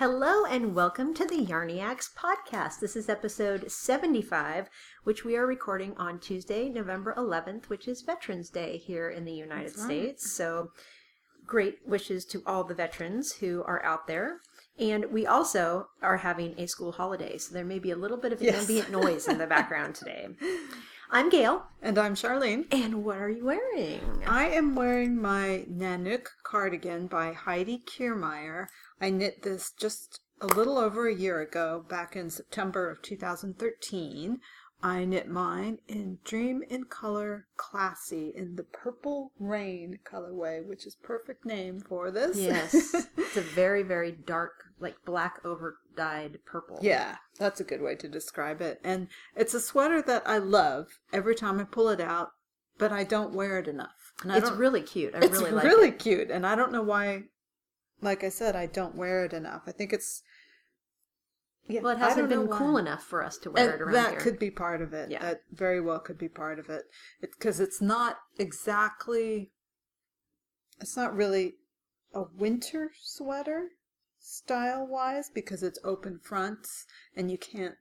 Hello 0.00 0.46
and 0.46 0.74
welcome 0.74 1.12
to 1.12 1.26
the 1.26 1.44
Yarniacs 1.44 2.08
podcast. 2.14 2.80
This 2.80 2.96
is 2.96 3.10
episode 3.10 3.70
75, 3.70 4.70
which 5.04 5.26
we 5.26 5.36
are 5.36 5.46
recording 5.46 5.94
on 5.98 6.18
Tuesday, 6.18 6.70
November 6.70 7.12
11th, 7.18 7.68
which 7.68 7.86
is 7.86 8.00
Veterans 8.00 8.48
Day 8.48 8.78
here 8.78 9.10
in 9.10 9.26
the 9.26 9.32
United 9.34 9.72
That's 9.72 9.80
right. 9.80 9.86
States. 9.88 10.32
So, 10.32 10.70
great 11.44 11.80
wishes 11.86 12.24
to 12.28 12.42
all 12.46 12.64
the 12.64 12.74
veterans 12.74 13.32
who 13.32 13.62
are 13.64 13.84
out 13.84 14.06
there. 14.06 14.38
And 14.78 15.12
we 15.12 15.26
also 15.26 15.88
are 16.00 16.16
having 16.16 16.54
a 16.58 16.66
school 16.66 16.92
holiday, 16.92 17.36
so 17.36 17.52
there 17.52 17.62
may 17.62 17.78
be 17.78 17.90
a 17.90 17.96
little 17.96 18.16
bit 18.16 18.32
of 18.32 18.40
Yes. 18.40 18.62
ambient 18.62 18.90
noise 18.90 19.28
in 19.28 19.36
the 19.36 19.46
background 19.46 19.96
today. 19.96 20.28
I'm 21.12 21.28
Gail, 21.28 21.64
And 21.82 21.98
I'm 21.98 22.14
Charlene. 22.14 22.66
and 22.72 23.04
what 23.04 23.16
are 23.18 23.28
you 23.28 23.44
wearing? 23.44 24.22
I 24.26 24.46
am 24.48 24.76
wearing 24.76 25.20
my 25.20 25.64
Nanook 25.68 26.26
cardigan 26.44 27.08
by 27.08 27.32
Heidi 27.32 27.82
Kirrmaier. 27.84 28.66
I 29.00 29.10
knit 29.10 29.42
this 29.42 29.72
just 29.72 30.20
a 30.40 30.46
little 30.46 30.78
over 30.78 31.08
a 31.08 31.14
year 31.14 31.40
ago, 31.40 31.84
back 31.88 32.14
in 32.14 32.30
September 32.30 32.88
of 32.88 33.02
2013. 33.02 34.38
I 34.82 35.04
knit 35.04 35.28
mine 35.28 35.78
in 35.88 36.18
Dream 36.24 36.62
in 36.70 36.84
Color 36.84 37.46
Classy 37.56 38.32
in 38.34 38.54
the 38.54 38.62
Purple 38.62 39.32
Rain 39.38 39.98
colorway, 40.04 40.64
which 40.64 40.86
is 40.86 40.94
perfect 40.94 41.44
name 41.44 41.80
for 41.80 42.10
this. 42.10 42.38
Yes, 42.38 42.94
it's 43.16 43.36
a 43.36 43.42
very, 43.42 43.82
very 43.82 44.12
dark, 44.12 44.52
like 44.78 44.94
black 45.04 45.40
over 45.44 45.76
dyed 46.00 46.38
purple. 46.46 46.78
Yeah, 46.80 47.16
that's 47.38 47.60
a 47.60 47.64
good 47.64 47.82
way 47.82 47.94
to 47.96 48.08
describe 48.08 48.62
it. 48.62 48.80
And 48.82 49.08
it's 49.36 49.52
a 49.52 49.60
sweater 49.60 50.00
that 50.00 50.22
I 50.26 50.38
love 50.38 50.86
every 51.12 51.34
time 51.34 51.60
I 51.60 51.64
pull 51.64 51.90
it 51.90 52.00
out, 52.00 52.30
but 52.78 52.90
I 52.90 53.04
don't 53.04 53.34
wear 53.34 53.58
it 53.58 53.68
enough. 53.68 54.14
And 54.22 54.32
It's 54.32 54.50
really 54.50 54.80
cute. 54.80 55.14
I 55.14 55.18
it's 55.18 55.38
really 55.38 55.50
like 55.50 55.64
really 55.64 55.88
it. 55.88 55.98
cute, 55.98 56.30
and 56.30 56.46
I 56.46 56.54
don't 56.54 56.72
know 56.72 56.82
why. 56.82 57.24
Like 58.00 58.24
I 58.24 58.30
said, 58.30 58.56
I 58.56 58.64
don't 58.64 58.94
wear 58.94 59.26
it 59.26 59.34
enough. 59.34 59.64
I 59.66 59.72
think 59.72 59.92
it's 59.92 60.22
yeah. 61.68 61.82
Well, 61.82 61.92
it 61.92 61.98
hasn't 61.98 62.30
been 62.30 62.48
why. 62.48 62.56
cool 62.56 62.78
enough 62.78 63.02
for 63.02 63.22
us 63.22 63.36
to 63.38 63.50
wear 63.50 63.64
And 63.72 63.74
it 63.74 63.82
around 63.82 63.92
that 63.92 64.10
here. 64.12 64.20
could 64.20 64.38
be 64.38 64.50
part 64.50 64.80
of 64.80 64.94
it. 64.94 65.10
Yeah. 65.10 65.20
That 65.20 65.40
very 65.52 65.82
well 65.82 65.98
could 65.98 66.16
be 66.16 66.30
part 66.30 66.58
of 66.58 66.70
it. 66.70 66.84
Because 67.20 67.60
it's 67.60 67.82
not 67.82 68.16
exactly. 68.38 69.50
It's 70.80 70.96
not 70.96 71.14
really 71.14 71.56
a 72.14 72.22
winter 72.34 72.90
sweater 73.02 73.68
style 74.30 74.86
wise 74.86 75.30
because 75.34 75.62
it's 75.62 75.78
open 75.84 76.18
fronts 76.22 76.86
and 77.16 77.30
you 77.30 77.38
can't 77.38 77.74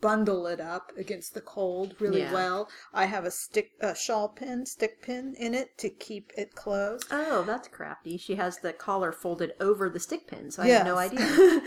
bundle 0.00 0.46
it 0.46 0.60
up 0.60 0.92
against 0.96 1.34
the 1.34 1.40
cold 1.42 1.94
really 2.00 2.20
Yeah. 2.22 2.32
well. 2.32 2.68
I 2.94 3.04
have 3.04 3.26
a 3.26 3.30
stick 3.30 3.72
a 3.80 3.94
shawl 3.94 4.30
pin, 4.30 4.64
stick 4.64 5.02
pin 5.02 5.34
in 5.38 5.52
it 5.52 5.76
to 5.78 5.90
keep 5.90 6.32
it 6.38 6.54
closed. 6.54 7.04
Oh, 7.10 7.42
that's 7.44 7.68
crafty. 7.68 8.16
She 8.16 8.36
has 8.36 8.58
the 8.60 8.72
collar 8.72 9.12
folded 9.12 9.52
over 9.60 9.90
the 9.90 10.00
stick 10.00 10.26
pin, 10.26 10.50
so 10.50 10.62
I 10.62 10.68
had 10.68 10.86
no 10.86 10.96
idea. 10.96 11.20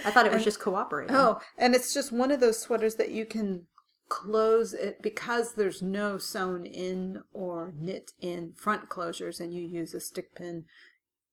I 0.04 0.10
thought 0.10 0.26
it 0.26 0.30
was 0.32 0.38
And- 0.42 0.46
just 0.46 0.60
cooperating. 0.60 1.16
Oh, 1.16 1.40
and 1.60 1.76
it's 1.76 1.94
just 1.94 2.12
one 2.12 2.32
of 2.32 2.40
those 2.40 2.60
sweaters 2.60 2.96
that 2.96 3.12
you 3.12 3.26
can 3.28 3.68
close 4.10 4.74
it 4.74 5.02
because 5.04 5.54
there's 5.54 5.82
no 5.84 6.18
sewn 6.18 6.66
in 6.66 7.22
or 7.34 7.72
knit 7.80 8.12
in 8.20 8.54
front 8.54 8.90
closures 8.90 9.40
and 9.40 9.54
you 9.54 9.62
use 9.62 9.94
a 9.94 10.00
stick 10.00 10.34
pin. 10.36 10.66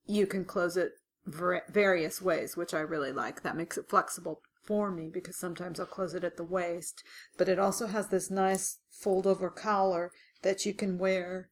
You 0.06 0.26
can 0.26 0.44
close 0.44 0.76
it 0.76 0.92
various 1.26 2.22
ways, 2.22 2.56
which 2.56 2.74
I 2.74 2.80
really 2.80 3.12
like. 3.12 3.42
That 3.42 3.56
makes 3.56 3.76
it 3.78 3.88
flexible 3.88 4.42
for 4.64 4.90
me 4.90 5.10
because 5.12 5.36
sometimes 5.36 5.80
I'll 5.80 5.86
close 5.86 6.14
it 6.14 6.24
at 6.24 6.36
the 6.36 6.44
waist, 6.44 7.02
but 7.36 7.48
it 7.48 7.58
also 7.58 7.86
has 7.86 8.08
this 8.08 8.30
nice 8.30 8.78
fold 8.90 9.26
over 9.26 9.50
collar 9.50 10.10
that 10.42 10.64
you 10.64 10.74
can 10.74 10.98
wear 10.98 11.50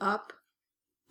up 0.00 0.32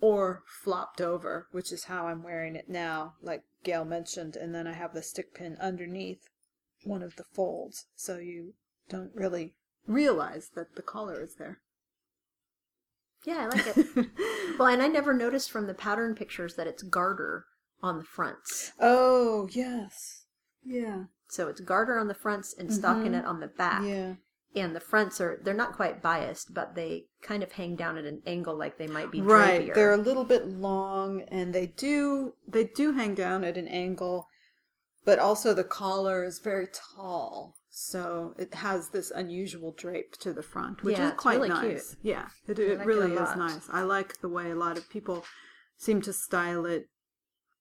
or 0.00 0.42
flopped 0.46 1.00
over, 1.00 1.48
which 1.52 1.72
is 1.72 1.84
how 1.84 2.06
I'm 2.06 2.22
wearing 2.22 2.56
it 2.56 2.68
now, 2.68 3.14
like 3.20 3.42
Gail 3.64 3.84
mentioned. 3.84 4.36
And 4.36 4.54
then 4.54 4.66
I 4.66 4.72
have 4.72 4.94
the 4.94 5.02
stick 5.02 5.34
pin 5.34 5.56
underneath 5.60 6.28
one 6.84 7.02
of 7.02 7.16
the 7.16 7.24
folds, 7.34 7.86
so 7.94 8.18
you 8.18 8.54
don't 8.88 9.10
really 9.14 9.54
realize 9.86 10.50
that 10.54 10.76
the 10.76 10.82
collar 10.82 11.22
is 11.22 11.34
there. 11.34 11.60
Yeah, 13.24 13.48
I 13.52 13.56
like 13.56 13.76
it. 13.76 14.06
well, 14.58 14.68
and 14.68 14.82
I 14.82 14.88
never 14.88 15.12
noticed 15.12 15.50
from 15.50 15.66
the 15.66 15.74
pattern 15.74 16.14
pictures 16.14 16.54
that 16.54 16.66
it's 16.66 16.82
garter 16.82 17.44
on 17.82 17.98
the 17.98 18.04
fronts. 18.04 18.72
oh, 18.80 19.48
yes. 19.52 20.24
Yeah. 20.64 21.04
So 21.28 21.48
it's 21.48 21.60
garter 21.60 21.98
on 21.98 22.08
the 22.08 22.14
fronts 22.14 22.54
and 22.58 22.68
stockinette 22.70 23.26
on 23.26 23.40
the 23.40 23.46
back. 23.46 23.82
Mm-hmm. 23.82 24.12
Yeah. 24.54 24.64
And 24.64 24.74
the 24.74 24.80
fronts 24.80 25.20
are, 25.20 25.40
they're 25.44 25.54
not 25.54 25.74
quite 25.74 26.02
biased, 26.02 26.52
but 26.52 26.74
they 26.74 27.04
kind 27.22 27.42
of 27.44 27.52
hang 27.52 27.76
down 27.76 27.96
at 27.96 28.04
an 28.04 28.20
angle 28.26 28.56
like 28.58 28.78
they 28.78 28.88
might 28.88 29.12
be 29.12 29.20
Right. 29.20 29.68
drapier. 29.68 29.74
They're 29.74 29.92
a 29.92 29.96
little 29.96 30.24
bit 30.24 30.46
long 30.48 31.22
and 31.28 31.54
they 31.54 31.66
do 31.68 32.34
they 32.48 32.64
do 32.64 32.92
hang 32.92 33.14
down 33.14 33.44
at 33.44 33.56
an 33.56 33.68
angle, 33.68 34.26
but 35.04 35.20
also 35.20 35.54
the 35.54 35.62
collar 35.62 36.24
is 36.24 36.40
very 36.40 36.66
tall. 36.96 37.54
So 37.70 38.34
it 38.36 38.52
has 38.54 38.88
this 38.88 39.12
unusual 39.12 39.72
drape 39.78 40.14
to 40.18 40.32
the 40.32 40.42
front, 40.42 40.82
which 40.82 40.98
Yeah, 40.98 41.10
is 41.12 41.14
quite 41.16 41.36
really 41.36 41.48
nice. 41.50 41.94
cute. 41.94 41.98
Yeah, 42.02 42.26
it, 42.48 42.58
it 42.58 42.78
like 42.78 42.86
really 42.88 43.14
a 43.16 43.22
is 43.22 43.36
nice. 43.36 43.68
I 43.72 43.82
like 43.82 44.20
the 44.20 44.28
way 44.28 44.50
a 44.50 44.56
lot 44.56 44.76
of 44.76 44.90
people 44.90 45.24
seem 45.78 46.02
to 46.02 46.12
style 46.12 46.66
it 46.66 46.88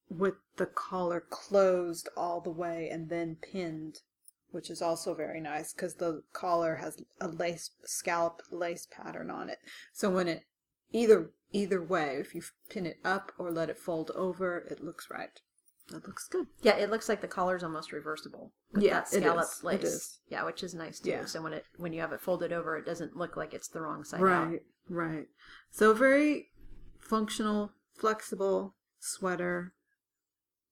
with 0.10 0.36
the 0.58 0.66
collar 0.66 1.24
closed 1.30 2.10
all 2.18 2.42
the 2.42 2.50
way 2.50 2.90
and 2.92 3.10
then 3.10 3.38
pinned, 3.42 4.00
which 4.52 4.70
is 4.70 4.82
also 4.82 5.14
very 5.14 5.40
nice 5.40 5.74
because 5.74 5.96
the 5.96 6.24
collar 6.34 6.78
has 6.78 7.02
a 7.22 7.28
lace 7.28 7.72
scallop 7.84 8.42
lace 8.52 8.88
pattern 8.90 9.30
on 9.30 9.50
it. 9.50 9.60
So 9.94 10.10
when 10.10 10.28
it 10.28 10.44
either 10.92 11.32
either 11.52 11.82
way, 11.82 12.18
if 12.20 12.36
you 12.36 12.42
pin 12.70 12.86
it 12.86 13.00
up 13.04 13.32
or 13.38 13.52
let 13.52 13.70
it 13.70 13.78
fold 13.78 14.12
over, 14.16 14.60
it 14.70 14.84
looks 14.84 15.08
right. 15.10 15.40
That 15.92 16.06
looks 16.06 16.28
good. 16.28 16.48
Yeah, 16.62 16.76
it 16.76 16.92
looks 16.92 17.10
like 17.10 17.22
the 17.22 17.28
collar's 17.28 17.64
almost 17.64 17.92
reversible. 17.92 18.52
with 18.72 18.84
Yeah, 18.84 18.94
that 18.96 19.08
scallop 19.08 19.46
is. 19.46 19.64
Lace. 19.64 19.84
is. 19.84 20.20
Yeah, 20.30 20.44
which 20.44 20.64
is 20.64 20.76
nice 20.76 21.00
too. 21.00 21.10
Yeah. 21.10 21.26
So 21.26 21.42
when 21.42 21.54
it 21.54 21.66
when 21.78 21.94
you 21.94 22.02
have 22.02 22.12
it 22.12 22.22
folded 22.22 22.52
over, 22.52 22.78
it 22.78 22.86
doesn't 22.86 23.16
look 23.16 23.36
like 23.36 23.54
it's 23.54 23.68
the 23.68 23.82
wrong 23.82 24.04
side 24.04 24.22
out. 24.22 24.52
Right, 24.52 24.62
right. 24.88 25.28
So 25.72 25.94
very 25.94 26.50
functional, 27.00 27.72
flexible 27.96 28.76
sweater. 29.00 29.74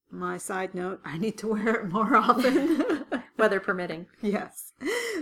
My 0.10 0.38
side 0.38 0.74
note, 0.74 1.02
I 1.04 1.18
need 1.18 1.38
to 1.40 1.48
wear 1.48 1.76
it 1.76 1.92
more 1.92 2.16
often. 2.18 3.06
Weather 3.38 3.60
permitting. 3.60 4.08
yes. 4.22 4.74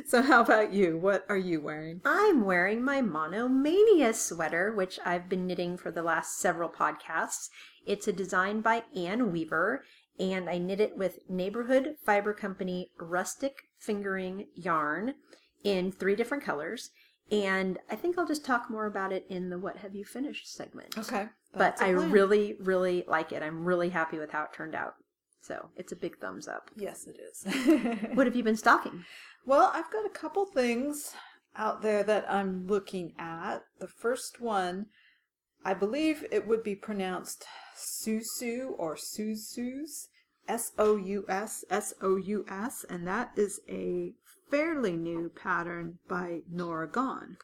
So 0.08 0.22
how 0.22 0.42
about 0.42 0.72
you? 0.74 0.98
What 0.98 1.26
are 1.28 1.38
you 1.38 1.60
wearing? 1.60 2.02
I'm 2.06 2.46
wearing 2.46 2.84
my 2.84 3.02
Monomania 3.02 4.14
sweater, 4.14 4.72
which 4.74 5.00
I've 5.06 5.28
been 5.28 5.48
knitting 5.48 5.78
for 5.78 5.92
the 5.92 6.04
last 6.04 6.38
several 6.40 6.70
podcasts. 6.70 7.50
It's 7.86 8.08
a 8.08 8.14
design 8.14 8.62
by 8.62 8.84
Ann 8.96 9.32
Weaver, 9.32 9.84
and 10.20 10.50
I 10.50 10.60
knit 10.60 10.80
it 10.80 10.98
with 10.98 11.20
Neighborhood 11.28 11.96
Fiber 12.06 12.34
Company 12.34 12.92
Rustic 12.98 13.64
Fingering 13.80 14.48
Yarn 14.56 15.16
in 15.64 15.92
three 15.92 16.16
different 16.16 16.44
colors. 16.44 16.92
And 17.32 17.80
I 17.90 17.96
think 17.96 18.18
I'll 18.18 18.28
just 18.28 18.46
talk 18.46 18.70
more 18.70 18.86
about 18.86 19.12
it 19.12 19.26
in 19.30 19.50
the 19.50 19.58
What 19.58 19.78
Have 19.78 19.96
You 19.96 20.06
Finished 20.06 20.54
segment. 20.54 20.98
Okay. 20.98 21.28
but 21.54 21.82
I 21.82 21.94
plan. 21.94 22.12
really, 22.12 22.56
really 22.60 23.04
like 23.08 23.32
it. 23.32 23.42
I'm 23.42 23.66
really 23.66 23.90
happy 23.90 24.20
with 24.20 24.32
how 24.32 24.44
it 24.44 24.54
turned 24.54 24.76
out. 24.76 24.96
So 25.42 25.70
it's 25.76 25.92
a 25.92 25.96
big 25.96 26.18
thumbs 26.20 26.48
up. 26.48 26.70
Yes, 26.76 27.08
it 27.08 27.18
is. 27.20 28.10
What 28.16 28.26
have 28.28 28.36
you 28.36 28.44
been 28.44 28.56
stocking? 28.58 29.06
Well, 29.46 29.72
I've 29.74 29.92
got 29.92 30.06
a 30.06 30.10
couple 30.10 30.46
things 30.46 31.14
out 31.56 31.82
there 31.82 32.04
that 32.04 32.26
I'm 32.30 32.66
looking 32.68 33.14
at. 33.18 33.60
The 33.80 33.88
first 33.88 34.42
one, 34.42 34.88
I 35.64 35.74
believe 35.74 36.26
it 36.32 36.48
would 36.48 36.64
be 36.64 36.76
pronounced 36.76 37.46
Susu 37.78 38.72
or 38.78 38.96
Susus, 38.96 40.08
S 40.48 40.72
O 40.78 40.96
U 40.98 41.26
S 41.30 41.64
S 41.70 41.94
O 42.02 42.18
U 42.18 42.46
S, 42.50 42.86
and 42.90 43.08
that 43.08 43.32
is 43.36 43.60
a 43.70 44.14
fairly 44.50 44.96
new 44.96 45.30
pattern 45.30 46.00
by 46.08 46.42
Norah 46.50 46.88
Gaughan. 46.88 47.38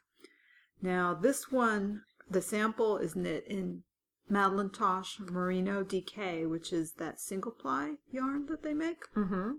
Now, 0.82 1.14
this 1.14 1.52
one, 1.52 2.04
the 2.30 2.42
sample 2.42 2.98
is 2.98 3.16
knit 3.16 3.46
in 3.48 3.84
Madeline 4.30 4.70
Tosh 4.70 5.20
Merino 5.20 5.84
DK, 5.84 6.50
which 6.50 6.72
is 6.72 6.94
that 6.94 7.20
single 7.20 7.52
ply 7.52 7.96
yarn 8.12 8.46
that 8.48 8.64
they 8.64 8.74
make. 8.74 9.04
Mm-hmm. 9.16 9.52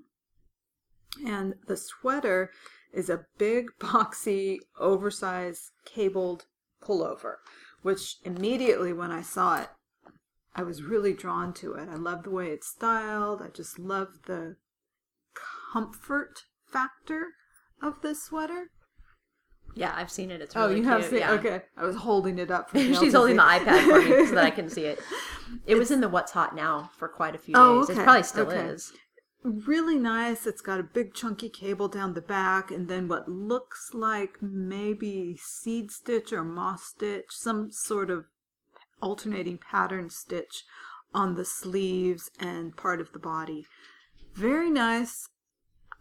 And 1.26 1.54
the 1.66 1.76
sweater 1.76 2.50
is 2.92 3.10
a 3.10 3.26
big, 3.38 3.70
boxy, 3.80 4.58
oversized, 4.78 5.70
cabled 5.84 6.46
pullover, 6.82 7.36
which 7.82 8.16
immediately 8.24 8.92
when 8.92 9.10
I 9.10 9.22
saw 9.22 9.60
it, 9.60 9.68
I 10.54 10.62
was 10.62 10.82
really 10.82 11.14
drawn 11.14 11.54
to 11.54 11.74
it. 11.74 11.88
I 11.88 11.96
love 11.96 12.24
the 12.24 12.30
way 12.30 12.48
it's 12.48 12.68
styled. 12.68 13.40
I 13.40 13.48
just 13.48 13.78
love 13.78 14.08
the 14.26 14.56
comfort 15.72 16.44
factor 16.72 17.28
of 17.82 18.00
this 18.02 18.22
sweater. 18.24 18.70
Yeah, 19.74 19.92
I've 19.94 20.10
seen 20.10 20.30
it. 20.30 20.40
It's 20.40 20.54
oh, 20.54 20.68
really 20.68 20.80
you 20.80 20.84
have 20.84 21.00
cute, 21.00 21.10
seen 21.10 21.20
yeah. 21.20 21.32
Okay, 21.32 21.62
I 21.76 21.84
was 21.84 21.96
holding 21.96 22.38
it 22.38 22.50
up. 22.50 22.70
For 22.70 22.78
She's 23.00 23.14
holding 23.14 23.36
the 23.36 23.42
iPad 23.42 23.84
for 23.84 24.00
me 24.00 24.26
so 24.26 24.34
that 24.34 24.44
I 24.44 24.50
can 24.50 24.68
see 24.70 24.84
it. 24.84 25.00
It 25.66 25.76
was 25.76 25.90
in 25.90 26.00
the 26.00 26.08
What's 26.08 26.32
Hot 26.32 26.54
Now 26.54 26.90
for 26.98 27.08
quite 27.08 27.34
a 27.34 27.38
few 27.38 27.54
oh, 27.56 27.80
days. 27.80 27.96
Oh, 27.96 28.00
It 28.00 28.04
probably 28.04 28.22
still 28.22 28.48
okay. 28.48 28.60
is. 28.60 28.92
really 29.42 29.98
nice. 29.98 30.46
It's 30.46 30.60
got 30.60 30.80
a 30.80 30.84
big 30.84 31.14
chunky 31.14 31.48
cable 31.48 31.88
down 31.88 32.14
the 32.14 32.20
back 32.20 32.70
and 32.70 32.88
then 32.88 33.08
what 33.08 33.28
looks 33.28 33.90
like 33.94 34.42
maybe 34.42 35.38
seed 35.40 35.90
stitch 35.90 36.32
or 36.32 36.44
moss 36.44 36.84
stitch, 36.84 37.26
some 37.30 37.70
sort 37.70 38.10
of 38.10 38.26
alternating 39.00 39.58
pattern 39.58 40.10
stitch 40.10 40.64
on 41.14 41.34
the 41.34 41.44
sleeves 41.44 42.30
and 42.38 42.76
part 42.76 43.00
of 43.00 43.12
the 43.12 43.18
body. 43.18 43.66
Very 44.34 44.70
nice. 44.70 45.28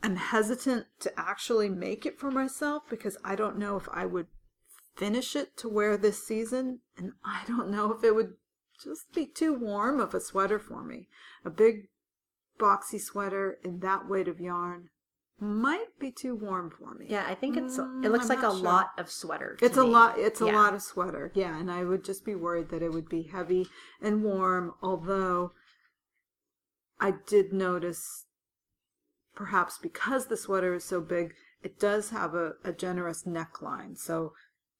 I'm 0.04 0.16
hesitant 0.16 0.88
to 1.02 1.20
actually 1.20 1.70
make 1.70 2.06
it 2.06 2.20
for 2.20 2.32
myself 2.32 2.84
because 2.90 3.18
I 3.24 3.36
don't 3.36 3.58
know 3.58 3.76
if 3.78 3.88
I 3.92 4.06
would 4.06 4.28
finish 4.96 5.36
it 5.36 5.56
to 5.58 5.70
wear 5.70 5.96
this 5.98 6.26
season, 6.26 6.80
and 6.98 7.14
I 7.24 7.44
don't 7.48 7.70
know 7.70 7.92
if 7.94 8.04
it 8.04 8.16
would 8.16 8.34
just 8.84 9.14
be 9.14 9.26
too 9.26 9.54
warm 9.54 10.00
of 10.00 10.14
a 10.14 10.20
sweater 10.20 10.60
for 10.60 10.84
me. 10.84 11.08
A 11.46 11.50
big 11.50 11.90
boxy 12.60 13.00
sweater 13.00 13.58
in 13.64 13.80
that 13.80 14.08
weight 14.08 14.28
of 14.28 14.40
yarn 14.40 14.90
might 15.40 15.98
be 16.00 16.12
too 16.12 16.36
warm 16.36 16.70
for 16.70 16.94
me. 16.94 17.08
Yeah, 17.10 17.26
I 17.28 17.34
think 17.34 17.58
it's 17.58 17.78
Mm, 17.78 18.06
it 18.06 18.12
looks 18.12 18.30
I'm 18.30 18.38
like 18.38 18.46
a 18.46 18.52
sure. 18.56 18.64
lot 18.64 18.92
of 18.98 19.10
sweater. 19.10 19.58
It's 19.62 19.78
a 19.78 19.84
lot. 19.84 20.20
It's 20.20 20.42
a 20.42 20.46
lot 20.46 20.74
of 20.76 20.82
sweater. 20.84 21.32
Yeah, 21.34 21.58
and 21.58 21.72
I 21.72 21.84
would 21.84 22.04
just 22.04 22.24
be 22.26 22.36
worried 22.36 22.70
that 22.70 22.84
it 22.84 22.92
would 22.92 23.10
be 23.10 23.24
heavy 23.24 23.68
and 24.02 24.24
warm. 24.24 24.74
Although 24.84 25.54
I 27.00 27.16
did 27.26 27.52
notice, 27.54 28.26
perhaps 29.42 29.80
because 29.80 30.28
the 30.28 30.38
sweater 30.38 30.76
is 30.76 30.84
so 30.84 31.02
big, 31.02 31.34
it 31.64 31.80
does 31.80 32.12
have 32.12 32.36
a, 32.36 32.54
a 32.64 32.72
generous 32.72 33.24
neckline. 33.24 33.98
So 33.98 34.34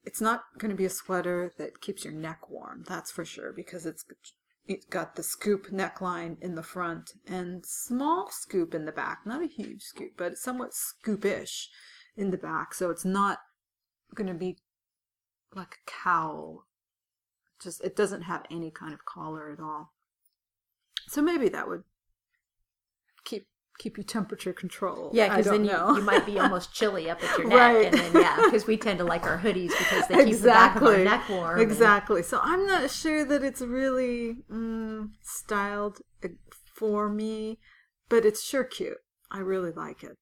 it's 0.04 0.22
not 0.22 0.44
going 0.60 0.70
to 0.70 0.78
be 0.78 0.86
a 0.86 0.90
sweater 0.90 1.52
that 1.58 1.82
keeps 1.82 2.06
your 2.06 2.14
neck 2.14 2.48
warm. 2.48 2.84
That's 2.88 3.10
for 3.10 3.26
sure 3.26 3.54
because 3.54 3.88
it's 3.88 4.06
it's 4.68 4.86
got 4.86 5.16
the 5.16 5.24
scoop 5.24 5.72
neckline 5.72 6.40
in 6.44 6.54
the 6.54 6.62
front 6.62 7.14
and 7.26 7.66
small 7.66 8.30
scoop 8.30 8.76
in 8.76 8.86
the 8.86 8.92
back. 8.92 9.22
Not 9.26 9.42
a 9.42 9.48
huge 9.48 9.82
scoop, 9.82 10.12
but 10.16 10.38
somewhat 10.38 10.74
scoopish 10.74 11.66
in 12.16 12.30
the 12.30 12.38
back. 12.38 12.76
So 12.76 12.92
it's 12.92 13.04
not 13.04 13.40
going 14.14 14.28
to 14.28 14.36
be 14.36 14.60
like 15.56 15.74
a 15.74 15.92
cowl. 15.92 16.68
Just 17.60 17.84
it 17.84 17.96
doesn't 17.96 18.24
have 18.24 18.46
any 18.52 18.70
kind 18.70 18.94
of 18.94 19.06
collar 19.06 19.52
at 19.52 19.60
all. 19.60 19.94
So 21.08 21.20
maybe 21.24 21.50
that 21.50 21.68
would 21.68 21.82
keep 23.26 23.48
keep 23.80 23.98
your 23.98 24.04
temperature 24.04 24.54
controlled. 24.54 25.14
Yeah, 25.16 25.30
because 25.30 25.46
then 25.48 25.66
you, 25.66 25.72
you 25.72 26.02
might 26.04 26.26
be 26.26 26.40
almost 26.40 26.74
chilly 26.76 27.10
up 27.10 27.24
at 27.24 27.38
your 27.38 27.48
neck, 27.48 27.58
Right. 27.58 27.86
and 27.86 27.94
then 27.96 28.22
yeah, 28.22 28.40
because 28.46 28.68
we 28.68 28.78
tend 28.78 29.00
to 29.00 29.06
like 29.06 29.24
our 29.24 29.38
hoodies 29.40 29.70
because 29.78 30.08
they 30.08 30.26
keep 30.26 30.38
the 30.40 30.48
back 30.48 30.76
of 30.76 30.84
our 30.84 30.98
neck 31.00 31.28
warm. 31.30 31.54
and- 31.60 31.62
Exactly. 31.62 32.22
So 32.24 32.40
I'm 32.42 32.66
not 32.68 32.92
sure 32.92 33.26
that 33.26 33.44
it's 33.44 33.62
really 33.62 34.38
mm, 34.52 35.10
styled 35.24 36.00
uh, 36.24 36.28
for 36.76 37.10
me, 37.10 37.58
but 38.10 38.26
it's 38.26 38.44
sure 38.44 38.64
cute. 38.64 38.98
I 39.32 39.40
really 39.40 39.72
like 39.72 40.04
it. 40.04 40.18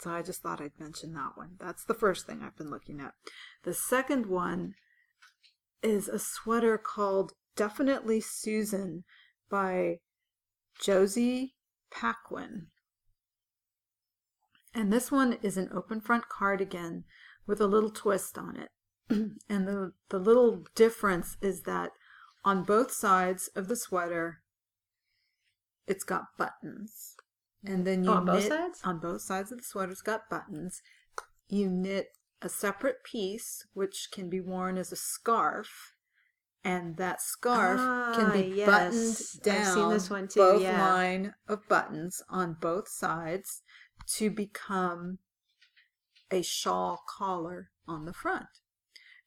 So 0.00 0.10
I 0.10 0.22
just 0.22 0.42
thought 0.42 0.60
I'd 0.60 0.78
mention 0.80 1.12
that 1.14 1.32
one. 1.36 1.50
That's 1.60 1.84
the 1.84 1.94
first 1.94 2.26
thing 2.26 2.40
I've 2.42 2.56
been 2.56 2.70
looking 2.70 3.00
at. 3.00 3.12
The 3.64 3.74
second 3.74 4.26
one 4.26 4.74
is 5.82 6.08
a 6.08 6.18
sweater 6.18 6.78
called 6.78 7.32
Definitely 7.56 8.20
Susan 8.20 9.04
by 9.50 9.98
Josie 10.80 11.54
Paquin. 11.92 12.68
And 14.74 14.92
this 14.92 15.10
one 15.12 15.38
is 15.42 15.56
an 15.56 15.68
open 15.74 16.00
front 16.00 16.28
cardigan 16.28 17.04
with 17.46 17.60
a 17.60 17.66
little 17.66 17.90
twist 17.90 18.38
on 18.38 18.56
it. 18.56 18.70
and 19.48 19.68
the, 19.68 19.92
the 20.08 20.18
little 20.18 20.64
difference 20.74 21.36
is 21.42 21.62
that 21.62 21.90
on 22.44 22.64
both 22.64 22.90
sides 22.92 23.48
of 23.54 23.68
the 23.68 23.76
sweater, 23.76 24.38
it's 25.86 26.04
got 26.04 26.36
buttons. 26.38 27.16
And 27.64 27.86
then 27.86 28.02
you 28.04 28.10
Oh, 28.10 28.14
on 28.14 28.24
both 28.26 28.48
sides? 28.48 28.80
On 28.84 28.98
both 28.98 29.20
sides 29.20 29.52
of 29.52 29.58
the 29.58 29.64
sweater, 29.64 29.92
it's 29.92 30.02
got 30.02 30.30
buttons. 30.30 30.80
You 31.48 31.68
knit 31.68 32.08
a 32.40 32.48
separate 32.48 33.04
piece, 33.04 33.66
which 33.74 34.08
can 34.12 34.28
be 34.28 34.40
worn 34.40 34.78
as 34.78 34.90
a 34.90 34.96
scarf. 34.96 35.92
And 36.64 36.96
that 36.96 37.20
scarf 37.20 37.78
can 38.16 38.26
Ah, 38.26 38.32
be 38.32 38.52
yes. 38.56 38.66
buttoned 38.66 39.56
I've 39.56 39.64
down 39.64 39.74
seen 39.74 39.90
this 39.90 40.10
one 40.10 40.28
too, 40.28 40.40
both 40.40 40.62
yeah. 40.62 40.92
line 40.92 41.34
of 41.48 41.68
buttons 41.68 42.22
on 42.28 42.56
both 42.60 42.88
sides 42.88 43.62
to 44.06 44.30
become 44.30 45.18
a 46.30 46.42
shawl 46.42 47.02
collar 47.08 47.70
on 47.86 48.04
the 48.04 48.12
front. 48.12 48.46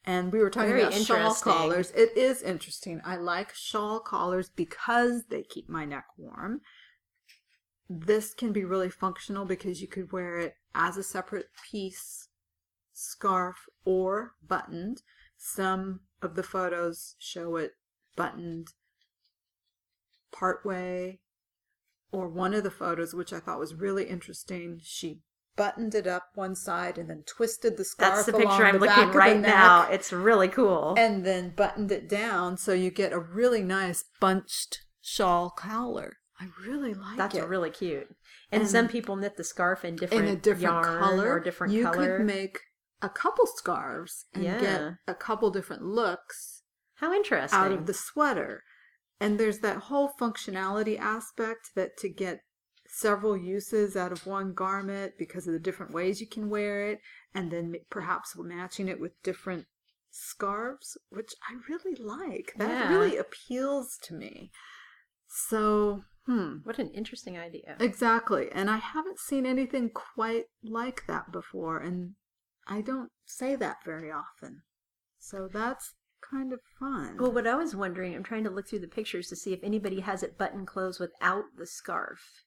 And 0.03 0.31
we 0.31 0.39
were 0.39 0.49
talking 0.49 0.69
Very 0.69 0.81
about 0.83 0.93
shawl 0.93 1.33
collars. 1.33 1.91
It 1.91 2.15
is 2.15 2.43
interesting. 2.43 3.01
I 3.03 3.15
like 3.15 3.53
shawl 3.53 3.99
collars 3.99 4.49
because 4.49 5.25
they 5.29 5.41
keep 5.41 5.67
my 5.67 5.85
neck 5.85 6.05
warm. 6.17 6.61
This 7.89 8.33
can 8.33 8.51
be 8.51 8.63
really 8.63 8.89
functional 8.89 9.45
because 9.45 9.81
you 9.81 9.87
could 9.87 10.11
wear 10.11 10.37
it 10.37 10.55
as 10.75 10.97
a 10.97 11.03
separate 11.03 11.49
piece, 11.69 12.29
scarf, 12.93 13.65
or 13.83 14.33
buttoned. 14.45 15.01
Some 15.37 16.01
of 16.21 16.35
the 16.35 16.43
photos 16.43 17.15
show 17.19 17.55
it 17.55 17.73
buttoned 18.15 18.69
partway, 20.31 21.19
or 22.15 22.27
one 22.29 22.53
of 22.53 22.63
the 22.63 22.71
photos, 22.71 23.13
which 23.13 23.33
I 23.33 23.39
thought 23.39 23.59
was 23.59 23.75
really 23.75 24.05
interesting, 24.05 24.79
she 24.83 25.21
buttoned 25.55 25.95
it 25.95 26.05
up 26.07 26.23
one 26.35 26.55
side 26.55 26.97
and 26.97 27.09
then 27.09 27.23
twisted 27.25 27.77
the 27.77 27.85
scarf. 27.85 28.15
That's 28.15 28.25
the 28.25 28.33
picture 28.33 28.65
I'm 28.65 28.79
the 28.79 28.85
looking 28.87 29.09
right 29.11 29.39
now. 29.39 29.87
It's 29.89 30.11
really 30.11 30.47
cool. 30.49 30.95
and 30.97 31.25
then 31.25 31.53
buttoned 31.55 31.91
it 31.91 32.09
down 32.09 32.57
so 32.57 32.73
you 32.73 32.91
get 32.91 33.13
a 33.13 33.19
really 33.19 33.61
nice 33.63 34.03
bunched 34.19 34.81
shawl 35.01 35.49
collar. 35.51 36.17
I 36.39 36.47
really 36.67 36.93
like 36.93 37.13
it. 37.13 37.17
That's 37.17 37.35
really 37.39 37.69
cute. 37.69 38.07
And, 38.51 38.63
And- 38.63 38.69
some 38.69 38.87
people 38.89 39.15
knit 39.15 39.37
the 39.37 39.43
scarf 39.45 39.85
in 39.85 39.95
different 39.95 40.27
in 40.27 40.33
a 40.33 40.35
different 40.37 40.61
yarn 40.63 40.99
color 40.99 41.29
or 41.31 41.39
different 41.39 41.71
you 41.73 41.83
color. 41.83 42.17
could 42.17 42.25
make 42.25 42.59
a 43.01 43.07
couple 43.09 43.45
scarves 43.47 44.25
and 44.33 44.43
Yeah. 44.43 44.59
get 44.59 44.81
a 45.07 45.15
couple 45.15 45.49
different 45.51 45.83
looks 45.83 46.63
How 46.95 47.13
interesting! 47.13 47.57
out 47.57 47.71
of 47.71 47.85
the 47.85 47.93
sweater. 47.93 48.63
And 49.19 49.39
there's 49.39 49.59
that 49.59 49.77
whole 49.77 50.11
functionality 50.19 50.99
aspect 50.99 51.71
that 51.75 51.97
to 51.97 52.09
get 52.09 52.41
several 52.87 53.35
uses 53.37 53.95
out 53.95 54.11
of 54.11 54.25
one 54.27 54.53
garment 54.53 55.13
because 55.17 55.47
of 55.47 55.53
the 55.53 55.59
different 55.59 55.93
ways 55.93 56.21
you 56.21 56.27
can 56.27 56.49
wear 56.49 56.87
it, 56.87 56.99
and 57.33 57.51
then 57.51 57.71
ma- 57.71 57.77
perhaps 57.89 58.35
matching 58.37 58.87
it 58.87 58.99
with 58.99 59.21
different 59.23 59.65
scarves, 60.11 60.97
which 61.09 61.33
I 61.49 61.55
really 61.69 61.95
like. 61.95 62.53
That 62.57 62.69
Yeah. 62.69 62.89
really 62.89 63.17
appeals 63.17 63.97
to 64.03 64.13
me. 64.13 64.51
So, 65.27 66.03
hmm. 66.25 66.57
What 66.63 66.79
an 66.79 66.89
interesting 66.91 67.37
idea. 67.37 67.75
Exactly. 67.79 68.51
And 68.51 68.69
I 68.69 68.77
haven't 68.77 69.19
seen 69.19 69.45
anything 69.45 69.89
quite 69.89 70.45
like 70.63 71.05
that 71.07 71.31
before. 71.31 71.79
And 71.79 72.15
I 72.67 72.81
don't 72.81 73.11
say 73.25 73.55
that 73.55 73.83
very 73.83 74.11
often. 74.11 74.63
So 75.19 75.47
that's 75.51 75.95
kind 76.29 76.53
of 76.53 76.59
fun. 76.79 77.17
Well, 77.17 77.31
what 77.31 77.47
I 77.47 77.55
was 77.55 77.75
wondering, 77.75 78.15
I'm 78.15 78.23
trying 78.23 78.43
to 78.43 78.49
look 78.49 78.67
through 78.67 78.79
the 78.79 78.87
pictures 78.87 79.27
to 79.29 79.35
see 79.35 79.53
if 79.53 79.63
anybody 79.63 80.01
has 80.01 80.23
it 80.23 80.37
button 80.37 80.65
closed 80.65 80.99
without 80.99 81.45
the 81.57 81.65
scarf. 81.65 82.43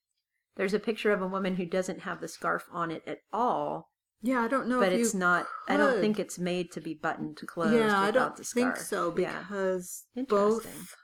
There's 0.57 0.75
a 0.75 0.81
picture 0.81 1.13
of 1.13 1.23
a 1.23 1.27
woman 1.29 1.57
who 1.57 1.67
doesn't 1.67 2.01
have 2.01 2.21
the 2.21 2.29
scarf 2.29 2.65
on 2.73 2.91
it 2.91 3.03
at 3.07 3.21
all, 3.33 3.91
yeah, 4.21 4.41
I 4.41 4.49
don't 4.49 4.69
know 4.69 4.81
but 4.81 4.93
if 4.93 5.01
it's 5.01 5.15
not. 5.15 5.47
I 5.69 5.77
don't 5.77 6.01
think 6.01 6.19
it's 6.19 6.39
made 6.39 6.73
to 6.73 6.81
be 6.81 6.95
buttoned 6.95 7.39
closed. 7.47 7.75
Yeah, 7.75 8.01
I 8.01 8.11
don't 8.11 8.37
think 8.37 8.77
so 8.77 9.11
because 9.13 10.05
Interesting. 10.17 10.27
both 10.27 10.97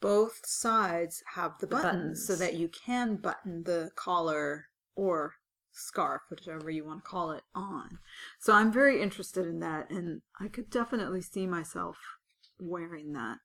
both 0.00 0.40
sides 0.44 1.22
have 1.34 1.52
the, 1.58 1.66
The 1.66 1.76
buttons, 1.76 2.26
so 2.26 2.36
that 2.36 2.54
you 2.54 2.68
can 2.68 3.16
button 3.16 3.62
the 3.64 3.90
collar 3.96 4.66
or 4.94 5.34
scarf, 5.74 6.22
whichever 6.30 6.70
you 6.70 6.84
want 6.84 7.04
to 7.04 7.08
call 7.10 7.32
it, 7.32 7.42
on. 7.54 7.98
So 8.38 8.52
I'm 8.52 8.72
very 8.72 9.02
interested 9.02 9.46
in 9.46 9.60
that, 9.60 9.90
and 9.90 10.22
I 10.40 10.48
could 10.48 10.70
definitely 10.70 11.20
see 11.20 11.46
myself 11.46 11.98
wearing 12.58 13.12
that. 13.12 13.38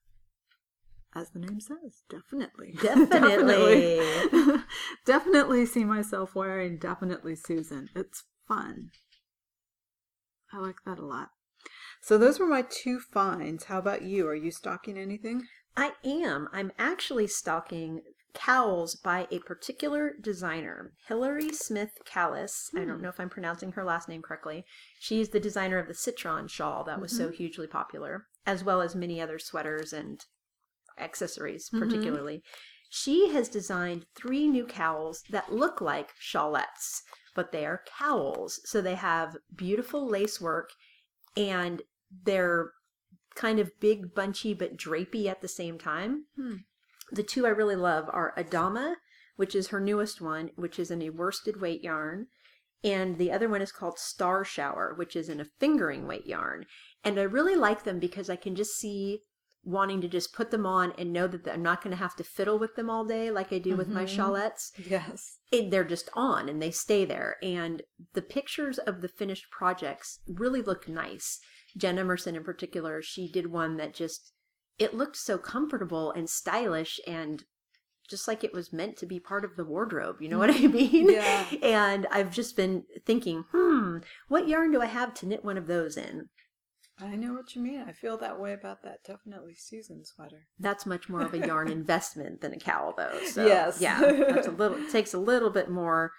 As 1.16 1.32
the 1.32 1.40
name 1.40 1.60
says, 1.60 2.04
definitely. 2.08 2.74
Definitely. 2.82 3.98
definitely. 3.98 4.64
Definitely 5.06 5.66
see 5.66 5.84
myself 5.84 6.36
wearing 6.36 6.78
definitely 6.78 7.36
Susan. 7.36 7.90
It's 7.96 8.26
fun. 8.48 8.92
I 10.54 10.60
like 10.60 10.84
that 10.86 11.00
a 11.00 11.06
lot. 11.06 11.30
So 12.02 12.20
those 12.20 12.40
were 12.40 12.46
my 12.46 12.62
two 12.62 13.00
finds. 13.00 13.66
How 13.66 13.80
about 13.80 14.04
you? 14.04 14.28
Are 14.28 14.36
you 14.36 14.52
stocking 14.52 15.00
anything? 15.00 15.48
I 15.76 15.94
am. 16.04 16.48
I'm 16.54 16.72
actually 16.78 17.28
stalking 17.28 18.02
cowls 18.34 18.96
by 18.96 19.28
a 19.32 19.40
particular 19.40 20.14
designer, 20.22 20.94
Hilary 21.08 21.52
Smith 21.52 21.92
Callis. 22.06 22.70
I 22.76 22.82
Hmm. 22.82 22.88
don't 22.88 23.02
know 23.02 23.10
if 23.10 23.20
I'm 23.20 23.30
pronouncing 23.30 23.72
her 23.74 23.84
last 23.84 24.08
name 24.08 24.22
correctly. 24.22 24.66
She's 25.00 25.30
the 25.30 25.40
designer 25.40 25.78
of 25.80 25.88
the 25.88 25.94
Citron 25.96 26.48
shawl 26.48 26.84
that 26.86 27.02
was 27.02 27.12
Mm-hmm. 27.14 27.24
so 27.26 27.30
hugely 27.32 27.68
popular, 27.68 28.28
as 28.46 28.64
well 28.64 28.82
as 28.82 28.96
many 28.96 29.20
other 29.22 29.40
sweaters 29.40 29.94
and 29.94 30.26
accessories, 30.98 31.70
Mhm. 31.70 31.80
particularly. 31.80 32.44
She 32.90 33.30
has 33.30 33.50
designed 33.50 34.06
three 34.16 34.48
new 34.48 34.66
cowls 34.66 35.24
that 35.30 35.54
look 35.54 35.80
like 35.82 36.14
shawlettes, 36.20 37.02
but 37.36 37.52
they 37.52 37.66
are 37.66 37.84
cowls. 38.00 38.60
So 38.66 38.82
they 38.82 38.96
have 38.96 39.38
beautiful 39.56 40.08
lace 40.08 40.42
work 40.42 40.72
and 41.38 41.84
they're 42.24 42.72
kind 43.36 43.60
of 43.60 43.80
big, 43.80 44.14
bunchy, 44.16 44.54
but 44.54 44.76
drapey 44.76 45.28
at 45.28 45.42
the 45.42 45.48
same 45.48 45.78
time. 45.78 46.26
Hmm. 46.36 46.56
The 47.12 47.24
two 47.24 47.46
I 47.46 47.50
really 47.50 47.76
love 47.76 48.06
are 48.12 48.34
Adama, 48.38 48.96
which 49.36 49.56
is 49.56 49.68
her 49.68 49.80
newest 49.80 50.22
one, 50.22 50.52
which 50.56 50.80
is 50.80 50.92
in 50.92 51.02
a 51.02 51.10
worsted 51.10 51.60
weight 51.62 51.84
yarn. 51.84 52.28
And 52.84 53.18
the 53.18 53.32
other 53.32 53.50
one 53.50 53.62
is 53.62 53.72
called 53.72 54.00
Star 54.00 54.46
Shower, 54.46 54.94
which 54.96 55.16
is 55.16 55.28
in 55.28 55.40
a 55.42 55.46
fingering 55.60 56.08
weight 56.08 56.26
yarn. 56.26 56.66
And 57.04 57.20
I 57.20 57.24
really 57.24 57.56
like 57.56 57.84
them 57.84 58.00
because 58.00 58.30
I 58.30 58.36
can 58.38 58.56
just 58.56 58.78
see 58.78 59.20
wanting 59.64 60.00
to 60.00 60.08
just 60.08 60.34
put 60.34 60.52
them 60.52 60.66
on 60.66 60.94
and 60.98 61.12
know 61.12 61.28
that 61.28 61.46
I'm 61.52 61.62
not 61.62 61.84
going 61.84 61.92
to 61.92 61.98
have 62.02 62.16
to 62.16 62.24
fiddle 62.24 62.58
with 62.58 62.76
them 62.76 62.90
all 62.90 63.04
day 63.04 63.30
like 63.30 63.52
I 63.52 63.60
do 63.60 63.76
with 63.76 63.90
my 63.90 64.06
Mhm. 64.06 64.16
shawlettes. 64.18 64.72
Yes. 64.90 65.40
It, 65.52 65.70
they're 65.70 65.84
just 65.84 66.10
on 66.14 66.48
and 66.48 66.62
they 66.62 66.72
stay 66.72 67.04
there. 67.04 67.36
And 67.44 67.82
the 68.14 68.22
pictures 68.22 68.78
of 68.78 69.02
the 69.02 69.10
finished 69.10 69.52
projects 69.52 70.20
really 70.28 70.62
look 70.62 70.88
nice. 70.88 71.40
Jen 71.76 72.00
Emerson, 72.00 72.38
in 72.38 72.44
particular, 72.46 73.02
she 73.02 73.30
did 73.30 73.48
one 73.48 73.76
that 73.78 73.94
just 73.94 74.32
it 74.80 74.94
looked 74.96 75.18
so 75.18 75.38
comfortable 75.38 76.12
and 76.12 76.30
stylish 76.30 77.00
and 77.06 77.44
just 78.10 78.28
like 78.28 78.44
it 78.44 78.54
was 78.54 78.74
meant 78.74 78.98
to 78.98 79.06
be 79.06 79.20
part 79.20 79.46
of 79.46 79.56
the 79.56 79.64
wardrobe. 79.66 80.16
You 80.20 80.30
know 80.30 80.40
what 80.40 80.50
I 80.50 80.68
mean? 80.68 81.12
Yeah. 81.12 81.46
And 81.62 82.08
I've 82.12 82.32
just 82.32 82.56
been 82.56 82.84
thinking, 83.06 83.46
hmm, 83.52 83.98
what 84.30 84.48
yarn 84.48 84.72
do 84.72 84.82
I 84.82 84.88
have 84.88 85.14
to 85.16 85.28
knit 85.28 85.46
one 85.46 85.58
of 85.58 85.68
those 85.68 85.96
in? 85.98 86.30
I 87.02 87.16
know 87.16 87.34
what 87.34 87.56
you 87.56 87.62
mean. 87.62 87.82
I 87.88 87.94
feel 87.94 88.18
that 88.18 88.40
way 88.40 88.52
about 88.54 88.84
that 88.84 89.04
definitely 89.06 89.56
season 89.56 90.04
sweater. 90.04 90.48
That's 90.60 90.86
much 90.86 91.08
more 91.08 91.22
of 91.22 91.34
a 91.34 91.46
yarn 91.48 91.70
investment 91.80 92.42
than 92.42 92.54
a 92.54 92.58
cowl, 92.60 92.94
though. 92.98 93.20
So, 93.26 93.46
Yes. 93.46 93.80
yeah, 93.80 94.00
that's 94.00 94.48
a 94.48 94.52
little. 94.52 94.78
It 94.78 94.90
takes 94.92 95.14
a 95.14 95.20
little 95.20 95.50
bit 95.50 95.70
more. 95.70 96.12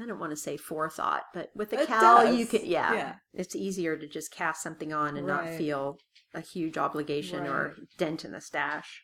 I 0.00 0.06
don't 0.06 0.18
want 0.18 0.30
to 0.30 0.36
say 0.36 0.56
forethought, 0.56 1.24
but 1.34 1.50
with 1.54 1.72
a 1.72 1.82
It 1.82 1.86
cowl, 1.86 2.32
you 2.32 2.46
can. 2.46 2.64
Yeah, 2.64 2.94
Yeah. 2.94 3.14
it's 3.34 3.54
easier 3.54 3.96
to 3.96 4.06
just 4.06 4.32
cast 4.32 4.62
something 4.62 4.92
on 4.92 5.16
and 5.16 5.26
not 5.26 5.48
feel 5.50 5.98
a 6.34 6.40
huge 6.40 6.78
obligation 6.78 7.46
or 7.46 7.76
dent 7.98 8.24
in 8.24 8.32
the 8.32 8.40
stash. 8.40 9.02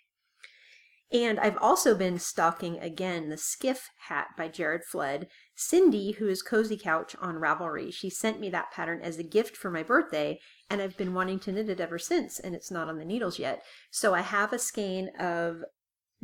And 1.10 1.40
I've 1.40 1.56
also 1.58 1.94
been 1.94 2.18
stalking 2.18 2.78
again 2.80 3.30
the 3.30 3.38
Skiff 3.38 3.88
hat 4.08 4.28
by 4.36 4.48
Jared 4.48 4.84
Flood. 4.84 5.28
Cindy, 5.54 6.12
who 6.12 6.28
is 6.28 6.42
Cozy 6.42 6.76
Couch 6.76 7.16
on 7.20 7.36
Ravelry, 7.36 7.92
she 7.92 8.10
sent 8.10 8.40
me 8.40 8.50
that 8.50 8.70
pattern 8.70 9.00
as 9.02 9.18
a 9.18 9.22
gift 9.22 9.56
for 9.56 9.70
my 9.70 9.82
birthday, 9.82 10.38
and 10.68 10.82
I've 10.82 10.98
been 10.98 11.14
wanting 11.14 11.38
to 11.40 11.52
knit 11.52 11.70
it 11.70 11.80
ever 11.80 11.98
since, 11.98 12.38
and 12.38 12.54
it's 12.54 12.70
not 12.70 12.88
on 12.88 12.98
the 12.98 13.06
needles 13.06 13.38
yet. 13.38 13.62
So 13.90 14.14
I 14.14 14.20
have 14.20 14.52
a 14.52 14.58
skein 14.58 15.10
of 15.18 15.62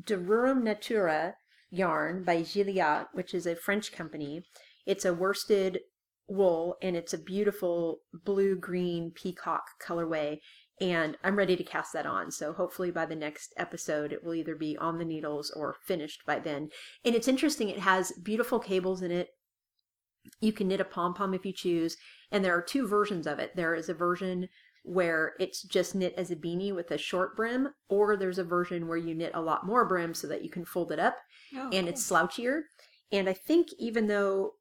De 0.02 0.18
Rerum 0.18 0.62
Natura 0.62 1.37
yarn 1.75 2.25
by 2.25 2.43
Gilliatt, 2.43 3.07
which 3.12 3.35
is 3.35 3.47
a 3.47 3.57
French 3.57 3.93
company. 3.93 4.43
It's 4.87 5.04
a 5.04 5.14
worsted 5.14 5.81
wool, 6.28 6.76
and 6.83 6.97
it's 6.97 7.12
a 7.12 7.19
beautiful 7.19 7.99
blue-green 8.25 9.12
peacock 9.14 9.64
colorway 9.83 10.38
and 10.81 11.16
I'm 11.23 11.37
ready 11.37 11.57
to 11.57 11.64
cast 11.64 11.93
that 11.93 12.07
on. 12.07 12.31
So 12.31 12.52
hopefully 12.52 12.90
by 12.90 13.07
the 13.07 13.14
next 13.14 13.54
episode, 13.57 14.12
it 14.12 14.25
will 14.25 14.35
either 14.35 14.57
be 14.57 14.76
on 14.76 14.99
the 14.99 15.04
needles 15.04 15.52
or 15.54 15.76
finished 15.87 16.23
by 16.26 16.40
then. 16.40 16.71
And 17.04 17.14
it's 17.14 17.28
interesting, 17.28 17.69
it 17.69 17.78
has 17.78 18.12
beautiful 18.23 18.59
cables 18.59 19.02
in 19.02 19.11
it. 19.11 19.28
You 20.40 20.52
can 20.52 20.69
knit 20.69 20.81
a 20.81 20.85
pom 20.85 21.14
pom 21.14 21.35
if 21.35 21.45
you 21.45 21.52
choose. 21.52 21.97
And 22.33 22.45
there 22.45 22.57
are 22.57 22.62
two 22.62 22.88
versions 22.88 23.26
of 23.26 23.38
it. 23.38 23.54
There 23.54 23.75
is 23.75 23.88
a 23.88 23.95
version 23.95 24.49
where 24.85 25.33
it's 25.41 25.62
just 25.62 25.95
knit 25.95 26.14
as 26.17 26.31
a 26.31 26.37
beanie 26.37 26.75
with 26.75 26.91
a 26.91 26.99
short 26.99 27.35
brim, 27.35 27.71
or 27.88 28.17
there's 28.17 28.38
a 28.38 28.45
version 28.45 28.87
where 28.87 28.99
you 28.99 29.14
knit 29.14 29.33
a 29.35 29.41
lot 29.41 29.67
more 29.67 29.88
brim 29.88 30.12
so 30.14 30.26
that 30.29 30.45
you 30.45 30.50
can 30.50 30.64
fold 30.64 30.93
it 30.93 30.99
up 30.99 31.17
Oh, 31.57 31.71
and 31.73 31.88
it's 31.88 32.09
slouchier. 32.09 32.62
And 33.11 33.29
I 33.29 33.33
think 33.33 33.69
even 33.79 34.07
though 34.09 34.53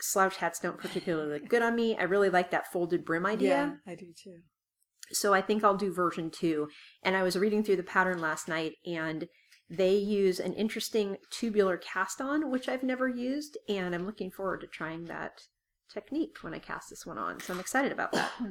slouch 0.00 0.36
hats 0.38 0.58
don't 0.58 0.78
particularly 0.78 1.32
look 1.38 1.48
good 1.48 1.62
on 1.62 1.76
me, 1.76 1.96
I 1.96 2.02
really 2.02 2.28
like 2.28 2.50
that 2.50 2.72
folded 2.72 3.04
brim 3.04 3.24
idea. 3.24 3.78
Yeah, 3.86 3.92
I 3.92 3.94
do 3.94 4.12
too. 4.12 4.38
So 5.12 5.32
I 5.32 5.42
think 5.42 5.62
I'll 5.62 5.76
do 5.76 5.92
version 5.92 6.30
two. 6.30 6.68
And 7.02 7.16
I 7.16 7.22
was 7.22 7.36
reading 7.36 7.62
through 7.62 7.76
the 7.76 7.82
pattern 7.82 8.20
last 8.20 8.48
night 8.48 8.72
and 8.84 9.28
they 9.70 9.94
use 9.94 10.40
an 10.40 10.54
interesting 10.54 11.18
tubular 11.30 11.76
cast 11.76 12.20
on, 12.20 12.50
which 12.50 12.68
I've 12.68 12.82
never 12.82 13.08
used. 13.08 13.58
And 13.68 13.94
I'm 13.94 14.06
looking 14.06 14.30
forward 14.30 14.60
to 14.62 14.66
trying 14.66 15.04
that 15.04 15.42
technique 15.92 16.38
when 16.40 16.54
I 16.54 16.58
cast 16.58 16.90
this 16.90 17.06
one 17.06 17.18
on. 17.18 17.40
So 17.40 17.52
I'm 17.52 17.60
excited 17.60 17.92
about 17.92 18.12
that. 18.12 18.30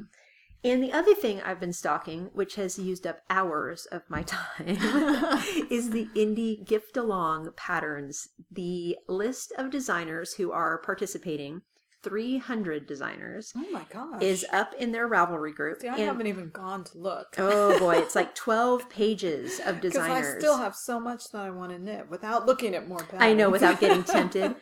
And 0.64 0.84
the 0.84 0.92
other 0.92 1.16
thing 1.16 1.42
I've 1.42 1.60
been 1.60 1.74
stalking, 1.74 2.30
which 2.34 2.56
has 2.56 2.78
used 2.78 3.08
up 3.08 3.22
hours 3.30 3.86
of 3.88 4.04
my 4.10 4.22
time, 4.28 4.68
is 5.72 5.90
the 5.90 6.08
indie 6.16 6.66
gift 6.66 6.98
along 6.98 7.50
patterns. 7.58 8.28
The 8.52 8.98
list 9.08 9.52
of 9.58 9.72
designers 9.72 10.34
who 10.36 10.52
are 10.52 10.78
participating, 10.78 11.62
300 12.04 12.88
designers, 12.88 13.54
Oh 13.56 13.66
my 13.72 13.86
gosh. 13.92 14.22
is 14.22 14.46
up 14.52 14.74
in 14.80 14.92
their 14.92 15.08
Ravelry 15.08 15.54
group. 15.54 15.82
See, 15.82 15.88
I 15.88 15.96
And- 15.96 16.04
haven't 16.04 16.28
even 16.28 16.50
gone 16.50 16.84
to 16.86 16.98
look. 16.98 17.36
Oh 17.38 17.78
boy, 17.80 17.96
it's 17.98 18.16
like 18.16 18.34
12 18.36 18.90
pages 18.90 19.60
of 19.66 19.82
designers. 19.82 20.36
I 20.36 20.40
still 20.40 20.58
have 20.58 20.76
so 20.76 21.00
much 21.00 21.30
that 21.32 21.42
I 21.42 21.50
want 21.52 21.72
to 21.72 21.80
knit 21.80 22.10
without 22.10 22.46
looking 22.46 22.76
at 22.76 22.88
more 22.88 23.00
patterns. 23.00 23.22
I 23.24 23.34
know 23.34 23.50
without 23.50 23.80
getting 23.80 24.04
tempted, 24.04 24.56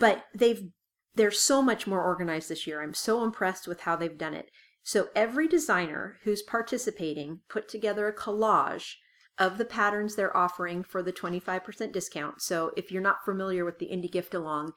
but 0.00 0.24
they've 0.34 0.68
they're 1.14 1.30
so 1.30 1.60
much 1.60 1.86
more 1.86 2.02
organized 2.02 2.48
this 2.48 2.66
year. 2.66 2.82
I'm 2.82 2.94
so 2.94 3.22
impressed 3.22 3.68
with 3.68 3.82
how 3.82 3.96
they've 3.96 4.16
done 4.16 4.32
it. 4.32 4.50
So 4.82 5.08
every 5.14 5.46
designer 5.46 6.18
who's 6.24 6.42
participating 6.42 7.40
put 7.48 7.68
together 7.68 8.08
a 8.08 8.14
collage 8.14 8.94
of 9.38 9.58
the 9.58 9.64
patterns 9.64 10.14
they're 10.14 10.36
offering 10.36 10.82
for 10.82 11.02
the 11.02 11.12
25% 11.12 11.92
discount. 11.92 12.42
So 12.42 12.72
if 12.76 12.90
you're 12.90 13.02
not 13.02 13.24
familiar 13.24 13.64
with 13.64 13.78
the 13.78 13.86
indie 13.86 14.10
gift 14.10 14.34
along, 14.34 14.72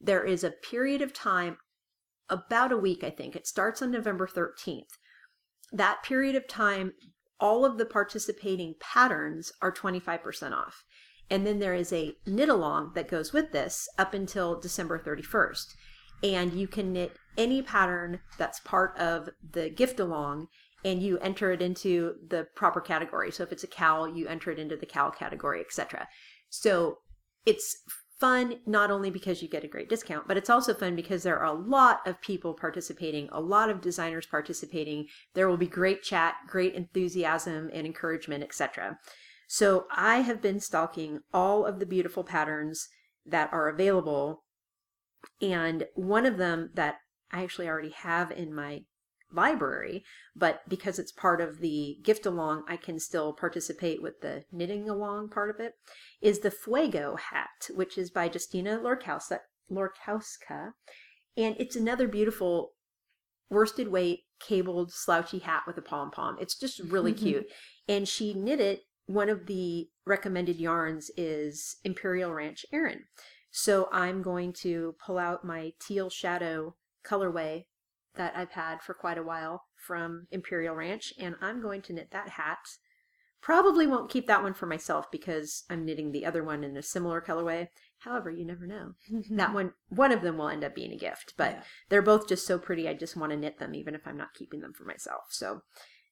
there 0.00 0.24
is 0.24 0.44
a 0.44 0.50
period 0.50 1.02
of 1.02 1.12
time 1.12 1.58
about 2.30 2.72
a 2.72 2.76
week 2.76 3.02
I 3.02 3.10
think. 3.10 3.34
It 3.34 3.46
starts 3.46 3.82
on 3.82 3.90
November 3.90 4.26
13th. 4.26 4.96
That 5.72 6.02
period 6.02 6.36
of 6.36 6.46
time 6.46 6.92
all 7.40 7.64
of 7.64 7.78
the 7.78 7.86
participating 7.86 8.74
patterns 8.80 9.52
are 9.62 9.72
25% 9.72 10.52
off. 10.52 10.84
And 11.30 11.46
then 11.46 11.58
there 11.58 11.74
is 11.74 11.92
a 11.92 12.14
knit 12.26 12.48
along 12.48 12.92
that 12.94 13.08
goes 13.08 13.32
with 13.32 13.52
this 13.52 13.88
up 13.98 14.14
until 14.14 14.58
December 14.58 14.98
31st. 14.98 15.74
And 16.22 16.52
you 16.54 16.66
can 16.66 16.92
knit 16.92 17.16
any 17.38 17.62
pattern 17.62 18.20
that's 18.36 18.60
part 18.60 18.98
of 18.98 19.30
the 19.52 19.70
gift 19.70 19.98
along 19.98 20.48
and 20.84 21.02
you 21.02 21.18
enter 21.18 21.50
it 21.50 21.62
into 21.62 22.14
the 22.28 22.46
proper 22.54 22.80
category. 22.80 23.32
So 23.32 23.42
if 23.42 23.52
it's 23.52 23.64
a 23.64 23.68
cow, 23.68 24.04
you 24.04 24.28
enter 24.28 24.50
it 24.50 24.58
into 24.58 24.76
the 24.76 24.86
cow 24.86 25.10
category, 25.10 25.60
etc. 25.60 26.08
So 26.50 26.98
it's 27.46 27.76
fun 28.20 28.56
not 28.66 28.90
only 28.90 29.10
because 29.10 29.42
you 29.42 29.48
get 29.48 29.64
a 29.64 29.68
great 29.68 29.88
discount, 29.88 30.26
but 30.26 30.36
it's 30.36 30.50
also 30.50 30.74
fun 30.74 30.96
because 30.96 31.22
there 31.22 31.38
are 31.38 31.46
a 31.46 31.58
lot 31.58 32.00
of 32.06 32.20
people 32.20 32.54
participating, 32.54 33.28
a 33.30 33.40
lot 33.40 33.70
of 33.70 33.80
designers 33.80 34.26
participating. 34.26 35.06
There 35.34 35.48
will 35.48 35.56
be 35.56 35.66
great 35.66 36.02
chat, 36.02 36.34
great 36.46 36.74
enthusiasm 36.74 37.70
and 37.72 37.86
encouragement, 37.86 38.42
etc. 38.42 38.98
So 39.48 39.86
I 39.90 40.18
have 40.18 40.42
been 40.42 40.60
stalking 40.60 41.20
all 41.32 41.64
of 41.64 41.78
the 41.78 41.86
beautiful 41.86 42.24
patterns 42.24 42.88
that 43.24 43.52
are 43.52 43.68
available. 43.68 44.44
And 45.40 45.86
one 45.94 46.26
of 46.26 46.36
them 46.36 46.70
that 46.74 46.98
I 47.32 47.42
actually 47.42 47.68
already 47.68 47.90
have 47.90 48.30
in 48.30 48.54
my 48.54 48.82
library, 49.32 50.04
but 50.34 50.62
because 50.68 50.98
it's 50.98 51.12
part 51.12 51.40
of 51.40 51.60
the 51.60 51.98
gift 52.02 52.26
along, 52.26 52.64
I 52.68 52.76
can 52.76 52.98
still 52.98 53.32
participate 53.32 54.02
with 54.02 54.20
the 54.20 54.44
knitting 54.50 54.88
along 54.88 55.30
part 55.30 55.50
of 55.50 55.60
it, 55.60 55.74
is 56.20 56.40
the 56.40 56.50
Fuego 56.50 57.16
hat, 57.16 57.68
which 57.74 57.98
is 57.98 58.10
by 58.10 58.28
Justyna 58.28 58.80
Lorkowska. 58.80 59.40
Lorkowska. 59.70 60.72
And 61.36 61.56
it's 61.58 61.76
another 61.76 62.08
beautiful 62.08 62.72
worsted 63.50 63.88
weight 63.88 64.20
cabled 64.40 64.92
slouchy 64.92 65.38
hat 65.38 65.62
with 65.66 65.76
a 65.78 65.82
pom 65.82 66.10
pom. 66.10 66.36
It's 66.40 66.58
just 66.58 66.80
really 66.80 67.12
mm-hmm. 67.12 67.24
cute. 67.24 67.46
And 67.86 68.08
she 68.08 68.34
knit 68.34 68.60
it. 68.60 68.80
One 69.06 69.28
of 69.28 69.46
the 69.46 69.88
recommended 70.06 70.56
yarns 70.56 71.10
is 71.16 71.76
Imperial 71.84 72.32
Ranch 72.32 72.66
Erin. 72.72 73.04
So 73.50 73.88
I'm 73.90 74.20
going 74.20 74.52
to 74.60 74.94
pull 75.04 75.18
out 75.18 75.44
my 75.44 75.72
teal 75.80 76.10
shadow 76.10 76.76
colorway 77.08 77.64
that 78.16 78.36
I've 78.36 78.52
had 78.52 78.82
for 78.82 78.94
quite 78.94 79.18
a 79.18 79.22
while 79.22 79.62
from 79.86 80.26
Imperial 80.30 80.74
Ranch, 80.74 81.12
and 81.18 81.36
I'm 81.40 81.62
going 81.62 81.82
to 81.82 81.92
knit 81.92 82.10
that 82.10 82.30
hat. 82.30 82.58
Probably 83.40 83.86
won't 83.86 84.10
keep 84.10 84.26
that 84.26 84.42
one 84.42 84.54
for 84.54 84.66
myself 84.66 85.10
because 85.12 85.64
I'm 85.70 85.84
knitting 85.84 86.10
the 86.10 86.26
other 86.26 86.42
one 86.42 86.64
in 86.64 86.76
a 86.76 86.82
similar 86.82 87.20
colorway. 87.20 87.68
However, 87.98 88.30
you 88.30 88.44
never 88.44 88.66
know. 88.66 88.94
that 89.30 89.54
one, 89.54 89.72
one 89.88 90.10
of 90.10 90.22
them 90.22 90.38
will 90.38 90.48
end 90.48 90.64
up 90.64 90.74
being 90.74 90.92
a 90.92 90.96
gift, 90.98 91.34
but 91.36 91.52
Yeah. 91.52 91.62
they're 91.88 92.02
both 92.02 92.28
just 92.28 92.46
so 92.46 92.58
pretty. 92.58 92.88
I 92.88 92.94
just 92.94 93.16
want 93.16 93.30
to 93.30 93.36
knit 93.38 93.58
them, 93.60 93.74
even 93.74 93.94
if 93.94 94.06
I'm 94.06 94.16
not 94.16 94.34
keeping 94.34 94.60
them 94.60 94.72
for 94.72 94.84
myself. 94.84 95.26
So, 95.30 95.62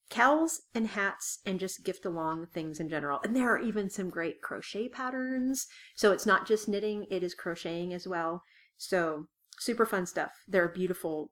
cowls 0.08 0.62
and 0.72 0.86
hats 0.86 1.40
and 1.44 1.58
just 1.58 1.84
gift 1.84 2.04
along 2.04 2.46
things 2.46 2.78
in 2.78 2.88
general. 2.88 3.20
And 3.24 3.34
there 3.34 3.50
are 3.50 3.58
even 3.58 3.90
some 3.90 4.08
great 4.08 4.40
crochet 4.40 4.88
patterns. 4.88 5.66
So 5.96 6.12
it's 6.12 6.26
not 6.26 6.46
just 6.46 6.68
knitting, 6.68 7.06
it 7.10 7.24
is 7.24 7.34
crocheting 7.34 7.92
as 7.92 8.06
well. 8.06 8.42
So 8.76 9.26
super 9.58 9.86
fun 9.86 10.06
stuff. 10.06 10.32
There 10.48 10.64
are 10.64 10.68
beautiful 10.68 11.30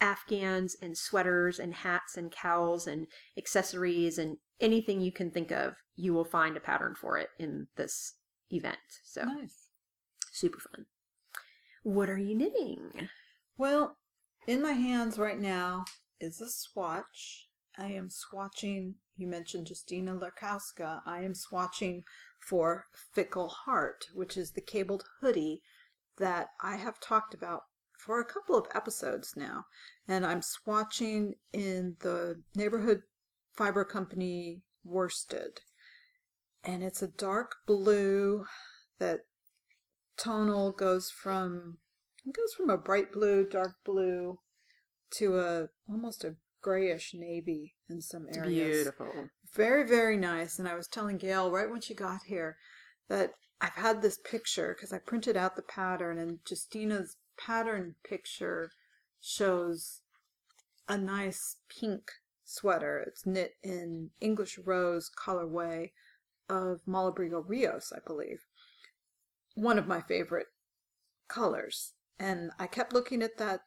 afghans 0.00 0.76
and 0.82 0.96
sweaters 0.96 1.58
and 1.58 1.74
hats 1.74 2.16
and 2.16 2.30
cowls 2.30 2.86
and 2.86 3.06
accessories 3.38 4.18
and 4.18 4.36
anything 4.60 5.00
you 5.00 5.12
can 5.12 5.30
think 5.30 5.50
of. 5.50 5.74
You 5.94 6.12
will 6.12 6.24
find 6.24 6.56
a 6.56 6.60
pattern 6.60 6.94
for 6.94 7.16
it 7.18 7.30
in 7.38 7.68
this 7.76 8.14
event. 8.50 8.78
So 9.04 9.24
Nice. 9.24 9.68
super 10.32 10.60
fun. 10.60 10.86
What 11.82 12.10
are 12.10 12.18
you 12.18 12.34
knitting? 12.34 13.08
Well, 13.56 13.96
in 14.46 14.60
my 14.62 14.72
hands 14.72 15.18
right 15.18 15.38
now 15.38 15.84
is 16.20 16.40
a 16.40 16.48
swatch. 16.50 17.48
I 17.78 17.86
am 17.86 18.08
swatching, 18.08 18.94
you 19.16 19.26
mentioned 19.26 19.66
Justyna 19.68 20.18
Lorkowska. 20.18 21.00
I 21.06 21.22
am 21.22 21.34
swatching 21.34 22.02
for 22.40 22.86
Fickle 23.12 23.48
Heart, 23.48 24.06
which 24.14 24.36
is 24.36 24.52
the 24.52 24.60
cabled 24.60 25.04
hoodie 25.20 25.62
that 26.18 26.48
I 26.62 26.76
have 26.76 27.00
talked 27.00 27.34
about 27.34 27.62
for 27.98 28.20
a 28.20 28.24
couple 28.24 28.56
of 28.56 28.66
episodes 28.74 29.34
now. 29.36 29.64
And 30.08 30.24
I'm 30.24 30.40
swatching 30.40 31.32
in 31.52 31.96
the 32.00 32.42
neighborhood 32.54 33.02
fiber 33.54 33.84
company 33.84 34.62
worsted. 34.84 35.60
And 36.64 36.82
it's 36.82 37.02
a 37.02 37.08
dark 37.08 37.56
blue 37.66 38.44
that 38.98 39.20
tonal 40.16 40.72
goes 40.72 41.10
from 41.10 41.78
it 42.24 42.34
goes 42.34 42.54
from 42.54 42.70
a 42.70 42.78
bright 42.78 43.12
blue, 43.12 43.46
dark 43.48 43.76
blue 43.84 44.38
to 45.12 45.38
a 45.38 45.68
almost 45.88 46.24
a 46.24 46.34
grayish 46.60 47.12
navy 47.14 47.76
in 47.88 48.00
some 48.00 48.26
areas. 48.34 48.84
Beautiful. 48.84 49.28
Very, 49.54 49.86
very 49.86 50.16
nice. 50.16 50.58
And 50.58 50.66
I 50.66 50.74
was 50.74 50.88
telling 50.88 51.18
Gail 51.18 51.50
right 51.50 51.70
when 51.70 51.80
she 51.80 51.94
got 51.94 52.22
here 52.26 52.56
that 53.08 53.34
I've 53.60 53.72
had 53.74 54.02
this 54.02 54.18
picture 54.18 54.74
because 54.74 54.92
I 54.92 54.98
printed 54.98 55.36
out 55.36 55.56
the 55.56 55.62
pattern, 55.62 56.18
and 56.18 56.44
Justyna's 56.44 57.16
pattern 57.38 57.94
picture 58.04 58.70
shows 59.20 60.00
a 60.88 60.98
nice 60.98 61.56
pink 61.68 62.10
sweater. 62.44 63.02
It's 63.06 63.26
knit 63.26 63.54
in 63.62 64.10
English 64.20 64.58
Rose 64.58 65.10
colorway 65.10 65.90
of 66.48 66.80
Malabrigo 66.86 67.44
Rios, 67.46 67.92
I 67.94 67.98
believe. 68.06 68.44
One 69.54 69.78
of 69.78 69.86
my 69.86 70.00
favorite 70.00 70.46
colors. 71.28 71.94
And 72.18 72.50
I 72.58 72.66
kept 72.66 72.92
looking 72.92 73.22
at 73.22 73.36
that 73.38 73.60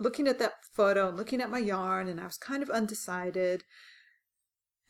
looking 0.00 0.26
at 0.26 0.40
that 0.40 0.54
photo 0.72 1.08
and 1.08 1.16
looking 1.16 1.40
at 1.40 1.50
my 1.50 1.58
yarn 1.58 2.08
and 2.08 2.20
I 2.20 2.24
was 2.24 2.36
kind 2.36 2.62
of 2.62 2.70
undecided. 2.70 3.62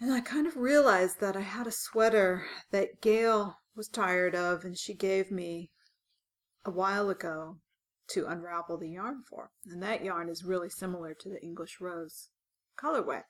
And 0.00 0.12
I 0.12 0.20
kind 0.20 0.46
of 0.46 0.56
realized 0.56 1.20
that 1.20 1.36
I 1.36 1.40
had 1.40 1.66
a 1.66 1.72
sweater 1.72 2.46
that 2.72 3.00
Gail 3.00 3.58
was 3.76 3.88
tired 3.88 4.35
of 4.35 4.64
and 4.64 4.76
she 4.76 4.95
gave 4.95 5.31
me 5.31 5.71
a 6.64 6.71
while 6.71 7.11
ago 7.11 7.59
to 8.09 8.26
unravel 8.26 8.78
the 8.78 8.90
yarn 8.90 9.23
for. 9.28 9.50
And 9.66 9.83
that 9.83 10.04
yarn 10.04 10.28
is 10.28 10.45
really 10.45 10.71
similar 10.71 11.14
to 11.14 11.28
the 11.28 11.43
English 11.43 11.78
Rose 11.81 12.28
colorway. 12.78 13.23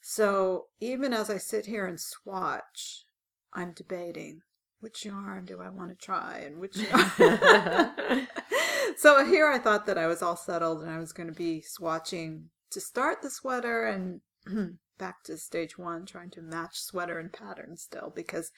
So 0.00 0.66
even 0.80 1.12
as 1.12 1.30
I 1.30 1.38
sit 1.38 1.66
here 1.66 1.86
and 1.86 1.98
swatch, 2.00 3.04
I'm 3.52 3.72
debating 3.72 4.40
which 4.80 5.04
yarn 5.04 5.46
do 5.46 5.62
I 5.62 5.70
want 5.70 5.90
to 5.90 5.96
try 5.96 6.42
and 6.44 6.58
which 6.58 6.76
yarn. 7.18 8.28
so 8.98 9.24
here 9.24 9.48
I 9.48 9.58
thought 9.58 9.86
that 9.86 9.98
I 9.98 10.06
was 10.06 10.22
all 10.22 10.36
settled 10.36 10.82
and 10.82 10.90
I 10.90 10.98
was 10.98 11.12
going 11.12 11.28
to 11.28 11.34
be 11.34 11.62
swatching 11.62 12.44
to 12.70 12.80
start 12.80 13.22
the 13.22 13.30
sweater 13.30 13.86
and 13.86 14.20
back 14.98 15.22
to 15.24 15.38
stage 15.38 15.78
one, 15.78 16.04
trying 16.04 16.30
to 16.30 16.42
match 16.42 16.80
sweater 16.80 17.18
and 17.18 17.32
pattern 17.32 17.76
still 17.76 18.12
because 18.14 18.50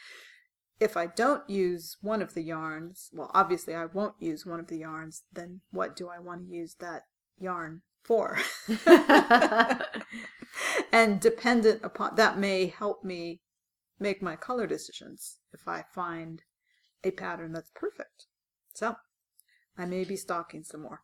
if 0.78 0.96
I 0.96 1.06
don't 1.06 1.48
use 1.48 1.96
one 2.00 2.20
of 2.20 2.34
the 2.34 2.42
yarns, 2.42 3.10
well, 3.12 3.30
obviously 3.34 3.74
I 3.74 3.86
won't 3.86 4.14
use 4.20 4.44
one 4.44 4.60
of 4.60 4.68
the 4.68 4.78
yarns, 4.78 5.22
then 5.32 5.60
what 5.70 5.96
do 5.96 6.08
I 6.08 6.18
want 6.18 6.42
to 6.42 6.54
use 6.54 6.74
that 6.80 7.04
yarn 7.38 7.82
for? 8.02 8.38
and 10.92 11.20
dependent 11.20 11.80
upon 11.82 12.16
that 12.16 12.38
may 12.38 12.66
help 12.66 13.04
me 13.04 13.40
make 13.98 14.20
my 14.20 14.36
color 14.36 14.66
decisions 14.66 15.38
if 15.52 15.66
I 15.66 15.84
find 15.94 16.42
a 17.02 17.10
pattern 17.10 17.52
that's 17.52 17.70
perfect. 17.74 18.26
So 18.74 18.96
I 19.78 19.86
may 19.86 20.04
be 20.04 20.16
stalking 20.16 20.62
some 20.62 20.82
more. 20.82 21.02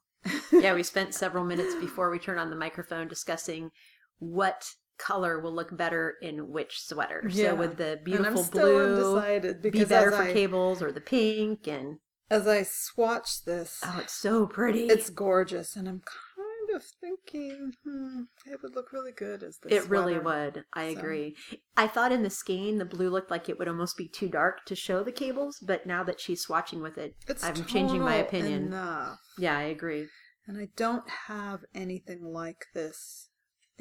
yeah, 0.52 0.74
we 0.74 0.82
spent 0.82 1.14
several 1.14 1.44
minutes 1.44 1.74
before 1.76 2.10
we 2.10 2.18
turned 2.18 2.38
on 2.38 2.50
the 2.50 2.56
microphone 2.56 3.08
discussing 3.08 3.70
what 4.18 4.74
color 5.02 5.40
will 5.40 5.52
look 5.54 5.76
better 5.76 6.14
in 6.22 6.50
which 6.50 6.80
sweater. 6.80 7.22
Yeah. 7.28 7.50
So 7.50 7.54
would 7.56 7.76
the 7.76 8.00
beautiful 8.04 8.44
blue 8.50 9.20
be 9.60 9.84
better 9.84 10.10
for 10.12 10.22
I, 10.22 10.32
cables 10.32 10.80
or 10.82 10.92
the 10.92 11.00
pink 11.00 11.66
and 11.66 11.98
as 12.30 12.46
I 12.48 12.62
swatch 12.62 13.44
this, 13.44 13.80
oh 13.84 13.98
it's 14.02 14.14
so 14.14 14.46
pretty. 14.46 14.84
it's 14.86 15.10
gorgeous, 15.10 15.76
and 15.76 15.86
I'm 15.86 16.00
kind 16.00 16.76
of 16.76 16.82
thinking, 16.98 17.72
hmm, 17.84 18.22
it 18.46 18.62
would 18.62 18.74
look 18.74 18.90
really 18.90 19.12
good 19.12 19.42
as 19.42 19.58
this. 19.58 19.70
it 19.84 19.90
really 19.90 20.18
would. 20.18 20.64
I 20.72 20.94
So- 20.94 20.98
agree. 20.98 21.36
I 21.76 21.86
thought 21.88 22.10
in 22.10 22.22
the 22.22 22.30
skein 22.30 22.78
the 22.78 22.86
blue 22.86 23.10
looked 23.10 23.30
like 23.30 23.50
it 23.50 23.58
would 23.58 23.68
almost 23.68 23.98
be 23.98 24.08
too 24.08 24.30
dark 24.30 24.64
to 24.64 24.74
show 24.74 25.02
the 25.04 25.12
cables, 25.12 25.58
but 25.60 25.84
now 25.84 26.02
that 26.04 26.20
she's 26.20 26.46
swatching 26.46 26.80
with 26.80 26.96
it, 26.96 27.16
It's 27.28 27.44
I'm 27.44 27.66
changing 27.66 28.00
my 28.00 28.14
opinion. 28.14 28.68
enough. 28.68 29.18
yeah, 29.36 29.58
I 29.58 29.64
agree. 29.64 30.06
And 30.46 30.56
I 30.58 30.68
don't 30.74 31.08
have 31.28 31.60
anything 31.74 32.22
like 32.24 32.64
this 32.72 33.28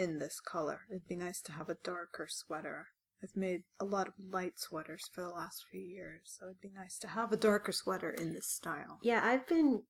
in 0.02 0.18
this 0.20 0.40
color. 0.40 0.82
It'd 0.90 1.08
be 1.08 1.16
nice 1.16 1.42
to 1.44 1.52
have 1.54 1.70
a 1.70 1.76
darker 1.84 2.28
sweater. 2.28 2.88
I've 3.24 3.36
made 3.36 3.64
a 3.80 3.86
lot 3.86 4.08
of 4.08 4.14
light 4.20 4.60
sweaters 4.60 5.08
for 5.14 5.22
the 5.22 5.30
last 5.30 5.66
few 5.70 5.82
years, 5.82 6.22
so 6.26 6.46
it'd 6.48 6.60
be 6.62 6.72
nice 6.76 6.98
to 7.00 7.08
have 7.08 7.32
a 7.32 7.38
darker 7.38 7.72
sweater 7.72 8.10
in 8.10 8.34
this 8.34 8.48
style. 8.48 8.98
Yeah, 9.04 9.22
I've 9.24 9.46
been 9.48 9.84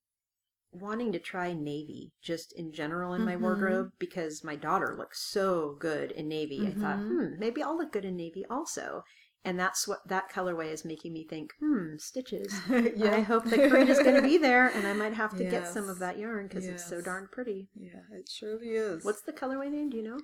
wanting 0.74 1.12
to 1.14 1.20
try 1.20 1.54
navy 1.54 2.12
just 2.22 2.54
in 2.54 2.74
general 2.74 3.14
in 3.14 3.24
my 3.24 3.36
Mhm. 3.36 3.42
wardrobe 3.42 3.92
because 4.00 4.44
my 4.44 4.56
daughter 4.56 4.96
looks 4.98 5.22
so 5.22 5.76
good 5.80 6.12
in 6.12 6.28
navy. 6.28 6.68
I 6.68 6.74
thought, 6.74 7.00
Mhm. 7.00 7.08
hmm, 7.08 7.40
maybe 7.40 7.64
I'll 7.64 7.78
look 7.78 7.92
good 7.94 8.06
in 8.06 8.16
navy 8.18 8.46
also. 8.50 9.04
And 9.44 9.60
that's 9.60 9.88
what 9.88 10.08
that 10.08 10.32
colorway 10.32 10.72
is 10.72 10.86
making 10.86 11.14
me 11.14 11.26
think, 11.28 11.54
hmm, 11.60 11.96
stitches. 11.98 12.54
yeah. 12.70 13.16
I 13.16 13.22
hope 13.22 13.46
the 13.46 13.70
cream 13.70 13.88
is 13.88 13.98
going 13.98 14.16
to 14.16 14.22
be 14.22 14.38
there, 14.38 14.68
and 14.68 14.86
I 14.86 14.94
might 14.94 15.14
have 15.14 15.36
to 15.38 15.44
get 15.44 15.68
some 15.68 15.90
of 15.90 15.98
that 16.00 16.20
yarn 16.20 16.48
because 16.48 16.66
it's 16.66 16.88
so 16.88 17.02
darn 17.02 17.28
pretty. 17.32 17.70
Yeah, 17.76 18.02
it 18.14 18.30
surely 18.32 18.70
is. 18.70 19.04
What's 19.04 19.24
the 19.24 19.34
colorway 19.34 19.72
name? 19.72 19.90
Do 19.90 19.98
you 19.98 20.04
know? 20.04 20.20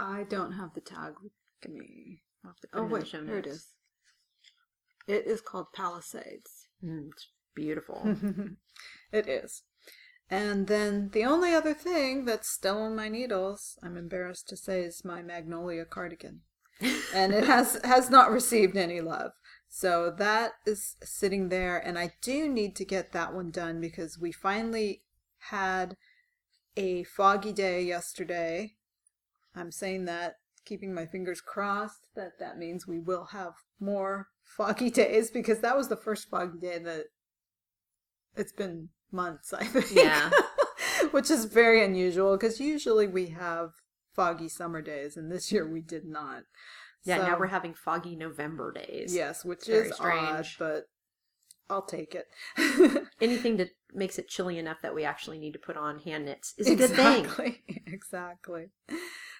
I 0.00 0.24
don't 0.24 0.52
have 0.52 0.74
the 0.74 0.80
tag 0.80 1.14
with 1.22 1.32
me. 1.70 2.22
I'll 2.44 2.50
have 2.50 2.60
to 2.60 2.68
Oh 2.74 2.80
it 2.80 2.84
in 2.84 2.88
the 2.88 2.94
wait, 2.96 3.06
here 3.06 3.38
it 3.38 3.46
is. 3.46 3.68
It 5.06 5.26
is 5.26 5.40
called 5.40 5.72
Palisades. 5.72 6.66
Mm, 6.84 7.10
it's 7.12 7.28
beautiful. 7.54 8.02
it 9.12 9.28
is. 9.28 9.62
And 10.28 10.66
then 10.66 11.10
the 11.12 11.24
only 11.24 11.52
other 11.54 11.74
thing 11.74 12.24
that's 12.24 12.48
still 12.48 12.78
on 12.78 12.96
my 12.96 13.08
needles, 13.08 13.78
I'm 13.82 13.96
embarrassed 13.96 14.48
to 14.48 14.56
say, 14.56 14.82
is 14.82 15.04
my 15.04 15.22
magnolia 15.22 15.84
cardigan. 15.84 16.40
And 17.14 17.32
it 17.32 17.44
has 17.44 17.80
has 17.84 18.10
not 18.10 18.30
received 18.30 18.76
any 18.76 19.00
love. 19.00 19.32
So 19.68 20.14
that 20.18 20.52
is 20.66 20.96
sitting 21.02 21.48
there 21.48 21.78
and 21.78 21.98
I 21.98 22.12
do 22.20 22.48
need 22.48 22.76
to 22.76 22.84
get 22.84 23.12
that 23.12 23.34
one 23.34 23.50
done 23.50 23.80
because 23.80 24.18
we 24.18 24.30
finally 24.30 25.02
had 25.38 25.96
a 26.76 27.04
foggy 27.04 27.52
day 27.52 27.82
yesterday. 27.82 28.74
I'm 29.54 29.70
saying 29.70 30.04
that 30.06 30.36
keeping 30.64 30.94
my 30.94 31.06
fingers 31.06 31.40
crossed 31.40 32.06
that 32.14 32.38
that 32.38 32.58
means 32.58 32.86
we 32.86 32.98
will 32.98 33.26
have 33.32 33.54
more 33.80 34.28
foggy 34.42 34.90
days 35.02 35.30
because 35.30 35.60
that 35.60 35.76
was 35.76 35.88
the 35.88 35.96
first 35.96 36.28
foggy 36.28 36.58
day 36.58 36.78
that 36.78 37.06
it's 38.36 38.52
been 38.52 38.88
months, 39.10 39.52
I 39.52 39.64
think. 39.64 39.90
Yeah. 39.92 40.30
Which 41.10 41.30
is 41.30 41.44
very 41.46 41.84
unusual 41.84 42.36
because 42.36 42.60
usually 42.60 43.06
we 43.06 43.28
have 43.28 43.72
foggy 44.14 44.48
summer 44.48 44.82
days 44.82 45.16
and 45.16 45.30
this 45.30 45.50
year 45.52 45.66
we 45.66 45.80
did 45.80 46.04
not. 46.04 46.44
yeah, 47.04 47.18
now 47.18 47.38
we're 47.38 47.46
having 47.46 47.74
foggy 47.74 48.14
November 48.16 48.72
days. 48.72 49.14
Yes, 49.14 49.44
which 49.44 49.66
Very 49.66 49.86
is 49.88 49.92
odd, 49.92 49.96
strange. 50.46 50.56
but 50.58 50.88
I'll 51.70 51.82
take 51.82 52.14
it. 52.14 52.26
Anything 53.20 53.56
that 53.56 53.70
makes 53.94 54.18
it 54.18 54.28
chilly 54.28 54.58
enough 54.58 54.82
that 54.82 54.94
we 54.94 55.04
actually 55.04 55.38
need 55.38 55.52
to 55.52 55.58
put 55.58 55.76
on 55.76 56.00
hand 56.00 56.26
knits 56.26 56.54
is 56.58 56.68
a 56.68 56.74
good 56.76 56.90
thing. 56.90 57.24
exactly. 57.24 57.62
Exactly. 57.86 58.66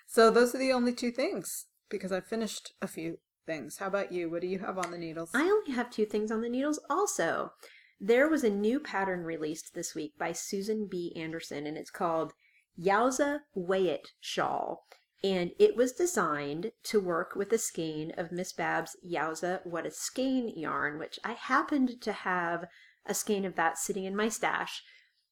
So 0.07 0.31
those 0.31 0.55
are 0.55 0.59
the 0.59 0.73
only 0.73 0.93
two 0.93 1.11
things 1.11 1.67
because 1.89 2.13
I 2.13 2.21
finished 2.21 2.73
a 2.83 2.87
few 2.87 3.19
things. 3.47 3.79
How 3.79 3.87
about 3.87 4.13
you? 4.13 4.31
What 4.31 4.41
do 4.43 4.47
you 4.47 4.59
have 4.61 4.79
on 4.79 4.91
the 4.91 4.99
needles? 4.99 5.31
I 5.35 5.43
only 5.43 5.73
have 5.73 5.91
two 5.91 6.05
things 6.07 6.31
on 6.31 6.43
the 6.43 6.49
needles 6.49 6.79
also. 6.91 7.53
There 8.01 8.29
was 8.29 8.45
a 8.45 8.51
new 8.51 8.79
pattern 8.79 9.25
released 9.25 9.75
this 9.75 9.95
week 9.95 10.13
by 10.19 10.33
Susan 10.33 10.87
B. 10.91 11.13
Anderson, 11.17 11.67
and 11.67 11.77
it's 11.79 11.91
called 11.91 12.33
Yowza 12.79 13.41
Weigh 13.55 13.89
It 13.89 14.09
Shawl. 14.21 14.87
And 15.25 15.53
it 15.59 15.77
was 15.77 15.93
designed 15.93 16.73
to 16.85 17.01
work 17.01 17.37
with 17.37 17.53
a 17.53 17.59
skein 17.59 18.13
of 18.17 18.33
Miss 18.33 18.53
Bab's 18.53 18.97
Yowza 19.07 19.65
What 19.65 19.87
a 19.87 19.91
Skein 19.91 20.53
yarn, 20.57 20.99
which 20.99 21.19
I 21.25 21.33
happened 21.33 22.01
to 22.01 22.13
have 22.13 22.65
a 23.07 23.15
skein 23.15 23.45
of 23.45 23.55
that 23.55 23.79
sitting 23.79 24.05
in 24.05 24.17
my 24.17 24.29
stash 24.29 24.83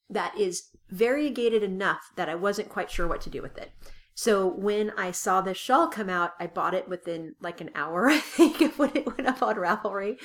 that 0.09 0.37
is 0.39 0.69
variegated 0.91 1.63
enough 1.63 2.11
that 2.17 2.29
I 2.29 2.35
wasn't 2.35 2.69
quite 2.69 2.91
sure 2.91 3.07
what 3.07 3.21
to 3.23 3.31
do 3.31 3.43
with 3.43 3.59
it. 3.59 3.73
So 4.15 4.47
when 4.47 4.91
I 4.99 5.13
saw 5.13 5.41
this 5.41 5.57
shawl 5.57 5.89
come 5.89 6.11
out, 6.11 6.33
I 6.39 6.47
bought 6.47 6.75
it 6.75 6.89
within 6.89 7.37
like 7.41 7.61
an 7.61 7.71
hour, 7.75 8.09
I 8.11 8.19
think, 8.19 8.61
of 8.61 8.79
when 8.79 8.95
it 8.95 9.07
went 9.07 9.27
up 9.27 9.43
on 9.43 9.57
Ravelry. 9.57 10.19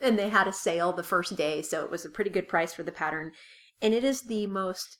And 0.00 0.18
they 0.18 0.30
had 0.30 0.48
a 0.48 0.52
sale 0.52 0.92
the 0.92 1.02
first 1.02 1.36
day, 1.36 1.60
so 1.62 1.84
it 1.84 1.90
was 1.90 2.04
a 2.04 2.10
pretty 2.10 2.30
good 2.30 2.48
price 2.48 2.72
for 2.72 2.82
the 2.82 2.92
pattern. 2.92 3.32
And 3.80 3.92
it 3.94 4.04
is 4.04 4.22
the 4.22 4.46
most 4.46 4.98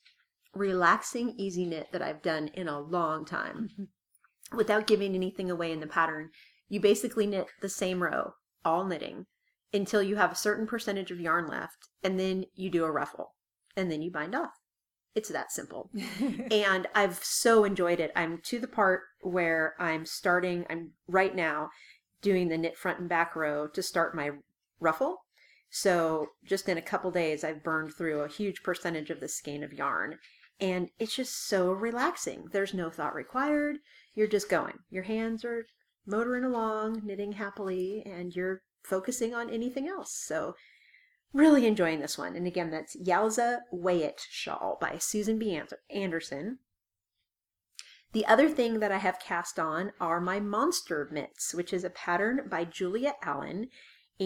relaxing 0.55 1.35
easy 1.37 1.67
knit 1.67 1.89
that 1.93 2.03
I've 2.03 2.23
done 2.23 2.49
in 2.49 2.69
a 2.69 2.81
long 2.81 3.25
time. 3.25 3.69
Mm-hmm. 3.73 4.57
Without 4.57 4.87
giving 4.87 5.15
anything 5.15 5.51
away 5.51 5.73
in 5.73 5.81
the 5.81 5.87
pattern, 5.87 6.31
you 6.69 6.81
basically 6.81 7.27
knit 7.27 7.47
the 7.61 7.69
same 7.69 8.03
row, 8.03 8.35
all 8.65 8.85
knitting, 8.85 9.27
until 9.73 10.03
you 10.03 10.17
have 10.17 10.33
a 10.33 10.37
certain 10.37 10.67
percentage 10.67 11.11
of 11.11 11.21
yarn 11.21 11.47
left, 11.47 11.89
and 12.03 12.21
then 12.21 12.45
you 12.55 12.71
do 12.71 12.85
a 12.85 12.91
ruffle, 12.91 13.35
and 13.77 13.91
then 13.91 14.03
you 14.03 14.11
bind 14.11 14.35
off. 14.35 14.53
It's 15.15 15.29
that 15.29 15.53
simple 15.53 15.91
and 16.51 16.87
I've 16.95 17.23
so 17.23 17.65
enjoyed 17.65 18.01
it. 18.01 18.13
I'm 18.17 18.39
to 18.45 18.59
the 18.59 18.69
part 18.69 19.03
where 19.21 19.75
I'm 19.79 20.07
starting, 20.07 20.65
I'm 20.71 20.93
right 21.07 21.35
now 21.35 21.69
doing 22.23 22.49
the 22.49 22.57
knit 22.57 22.79
front 22.79 23.01
and 23.01 23.09
back 23.09 23.37
row 23.37 23.67
to 23.69 23.83
start 23.83 24.15
my 24.15 24.31
ruffle. 24.81 25.25
So 25.71 26.29
just 26.45 26.69
in 26.69 26.79
a 26.79 26.83
couple 26.83 27.11
days, 27.11 27.45
I've 27.45 27.63
burned 27.63 27.95
through 27.95 28.21
a 28.21 28.29
huge 28.29 28.63
percentage 28.63 29.11
of 29.11 29.21
the 29.21 29.29
skein 29.29 29.63
of 29.63 29.73
yarn. 29.73 30.19
And 30.61 30.91
it's 30.99 31.17
just 31.17 31.49
so 31.49 31.73
relaxing. 31.73 32.49
There's 32.53 32.75
no 32.75 32.91
thought 32.91 33.15
required. 33.15 33.79
You're 34.15 34.29
just 34.29 34.49
going. 34.49 34.79
Your 34.91 35.03
hands 35.03 35.45
are 35.45 35.67
motoring 36.07 36.45
along, 36.45 37.03
knitting 37.05 37.33
happily, 37.33 38.03
and 38.07 38.35
you're 38.35 38.63
focusing 38.85 39.35
on 39.35 39.51
anything 39.51 39.89
else. 39.89 40.13
So 40.15 40.55
really 41.33 41.67
enjoying 41.67 42.01
this 42.01 42.19
one. 42.19 42.37
And 42.37 42.47
again, 42.47 42.71
that's 42.71 42.97
Yowza 42.97 43.61
Way 43.73 44.13
Shawl 44.29 44.79
by 44.81 44.99
Susan 44.99 45.39
B. 45.39 45.61
Anderson. 45.91 46.59
The 48.13 48.27
other 48.27 48.49
thing 48.49 48.81
that 48.81 48.93
I 48.93 48.99
have 48.99 49.19
cast 49.19 49.59
on 49.59 49.93
are 49.99 50.21
my 50.21 50.39
Monster 50.39 51.09
Mitts, 51.11 51.55
which 51.55 51.73
is 51.73 51.83
a 51.83 51.91
pattern 51.91 52.43
by 52.51 52.65
Julia 52.65 53.15
Allen, 53.23 53.69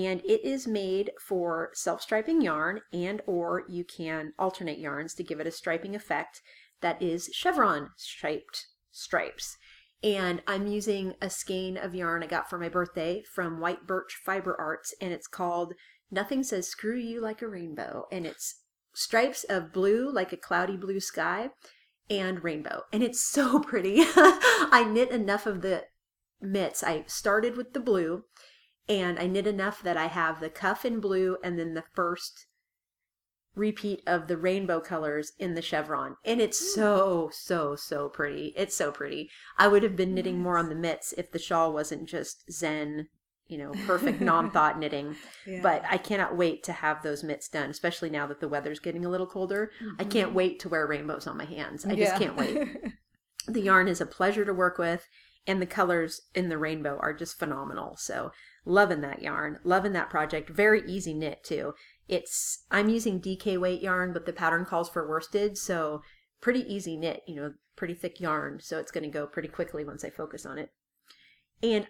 and 0.05 0.21
it 0.25 0.45
is 0.45 0.67
made 0.67 1.11
for 1.21 1.71
self-striping 1.73 2.43
yarn 2.43 2.81
and 2.93 3.23
or 3.27 3.65
you 3.69 3.85
can 3.85 4.33
alternate 4.39 4.79
yarns 4.79 5.15
to 5.15 5.25
give 5.25 5.41
it 5.41 5.47
a 5.47 5.51
striping 5.51 5.95
effect 5.95 6.43
that 6.83 7.01
is 7.01 7.31
chevron 7.33 7.91
striped 7.97 8.67
stripes. 8.91 9.57
And 10.03 10.43
I'm 10.47 10.67
using 10.67 11.15
a 11.23 11.31
skein 11.31 11.77
of 11.77 11.95
yarn 11.95 12.23
I 12.23 12.27
got 12.27 12.51
for 12.51 12.59
my 12.59 12.69
birthday 12.69 13.23
from 13.35 13.61
White 13.61 13.87
Birch 13.87 14.19
Fiber 14.25 14.55
Arts, 14.59 14.95
and 15.01 15.13
it's 15.13 15.27
called 15.27 15.73
Nothing 16.11 16.43
Says 16.43 16.69
Screw 16.69 16.97
You 16.97 17.21
Like 17.21 17.41
a 17.41 17.49
Rainbow. 17.49 18.05
And 18.13 18.27
it's 18.27 18.63
stripes 18.95 19.45
of 19.45 19.73
blue, 19.73 20.11
like 20.11 20.33
a 20.33 20.37
cloudy 20.37 20.77
blue 20.77 21.01
sky, 21.01 21.51
and 22.11 22.45
rainbow. 22.45 22.83
And 22.93 23.03
it's 23.03 23.23
so 23.23 23.59
pretty. 23.61 23.97
I 24.07 24.87
knit 24.89 25.11
enough 25.11 25.47
of 25.47 25.63
the 25.63 25.85
mitts. 26.41 26.85
I 26.85 27.05
started 27.07 27.57
with 27.57 27.73
the 27.73 27.81
blue, 27.81 28.25
and 28.89 29.19
I 29.19 29.27
knit 29.27 29.47
enough 29.47 29.83
that 29.83 29.97
I 29.97 30.07
have 30.07 30.41
the 30.41 30.51
cuff 30.51 30.85
in 30.85 31.01
blue 31.01 31.37
and 31.43 31.59
then 31.59 31.75
the 31.75 31.85
first 31.95 32.47
repeat 33.57 34.03
of 34.07 34.29
the 34.29 34.37
rainbow 34.37 34.81
colors 34.81 35.33
in 35.39 35.55
the 35.55 35.63
chevron. 35.63 36.17
And 36.25 36.41
it's 36.41 36.75
so, 36.75 37.31
so, 37.33 37.75
so 37.75 38.09
pretty. 38.09 38.53
It's 38.57 38.77
so 38.77 38.93
pretty. 38.93 39.31
I 39.59 39.67
would 39.67 39.83
have 39.83 39.97
been 39.97 40.15
knitting 40.15 40.39
more 40.39 40.59
on 40.59 40.69
the 40.69 40.75
mitts 40.75 41.13
if 41.17 41.33
the 41.33 41.39
shawl 41.39 41.73
wasn't 41.73 42.07
just 42.07 42.45
zen, 42.53 43.09
you 43.49 43.59
know, 43.59 43.73
perfect 43.87 44.21
non 44.21 44.51
thought 44.53 44.79
knitting. 44.79 45.17
Yeah. 45.47 45.61
But 45.63 45.83
I 45.89 45.97
cannot 45.97 46.37
wait 46.37 46.63
to 46.65 46.73
have 46.73 47.03
those 47.03 47.25
mitts 47.25 47.49
done, 47.49 47.71
especially 47.71 48.11
now 48.11 48.27
that 48.27 48.41
the 48.41 48.49
weather's 48.49 48.79
getting 48.79 49.05
a 49.05 49.11
little 49.11 49.27
colder. 49.27 49.73
Mm-hmm. 49.83 50.01
I 50.01 50.05
can't 50.05 50.35
wait 50.35 50.61
to 50.61 50.69
wear 50.69 50.87
rainbows 50.87 51.27
on 51.27 51.39
my 51.39 51.47
hands. 51.47 51.87
I 51.87 51.93
yeah. 51.93 52.11
just 52.11 52.21
can't 52.21 52.37
wait. 52.37 52.69
the 53.49 53.63
yarn 53.63 53.89
is 53.89 54.03
a 54.03 54.07
pleasure 54.07 54.45
to 54.45 54.53
work 54.53 54.77
with, 54.77 55.09
and 55.47 55.63
the 55.63 55.67
colors 55.67 56.21
in 56.35 56.51
the 56.51 56.59
rainbow 56.59 56.99
are 57.01 57.15
just 57.15 57.39
phenomenal. 57.39 57.97
So, 57.97 58.33
loving 58.67 59.01
that 59.01 59.23
yarn, 59.23 59.59
loving 59.65 59.93
that 59.93 60.11
project. 60.11 60.51
Very 60.51 60.83
easy 60.87 61.15
knit 61.15 61.43
too. 61.43 61.73
It's 62.09 62.65
I'm 62.71 62.91
using 62.91 63.21
DK 63.21 63.59
weight 63.59 63.81
yarn, 63.81 64.13
but 64.13 64.27
the 64.27 64.33
pattern 64.33 64.67
calls 64.67 64.91
for 64.91 65.09
worsted, 65.09 65.57
so 65.57 66.03
pretty 66.41 66.61
easy 66.73 66.97
knit, 66.97 67.23
you 67.27 67.37
know, 67.37 67.55
pretty 67.77 67.95
thick 67.95 68.21
yarn, 68.21 68.59
so 68.61 68.79
it's 68.79 68.91
going 68.91 69.05
to 69.05 69.11
go 69.11 69.27
pretty 69.27 69.49
quickly 69.49 69.85
once 69.85 70.05
I 70.05 70.11
focus 70.11 70.45
on 70.45 70.59
it. 70.59 70.71
And 71.63 71.87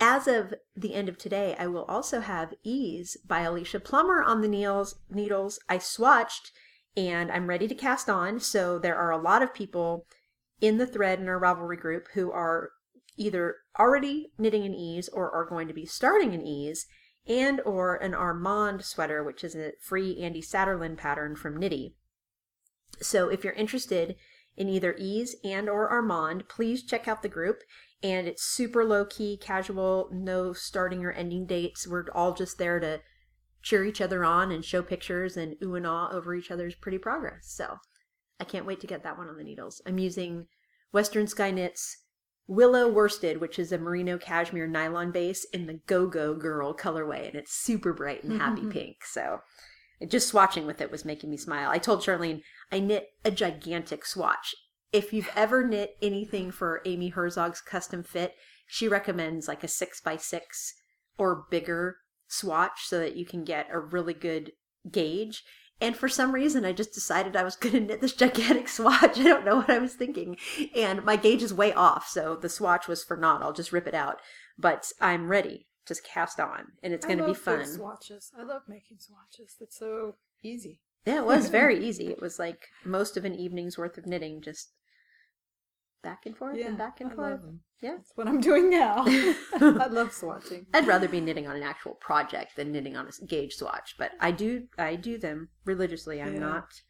as 0.00 0.26
of 0.26 0.54
the 0.76 0.94
end 0.94 1.08
of 1.08 1.18
today, 1.18 1.56
I 1.58 1.66
will 1.66 1.84
also 1.84 2.20
have 2.20 2.54
Ease 2.62 3.16
by 3.26 3.40
Alicia 3.40 3.80
Plummer 3.80 4.22
on 4.22 4.40
the 4.40 4.48
needles. 4.48 4.96
Needles 5.10 5.58
I 5.68 5.78
swatched 5.78 6.50
and 6.96 7.30
I'm 7.30 7.46
ready 7.46 7.68
to 7.68 7.74
cast 7.74 8.10
on. 8.10 8.40
So 8.40 8.78
there 8.78 8.96
are 8.96 9.10
a 9.10 9.20
lot 9.20 9.42
of 9.42 9.54
people 9.54 10.06
in 10.60 10.78
the 10.78 10.86
thread 10.86 11.20
in 11.20 11.28
our 11.28 11.40
Ravelry 11.40 11.78
group 11.78 12.08
who 12.14 12.32
are 12.32 12.70
either 13.16 13.56
already 13.78 14.32
knitting 14.38 14.64
an 14.64 14.74
Ease 14.74 15.08
or 15.08 15.30
are 15.30 15.44
going 15.44 15.68
to 15.68 15.74
be 15.74 15.86
starting 15.86 16.34
an 16.34 16.46
Ease 16.46 16.86
and 17.26 17.60
or 17.60 17.96
an 17.96 18.14
Armand 18.14 18.84
sweater, 18.84 19.22
which 19.22 19.44
is 19.44 19.54
a 19.54 19.72
free 19.80 20.16
Andi 20.20 20.44
Satterlund 20.44 20.96
pattern 20.96 21.36
from 21.36 21.56
Knitty. 21.56 21.94
So 23.00 23.28
if 23.28 23.44
you're 23.44 23.52
interested 23.52 24.16
in 24.56 24.68
either 24.68 24.94
Ease 24.98 25.36
and 25.44 25.68
or 25.68 25.88
Armand, 25.88 26.48
please 26.48 26.84
check 26.84 27.08
out 27.08 27.22
the 27.22 27.28
group. 27.28 27.62
And 28.02 28.26
it's 28.26 28.42
super 28.42 28.84
low 28.84 29.04
key, 29.04 29.36
casual, 29.36 30.08
no 30.12 30.52
starting 30.52 31.04
or 31.04 31.12
ending 31.12 31.46
dates. 31.46 31.86
We're 31.86 32.06
all 32.12 32.34
just 32.34 32.58
there 32.58 32.80
to 32.80 33.00
cheer 33.62 33.84
each 33.84 34.00
other 34.00 34.24
on 34.24 34.50
and 34.50 34.64
show 34.64 34.82
pictures 34.82 35.36
and 35.36 35.54
ooh 35.62 35.76
and 35.76 35.86
ah 35.86 36.10
over 36.10 36.34
each 36.34 36.50
other's 36.50 36.74
pretty 36.74 36.98
progress. 36.98 37.46
So 37.46 37.76
I 38.40 38.44
can't 38.44 38.66
wait 38.66 38.80
to 38.80 38.88
get 38.88 39.04
that 39.04 39.16
one 39.16 39.28
on 39.28 39.36
the 39.36 39.44
needles. 39.44 39.80
I'm 39.86 39.98
using 39.98 40.48
Western 40.90 41.28
Sky 41.28 41.52
Knits 41.52 42.01
Willow 42.46 42.90
Worsted, 42.90 43.40
which 43.40 43.58
is 43.58 43.72
a 43.72 43.78
merino 43.78 44.18
cashmere 44.18 44.66
nylon 44.66 45.10
base 45.10 45.44
in 45.52 45.66
the 45.66 45.80
Go 45.86 46.06
Go 46.06 46.34
Girl 46.34 46.74
colorway, 46.74 47.26
and 47.26 47.36
it's 47.36 47.52
super 47.52 47.92
bright 47.92 48.24
and 48.24 48.40
happy 48.40 48.66
pink. 48.70 49.04
So 49.04 49.40
just 50.08 50.32
swatching 50.32 50.66
with 50.66 50.80
it 50.80 50.90
was 50.90 51.04
making 51.04 51.30
me 51.30 51.36
smile. 51.36 51.70
I 51.70 51.78
told 51.78 52.00
Charlene 52.00 52.42
I 52.70 52.80
knit 52.80 53.08
a 53.24 53.30
gigantic 53.30 54.04
swatch. 54.04 54.54
If 54.92 55.12
you've 55.12 55.30
ever 55.34 55.66
knit 55.66 55.96
anything 56.02 56.50
for 56.50 56.82
Amy 56.84 57.10
Herzog's 57.10 57.60
custom 57.60 58.02
fit, 58.02 58.34
she 58.66 58.88
recommends 58.88 59.48
like 59.48 59.64
a 59.64 59.68
six 59.68 60.00
by 60.00 60.16
six 60.16 60.74
or 61.18 61.46
bigger 61.50 61.96
swatch 62.28 62.86
so 62.86 62.98
that 62.98 63.16
you 63.16 63.24
can 63.24 63.44
get 63.44 63.68
a 63.70 63.78
really 63.78 64.14
good 64.14 64.52
gauge. 64.90 65.44
And 65.80 65.96
for 65.96 66.08
some 66.08 66.32
reason, 66.32 66.64
I 66.64 66.72
just 66.72 66.92
decided 66.92 67.34
I 67.34 67.42
was 67.42 67.56
going 67.56 67.74
to 67.74 67.80
knit 67.80 68.00
this 68.00 68.12
gigantic 68.14 68.68
swatch. 68.68 69.18
I 69.18 69.22
don't 69.24 69.44
know 69.44 69.56
what 69.56 69.70
I 69.70 69.78
was 69.78 69.94
thinking. 69.94 70.36
And 70.76 71.04
my 71.04 71.16
gauge 71.16 71.42
is 71.42 71.52
way 71.52 71.72
off, 71.72 72.06
so 72.06 72.36
the 72.36 72.48
swatch 72.48 72.86
was 72.86 73.02
for 73.02 73.16
naught. 73.16 73.42
I'll 73.42 73.52
just 73.52 73.72
rip 73.72 73.86
it 73.86 73.94
out. 73.94 74.20
But 74.58 74.92
I'm 75.00 75.28
ready 75.28 75.66
to 75.86 75.94
cast 76.02 76.38
on, 76.38 76.72
and 76.82 76.92
it's 76.92 77.04
going 77.06 77.18
to 77.18 77.26
be 77.26 77.34
fun. 77.34 77.66
swatches. 77.66 78.30
I 78.38 78.44
love 78.44 78.62
making 78.68 78.98
swatches. 79.00 79.56
It's 79.60 79.78
so 79.78 80.14
easy. 80.42 80.80
Yeah, 81.04 81.18
it 81.18 81.26
was 81.26 81.48
very 81.48 81.84
easy. 81.88 82.08
It 82.08 82.20
was 82.20 82.38
like 82.38 82.68
most 82.84 83.16
of 83.16 83.24
an 83.24 83.34
evening's 83.34 83.76
worth 83.76 83.98
of 83.98 84.06
knitting, 84.06 84.40
just 84.40 84.70
back 86.02 86.26
and 86.26 86.36
forth 86.36 86.56
yeah, 86.56 86.68
and 86.68 86.78
back 86.78 87.00
and 87.00 87.12
I 87.12 87.14
forth. 87.14 87.40
Yeah, 87.80 87.96
that's 87.96 88.12
what 88.14 88.28
I'm 88.28 88.40
doing 88.40 88.70
now. 88.70 89.04
I 89.06 89.88
love 89.90 90.10
swatching. 90.10 90.66
I'd 90.72 90.86
rather 90.86 91.08
be 91.08 91.20
knitting 91.20 91.46
on 91.46 91.56
an 91.56 91.62
actual 91.62 91.94
project 91.94 92.56
than 92.56 92.70
knitting 92.70 92.96
on 92.96 93.08
a 93.08 93.24
gauge 93.26 93.54
swatch, 93.54 93.96
but 93.98 94.12
I 94.20 94.30
do 94.30 94.64
I 94.78 94.96
do 94.96 95.18
them 95.18 95.48
religiously. 95.64 96.20
I'm 96.20 96.34
yeah. 96.34 96.40
not. 96.40 96.82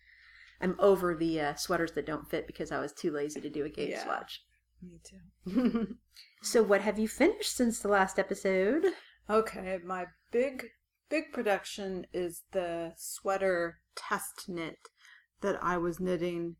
I'm 0.61 0.77
over 0.79 1.15
the 1.15 1.41
uh, 1.41 1.55
sweaters 1.55 1.93
that 1.93 2.07
don't 2.07 2.31
fit 2.31 2.47
because 2.47 2.71
I 2.71 2.79
was 2.79 2.93
too 2.93 3.11
lazy 3.11 3.41
to 3.41 3.51
do 3.51 3.65
a 3.65 3.69
gauge 3.69 3.91
yeah, 3.91 4.05
swatch. 4.05 4.45
Me 4.83 5.01
too. 5.03 5.97
so, 6.43 6.63
what 6.63 6.83
have 6.83 6.99
you 6.99 7.09
finished 7.09 7.57
since 7.57 7.79
the 7.79 7.89
last 7.89 8.19
episode? 8.19 8.87
Okay, 9.31 9.79
my 9.85 10.07
big 10.31 10.67
big 11.09 11.33
production 11.33 12.07
is 12.13 12.43
the 12.53 12.93
sweater 12.97 13.79
test 13.95 14.49
knit 14.49 14.79
that 15.43 15.63
I 15.63 15.77
was 15.77 16.01
knitting 16.01 16.57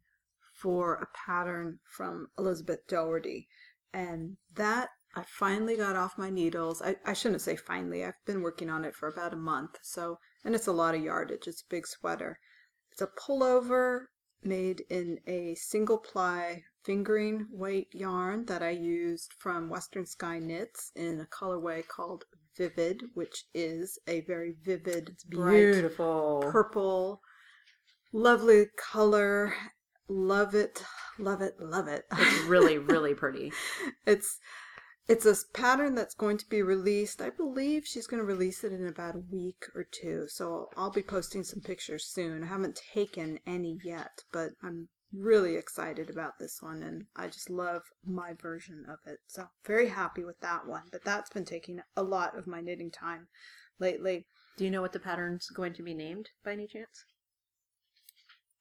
for 0.63 0.95
a 0.95 1.09
pattern 1.27 1.81
from 1.85 2.29
Elizabeth 2.39 2.87
Doherty. 2.87 3.49
And 3.93 4.37
that 4.55 4.91
I 5.15 5.25
finally 5.27 5.77
got 5.77 5.97
off 5.97 6.17
my 6.17 6.31
needles. 6.31 6.81
I, 6.81 6.97
I 7.05 7.13
shouldn't 7.13 7.43
say 7.43 7.57
finally. 7.57 8.05
I've 8.05 8.15
been 8.25 8.43
working 8.43 8.71
on 8.71 8.85
it 8.85 8.95
for 8.95 9.09
about 9.09 9.35
a 9.35 9.37
month. 9.37 9.79
So, 9.83 10.19
and 10.45 10.55
it's 10.55 10.69
a 10.69 10.73
lot 10.73 10.95
of 10.95 11.03
yardage. 11.03 11.47
It's 11.47 11.63
a 11.63 11.69
big 11.69 11.87
sweater. 11.87 12.39
It's 12.93 13.03
a 13.03 13.09
pullover 13.09 14.05
made 14.43 14.85
in 14.89 15.19
a 15.27 15.55
single 15.57 15.99
ply 15.99 16.63
fingering 16.85 17.47
weight 17.51 17.89
yarn 17.93 18.45
that 18.47 18.63
I 18.63 18.71
used 18.71 19.33
from 19.39 19.69
Western 19.69 20.07
Sky 20.07 20.39
Knits 20.39 20.91
in 20.97 21.21
a 21.21 21.27
colorway 21.27 21.87
called 21.87 22.25
Vivid, 22.57 23.03
which 23.15 23.45
is 23.55 23.99
a 24.07 24.21
very 24.23 24.55
vivid, 24.63 25.11
it's 25.11 25.25
beautiful 25.25 26.41
purple, 26.43 27.21
lovely 28.13 28.67
color 28.77 29.55
love 30.09 30.55
it, 30.55 30.83
love 31.19 31.41
it, 31.41 31.55
love 31.61 31.89
it. 31.89 32.05
It's 32.13 32.45
really, 32.47 32.79
really 32.79 33.15
pretty. 33.15 33.53
it's 34.07 34.39
it's 35.09 35.27
a 35.27 35.35
pattern 35.53 35.95
that's 35.97 36.15
going 36.15 36.39
to 36.39 36.49
be 36.49 36.63
released. 36.63 37.21
I 37.21 37.31
believe 37.31 37.85
she's 37.85 38.07
going 38.07 38.21
to 38.21 38.27
release 38.27 38.63
it 38.63 38.73
in 38.73 38.87
about 38.87 39.17
a 39.17 39.25
week 39.31 39.65
or 39.75 39.85
two. 39.85 40.27
So 40.29 40.69
I'll 40.77 40.93
be 40.93 41.03
posting 41.03 41.43
some 41.43 41.61
pictures 41.61 42.07
soon. 42.07 42.45
I 42.45 42.47
haven't 42.47 42.81
taken 42.95 43.41
any 43.45 43.79
yet, 43.83 44.23
but 44.33 44.51
I'm 44.63 44.89
really 45.13 45.57
excited 45.57 46.09
about 46.09 46.39
this 46.39 46.63
one 46.63 46.83
and 46.83 47.05
I 47.17 47.27
just 47.27 47.51
love 47.51 47.83
my 48.07 48.33
version 48.41 48.87
of 48.89 48.99
it. 49.05 49.19
So 49.27 49.49
very 49.67 49.89
happy 49.89 50.25
with 50.25 50.39
that 50.41 50.67
one. 50.67 50.85
But 50.93 51.05
that's 51.05 51.31
been 51.31 51.45
taking 51.45 51.81
a 51.97 52.03
lot 52.03 52.39
of 52.39 52.47
my 52.47 52.61
knitting 52.61 52.91
time 52.91 53.27
lately. 53.81 54.25
Do 54.57 54.65
you 54.65 54.71
know 54.71 54.83
what 54.83 54.93
the 54.93 55.01
pattern's 55.01 55.49
going 55.49 55.75
to 55.75 55.83
be 55.83 55.95
named 55.95 56.29
by 56.45 56.53
any 56.53 56.69
chance? 56.69 57.05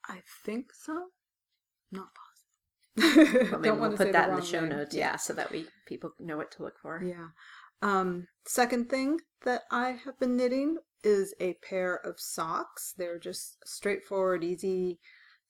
I 0.10 0.22
think 0.44 0.74
so 0.74 1.10
not 1.92 2.08
possible. 2.14 3.62
Don't 3.62 3.80
want 3.80 3.98
to 3.98 4.04
put 4.04 4.14
that 4.14 4.30
in 4.30 4.36
the 4.36 4.42
show 4.42 4.66
notes, 4.66 4.96
yeah. 4.96 5.16
so 5.16 5.34
that 5.34 5.52
we 5.52 5.66
people 5.86 6.12
know 6.20 6.38
what 6.38 6.52
to 6.52 6.64
look 6.64 6.80
for. 6.82 7.02
Yeah. 7.04 7.28
Um, 7.82 8.28
second 8.46 8.90
thing 8.90 9.20
that 9.44 9.64
I 9.72 9.98
have 10.06 10.20
been 10.20 10.36
knitting 10.36 10.78
is 11.04 11.34
a 11.40 11.56
pair 11.68 11.96
of 11.96 12.20
socks. 12.20 12.94
They're 12.98 13.20
just 13.20 13.58
straightforward, 13.66 14.44
easy 14.44 15.00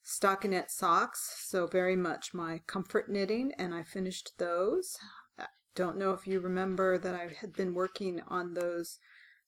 stockinette 0.04 0.70
socks. 0.70 1.36
So 1.46 1.66
very 1.66 1.96
much 1.96 2.32
my 2.32 2.60
comfort 2.66 3.10
knitting, 3.10 3.52
and 3.58 3.74
I 3.74 3.82
finished 3.82 4.32
those. 4.38 4.96
I 5.38 5.46
don't 5.74 5.98
know 5.98 6.12
if 6.12 6.26
you 6.26 6.40
remember 6.40 6.98
that 6.98 7.14
I 7.14 7.34
had 7.40 7.52
been 7.52 7.74
working 7.74 8.22
on 8.28 8.54
those 8.54 8.98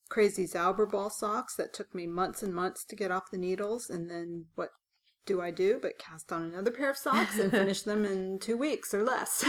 crazy 0.09 0.47
Zauberball 0.47 1.11
socks 1.11 1.57
that 1.57 1.73
took 1.73 1.95
me 1.95 2.07
months 2.07 2.43
and 2.43 2.55
months 2.55 2.85
to 2.85 2.97
get 2.97 3.11
off 3.11 3.31
the 3.31 3.39
needles, 3.39 3.89
and 3.89 4.11
then 4.11 4.47
what 4.55 4.71
do 5.27 5.41
I 5.41 5.51
do 5.51 5.79
but 5.81 5.99
cast 5.99 6.33
on 6.33 6.43
another 6.43 6.71
pair 6.71 6.91
of 6.91 6.97
socks 6.97 7.39
and 7.39 7.51
finish 7.51 7.83
them 7.83 8.05
in 8.05 8.39
two 8.39 8.57
weeks 8.57 8.93
or 8.93 9.03
less? 9.03 9.45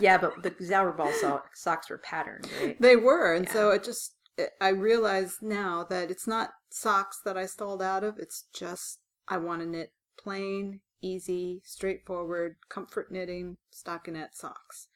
Yeah, 0.00 0.18
but 0.18 0.34
the 0.42 0.50
Zauberball 0.50 1.12
so- 1.14 1.42
socks 1.54 1.90
were 1.90 1.98
patterned, 1.98 2.48
right? 2.60 2.80
They 2.80 2.96
were, 2.96 3.34
and 3.34 3.48
so 3.48 3.70
it 3.70 3.84
just 3.84 4.14
it, 4.36 4.50
I 4.60 4.68
realize 4.68 5.38
now 5.40 5.84
that 5.88 6.10
it's 6.10 6.26
not 6.26 6.50
socks 6.70 7.20
that 7.24 7.36
I 7.36 7.46
stalled 7.46 7.82
out 7.82 8.04
of. 8.04 8.18
It's 8.18 8.46
just 8.54 9.00
I 9.28 9.36
want 9.38 9.62
to 9.62 9.68
knit 9.68 9.92
plain, 10.18 10.80
easy, 11.00 11.60
straightforward, 11.64 12.56
comfort 12.68 13.10
knitting 13.10 13.56
stockinette 13.72 14.34
socks, 14.34 14.88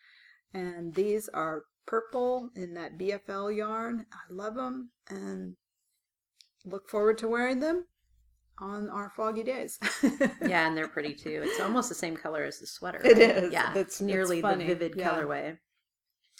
and 0.53 0.95
these 0.95 1.29
are 1.29 1.65
purple 1.87 2.51
in 2.57 2.75
that 2.75 2.99
BFL 2.99 3.57
yarn. 3.57 4.07
I 4.13 4.33
love 4.33 4.57
them 4.57 4.91
and 5.09 5.55
look 6.65 6.89
forward 6.89 7.17
to 7.19 7.29
wearing 7.29 7.61
them 7.61 7.87
on 8.59 8.89
our 8.91 9.11
foggy 9.17 9.43
days. 9.43 9.79
Yeah, 10.47 10.67
and 10.67 10.77
they're 10.77 10.89
pretty 10.89 11.15
too. 11.15 11.43
It's 11.45 11.61
almost 11.61 11.89
the 11.89 11.95
same 11.95 12.17
color 12.17 12.45
as 12.45 12.59
the 12.61 12.67
sweater. 12.67 13.01
It 13.05 13.19
right? 13.19 13.45
is. 13.45 13.53
Yeah, 13.53 13.67
That's- 13.69 13.87
it's 13.87 14.01
nearly 14.01 14.39
it's 14.41 14.49
the 14.49 14.65
vivid 14.65 14.95
Yeah. 14.97 15.11
colorway. 15.11 15.59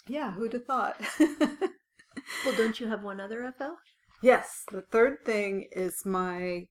yeah, 0.07 0.31
who'd 0.31 0.53
have 0.53 0.65
thought? 0.65 0.99
Well, 2.45 2.55
don't 2.55 2.79
you 2.79 2.87
have 2.87 3.03
one 3.03 3.19
other 3.19 3.53
FL? 3.57 3.75
Yes, 4.21 4.63
the 4.71 4.81
third 4.81 5.17
thing 5.25 5.67
is 5.71 6.05
my, 6.05 6.67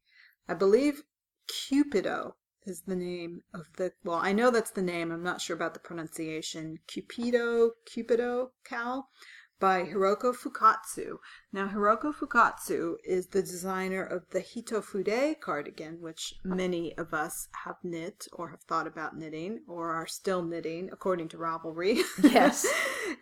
I 0.49 0.55
believe 0.55 1.03
Cupido 1.49 2.33
is 2.67 2.83
the 2.83 2.97
name 2.97 3.41
of 3.55 3.67
the, 3.77 3.93
well, 4.05 4.19
I 4.21 4.33
know 4.33 4.51
that's 4.51 4.73
the 4.73 4.83
name, 4.83 5.11
I'm 5.13 5.23
not 5.23 5.41
sure 5.41 5.55
about 5.57 5.73
the 5.75 5.81
pronunciation. 5.81 6.79
Cupido, 6.89 7.71
Cupido 7.89 8.49
cowl 8.65 9.09
by 9.59 9.85
Hiroko 9.85 10.35
Fukatsu. 10.35 11.17
Now, 11.53 11.69
Hiroko 11.69 12.15
Fukatsu 12.15 12.97
is 13.05 13.29
the 13.29 13.43
designer 13.43 14.05
of 14.05 14.29
the 14.31 14.41
Hitofude 14.41 15.41
cardigan, 15.41 16.01
which 16.01 16.35
oh. 16.45 16.55
many 16.55 16.97
of 16.99 17.15
us 17.15 17.49
have 17.65 17.77
knit 17.83 18.27
or 18.33 18.51
have 18.51 18.63
thought 18.63 18.87
about 18.87 19.17
knitting 19.17 19.61
or 19.67 19.93
are 19.93 20.07
still 20.07 20.43
knitting, 20.43 20.91
according 20.93 21.29
to 21.29 21.39
Ravelry. 21.39 22.01
Yes. 22.23 22.67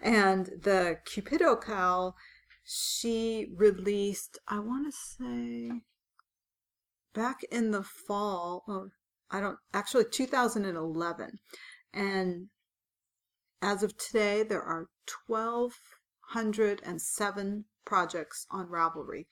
and 0.03 0.47
the 0.47 0.99
Cupido 1.07 1.61
cowl, 1.61 2.16
she 2.64 3.49
released, 3.55 4.38
I 4.49 4.59
want 4.59 4.92
to 4.92 4.92
say, 4.92 5.70
back 7.14 7.44
in 7.53 7.70
the 7.70 7.83
fall, 7.83 8.64
oh, 8.66 8.88
I 9.31 9.40
don't, 9.40 9.59
actually 9.73 10.07
2011. 10.11 11.38
And 11.92 12.49
as 13.62 13.83
of 13.83 13.97
today, 13.97 14.42
there 14.42 14.62
are 14.62 14.88
1,207 16.35 17.64
projects 17.85 18.47
on 18.51 18.66
Ravelry. 18.66 19.27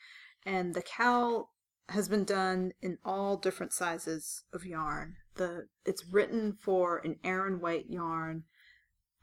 And 0.47 0.75
the 0.75 0.83
cowl 0.83 1.51
has 1.89 2.09
been 2.09 2.25
done 2.25 2.73
in 2.81 2.99
all 3.05 3.37
different 3.37 3.73
sizes 3.73 4.45
of 4.53 4.65
yarn. 4.65 5.17
The 5.35 5.69
It's 5.85 6.07
written 6.07 6.53
for 6.53 6.99
an 6.99 7.17
Aran 7.25 7.61
White 7.61 7.87
yarn 7.89 8.45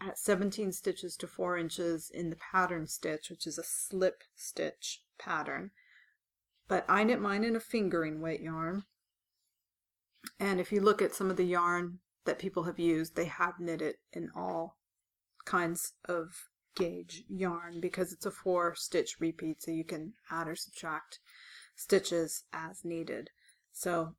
at 0.02 0.18
17 0.18 0.72
stitches 0.72 1.16
to 1.18 1.28
4 1.28 1.58
inches 1.58 2.12
in 2.14 2.30
the 2.30 2.38
pattern 2.38 2.88
stitch, 2.88 3.30
which 3.30 3.48
is 3.48 3.58
a 3.58 3.64
slip 3.64 4.24
stitch 4.36 5.04
pattern. 5.18 5.72
But 6.68 6.86
I 6.88 7.04
knit 7.04 7.22
mine 7.22 7.44
in 7.44 7.56
a 7.56 7.60
fingering 7.60 8.22
weight 8.22 8.42
yarn. 8.42 8.84
And 10.40 10.60
if 10.60 10.72
you 10.72 10.82
look 10.82 11.02
at 11.02 11.16
some 11.16 11.32
of 11.32 11.38
the 11.38 11.46
yarn 11.46 12.00
that 12.26 12.40
people 12.40 12.64
have 12.64 12.80
used, 12.80 13.16
they 13.16 13.26
have 13.26 13.60
knit 13.60 13.82
it 13.82 14.00
in 14.14 14.30
all 14.36 14.78
kinds 15.46 15.94
of 16.06 16.50
gauge 16.80 17.24
yarn 17.28 17.80
because 17.80 18.12
it's 18.12 18.26
a 18.26 18.32
four 18.32 18.74
stitch 18.74 19.18
repeat, 19.20 19.62
so 19.62 19.72
you 19.72 19.84
can 19.84 20.14
add 20.32 20.48
or 20.48 20.56
subtract 20.56 21.20
stitches 21.76 22.44
as 22.52 22.84
needed. 22.84 23.30
So 23.72 24.16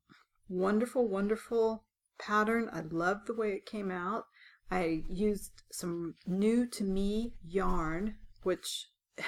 wonderful, 0.47 1.07
wonderful 1.07 1.83
pattern. 2.17 2.69
I 2.71 2.81
love 2.81 3.25
the 3.25 3.35
way 3.35 3.53
it 3.53 3.65
came 3.65 3.91
out. 3.91 4.25
I 4.69 5.03
used 5.09 5.63
some 5.71 6.15
new 6.25 6.65
to 6.67 6.83
me 6.83 7.33
yarn, 7.43 8.15
which 8.43 8.87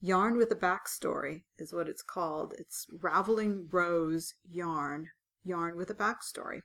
yarn 0.00 0.36
with 0.36 0.52
a 0.52 0.56
backstory 0.56 1.42
is 1.58 1.72
what 1.72 1.88
it's 1.88 2.02
called. 2.02 2.54
It's 2.58 2.86
Raveling 3.02 3.68
Rose 3.72 4.34
yarn, 4.48 5.08
yarn 5.42 5.76
with 5.76 5.90
a 5.90 5.94
backstory. 5.94 6.60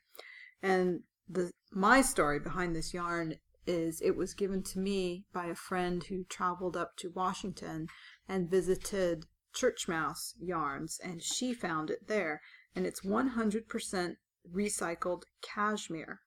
And 0.61 1.01
the 1.27 1.51
my 1.71 2.01
story 2.01 2.39
behind 2.39 2.75
this 2.75 2.93
yarn 2.93 3.35
is 3.69 4.01
it 4.01 4.15
was 4.15 4.33
given 4.33 4.63
to 4.63 4.79
me 4.79 5.25
by 5.31 5.45
a 5.45 5.55
friend 5.55 6.03
who 6.05 6.23
traveled 6.23 6.75
up 6.75 6.97
to 6.97 7.11
Washington 7.13 7.87
and 8.27 8.49
visited 8.49 9.25
Church 9.53 9.87
Mouse 9.87 10.33
yarns 10.39 10.99
and 11.03 11.21
she 11.21 11.53
found 11.53 11.91
it 11.91 12.07
there 12.07 12.41
and 12.75 12.87
it's 12.87 13.01
100% 13.01 14.15
recycled 14.51 15.23
cashmere. 15.41 16.21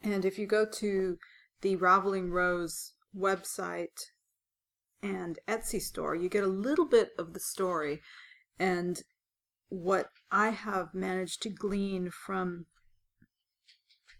And 0.00 0.24
if 0.24 0.38
you 0.38 0.46
go 0.46 0.64
to 0.64 1.18
the 1.60 1.74
Raveling 1.76 2.30
Rose 2.30 2.92
website 3.16 3.98
and 5.02 5.38
Etsy 5.48 5.80
store, 5.80 6.14
you 6.14 6.28
get 6.28 6.44
a 6.44 6.48
little 6.48 6.86
bit 6.86 7.10
of 7.18 7.32
the 7.32 7.40
story. 7.40 8.00
And 8.58 9.02
what 9.68 10.10
I 10.30 10.50
have 10.50 10.94
managed 10.94 11.42
to 11.42 11.50
glean 11.50 12.10
from 12.10 12.66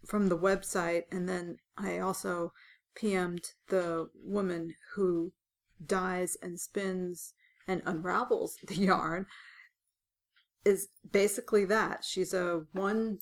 from 0.08 0.30
the 0.30 0.38
website, 0.38 1.02
and 1.12 1.28
then 1.28 1.58
I 1.76 1.98
also 1.98 2.52
PM'd 2.96 3.52
the 3.68 4.08
woman 4.14 4.74
who 4.94 5.32
dyes 5.84 6.36
and 6.42 6.58
spins 6.58 7.34
and 7.68 7.82
unravels 7.84 8.56
the 8.66 8.74
yarn, 8.86 9.26
is 10.64 10.88
basically 11.08 11.66
that. 11.66 12.04
She's 12.04 12.32
a 12.32 12.62
one, 12.72 13.18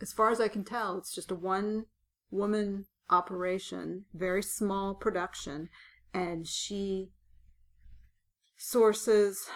as 0.00 0.12
far 0.12 0.30
as 0.30 0.38
I 0.38 0.48
can 0.48 0.62
tell, 0.62 0.98
it's 0.98 1.14
just 1.14 1.30
a 1.30 1.34
one 1.34 1.86
woman 2.30 2.84
operation, 3.08 4.04
very 4.12 4.42
small 4.42 4.94
production, 4.94 5.70
and 6.12 6.46
she 6.46 7.08
sources 8.58 9.48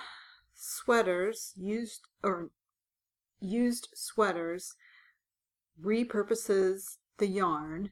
sweaters 0.54 1.52
used 1.56 2.00
or 2.22 2.50
used 3.40 3.88
sweaters 3.94 4.74
repurposes 5.82 6.98
the 7.18 7.26
yarn 7.26 7.90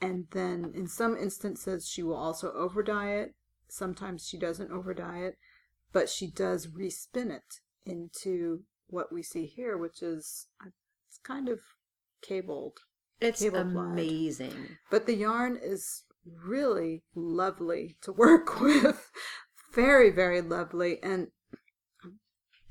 and 0.00 0.26
then 0.32 0.72
in 0.74 0.86
some 0.86 1.16
instances 1.16 1.88
she 1.88 2.02
will 2.02 2.16
also 2.16 2.52
overdye 2.52 3.22
it 3.24 3.34
sometimes 3.68 4.26
she 4.26 4.38
doesn't 4.38 4.70
overdye 4.70 5.28
it 5.28 5.38
but 5.92 6.08
she 6.08 6.26
does 6.30 6.66
respin 6.68 7.30
it 7.30 7.60
into 7.86 8.60
what 8.88 9.12
we 9.12 9.22
see 9.22 9.46
here 9.46 9.76
which 9.78 10.02
is 10.02 10.46
uh, 10.64 10.68
it's 11.08 11.18
kind 11.18 11.48
of 11.48 11.60
cabled 12.22 12.78
It's 13.20 13.40
Cable 13.42 13.58
amazing. 13.58 14.76
but 14.90 15.06
the 15.06 15.14
yarn 15.16 15.58
is 15.62 16.04
really 16.44 17.02
lovely 17.14 17.96
to 18.02 18.12
work 18.12 18.60
with. 18.62 19.10
Very, 19.74 20.10
very 20.10 20.40
lovely. 20.40 21.02
And 21.02 21.28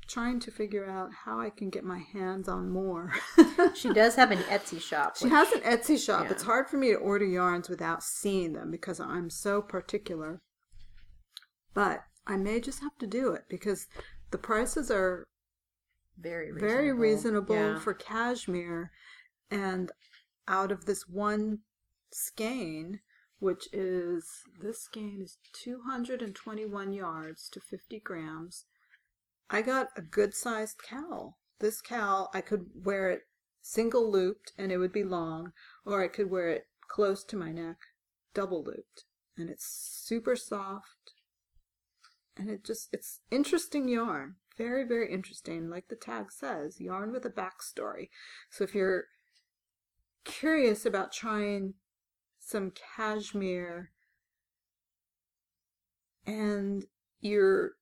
trying 0.06 0.40
to 0.40 0.50
figure 0.50 0.88
out 0.88 1.10
how 1.24 1.40
I 1.40 1.50
can 1.50 1.70
get 1.70 1.84
my 1.84 1.98
hands 2.12 2.48
on 2.48 2.70
more. 2.70 3.12
She 3.74 3.92
does 3.92 4.14
have 4.16 4.30
an 4.30 4.38
Etsy 4.44 4.80
shop. 4.80 5.16
She 5.16 5.24
which- 5.24 5.32
has 5.32 5.52
an 5.52 5.60
Etsy 5.60 5.98
shop. 5.98 6.24
yeah. 6.24 6.30
It's 6.32 6.42
hard 6.44 6.68
for 6.68 6.76
me 6.76 6.88
to 6.90 6.96
order 6.96 7.24
yarns 7.24 7.68
without 7.68 8.02
seeing 8.02 8.52
them 8.52 8.70
because 8.70 9.00
I'm 9.00 9.30
so 9.30 9.60
particular. 9.62 10.40
But 11.72 12.04
I 12.26 12.36
may 12.36 12.60
just 12.60 12.80
have 12.80 12.96
to 12.98 13.06
do 13.06 13.32
it 13.32 13.44
because 13.48 13.86
the 14.30 14.38
prices 14.38 14.90
are 14.90 15.26
very 16.18 16.52
reasonable. 16.52 16.68
very 16.76 16.92
reasonable 16.92 17.54
Yeah. 17.56 17.78
for 17.80 17.94
cashmere 17.94 18.90
and 19.50 19.90
out 20.46 20.70
of 20.70 20.84
this 20.86 21.08
one 21.08 21.60
skein 22.12 23.00
which 23.40 23.68
is 23.72 24.42
this 24.60 24.80
skein 24.82 25.20
is 25.22 25.38
221 25.52 26.92
yards 26.92 27.48
to 27.50 27.60
50 27.60 27.98
grams 28.00 28.64
i 29.54 29.62
got 29.62 29.88
a 29.96 30.02
good 30.02 30.34
sized 30.34 30.78
cowl. 30.82 31.38
This 31.60 31.80
cowl 31.80 32.30
i 32.34 32.40
could 32.40 32.66
wear 32.74 33.10
it 33.10 33.22
single 33.62 34.10
looped 34.10 34.52
and 34.58 34.72
it 34.72 34.78
would 34.78 34.92
be 34.92 35.04
long 35.04 35.52
or 35.86 36.02
i 36.02 36.08
could 36.08 36.30
wear 36.30 36.48
it 36.48 36.64
close 36.88 37.24
to 37.24 37.36
my 37.36 37.52
neck 37.52 37.76
double 38.34 38.64
looped. 38.64 39.04
And 39.38 39.48
it's 39.48 39.66
super 39.66 40.36
soft. 40.36 41.12
And 42.36 42.50
it 42.50 42.64
just 42.64 42.88
it's 42.92 43.20
interesting 43.30 43.88
yarn. 43.88 44.34
Very 44.58 44.84
very 44.84 45.10
interesting. 45.12 45.70
Like 45.70 45.88
the 45.88 45.96
tag 45.96 46.32
says 46.32 46.80
yarn 46.80 47.12
with 47.12 47.24
a 47.24 47.30
backstory. 47.30 48.08
So 48.50 48.64
if 48.64 48.74
you're 48.74 49.04
curious 50.24 50.84
about 50.84 51.12
trying 51.12 51.74
some 52.40 52.72
cashmere 52.96 53.92
and 56.26 56.84
you're 57.20 57.72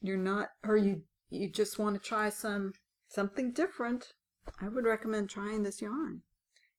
you're 0.00 0.16
not 0.16 0.48
or 0.66 0.76
you 0.76 1.02
you 1.30 1.48
just 1.50 1.78
want 1.78 1.94
to 1.94 2.08
try 2.08 2.28
some 2.28 2.72
something 3.08 3.52
different 3.52 4.12
i 4.60 4.68
would 4.68 4.84
recommend 4.84 5.28
trying 5.30 5.62
this 5.62 5.80
yarn 5.82 6.22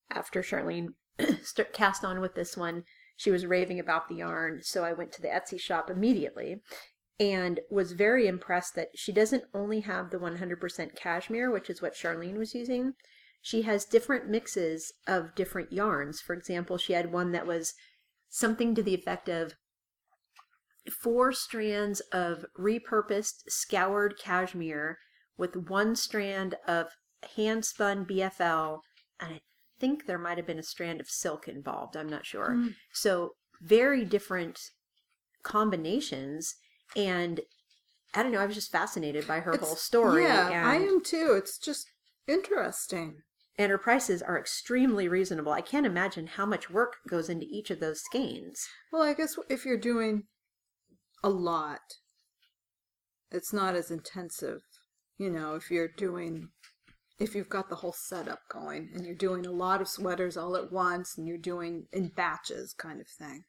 After 0.10 0.42
Charlene 0.42 0.90
st- 1.44 1.74
cast 1.74 2.04
on 2.04 2.20
with 2.20 2.36
this 2.36 2.58
one, 2.58 2.84
she 3.16 3.32
was 3.32 3.46
raving 3.46 3.80
about 3.80 4.10
the 4.10 4.16
yarn, 4.16 4.60
so 4.64 4.84
I 4.84 4.94
went 4.94 5.12
to 5.14 5.22
the 5.22 5.28
Etsy 5.30 5.60
shop 5.60 5.90
immediately. 5.90 6.62
and 7.20 7.60
was 7.70 7.92
very 7.92 8.26
impressed 8.28 8.74
that 8.76 8.90
she 8.96 9.12
doesn't 9.12 9.44
only 9.54 9.82
have 9.82 10.10
the 10.10 10.18
100% 10.18 10.96
cashmere, 10.96 11.52
which 11.52 11.70
is 11.70 11.82
what 11.82 11.94
Charlene 11.94 12.38
was 12.38 12.56
using. 12.56 12.94
She 13.42 13.62
has 13.62 13.86
different 13.86 14.28
mixes 14.28 14.92
of 15.08 15.36
different 15.36 15.72
yarns. 15.72 16.20
For 16.20 16.34
example, 16.34 16.78
she 16.78 16.94
had 16.94 17.12
one 17.12 17.32
that 17.32 17.46
was 17.48 17.74
something 18.30 18.74
to 18.76 18.82
the 18.84 18.96
effect 18.96 19.30
of 19.30 19.54
four 20.90 21.32
strands 21.32 22.00
of 22.12 22.46
repurposed 22.58 23.44
scoured 23.50 24.16
cashmere 24.18 24.98
with 25.38 25.56
one 25.56 25.96
strand 25.96 26.56
of 26.68 26.88
hand 27.36 27.66
spun 27.66 28.06
BFL, 28.06 28.80
and 29.20 29.34
I 29.36 29.42
think 29.80 30.06
there 30.06 30.18
might 30.20 30.38
have 30.38 30.48
been 30.48 30.60
a 30.60 30.64
strand 30.64 31.00
of 31.02 31.10
silk 31.10 31.48
involved. 31.48 31.96
I'm 31.96 32.10
not 32.10 32.26
sure. 32.26 32.52
Mm. 32.52 32.76
So 32.94 33.32
very 33.62 34.06
different 34.06 34.60
combinations, 35.44 36.56
and 36.96 37.42
I 38.14 38.24
don't 38.24 38.32
know. 38.32 38.40
I 38.40 38.46
was 38.46 38.56
just 38.56 38.72
fascinated 38.72 39.28
by 39.28 39.40
her 39.42 39.54
It's- 39.54 39.68
whole 39.68 39.76
story. 39.76 40.24
Yeah, 40.24 40.68
I 40.68 40.76
am 40.76 41.02
too. 41.02 41.34
It's 41.34 41.58
just 41.58 41.90
interesting. 42.28 43.22
and 43.58 43.70
her 43.70 43.78
prices 43.78 44.22
are 44.24 44.40
extremely 44.40 45.08
reasonable. 45.08 45.52
I 45.52 45.62
can't 45.62 45.86
imagine 45.86 46.26
how 46.26 46.46
much 46.48 46.70
work 46.72 46.96
goes 47.08 47.30
into 47.30 47.46
each 47.50 47.70
of 47.70 47.80
those 47.80 48.02
skeins. 48.02 48.66
Well, 48.92 49.04
I 49.04 49.14
guess 49.14 49.38
if 49.50 49.66
you're 49.66 49.78
doing 49.78 50.24
a 51.24 51.30
lot, 51.30 51.98
it's 53.32 53.54
not 53.54 53.76
as 53.76 53.92
intensive. 53.92 54.62
You 55.18 55.30
know, 55.30 55.56
if 55.56 55.70
you're 55.70 55.88
doing, 55.88 56.50
if 57.20 57.36
you've 57.36 57.50
got 57.50 57.70
the 57.70 57.76
whole 57.76 57.94
setup 57.94 58.40
going 58.50 58.90
and 58.94 59.06
you're 59.06 59.16
doing 59.16 59.46
a 59.46 59.52
lot 59.52 59.82
of 59.82 59.88
sweaters 59.88 60.36
all 60.38 60.56
at 60.56 60.72
once 60.72 61.18
and 61.18 61.28
you're 61.28 61.38
doing 61.38 61.86
in 61.92 62.10
batches 62.10 62.74
kind 62.74 63.00
of 63.00 63.08
thing. 63.08 63.44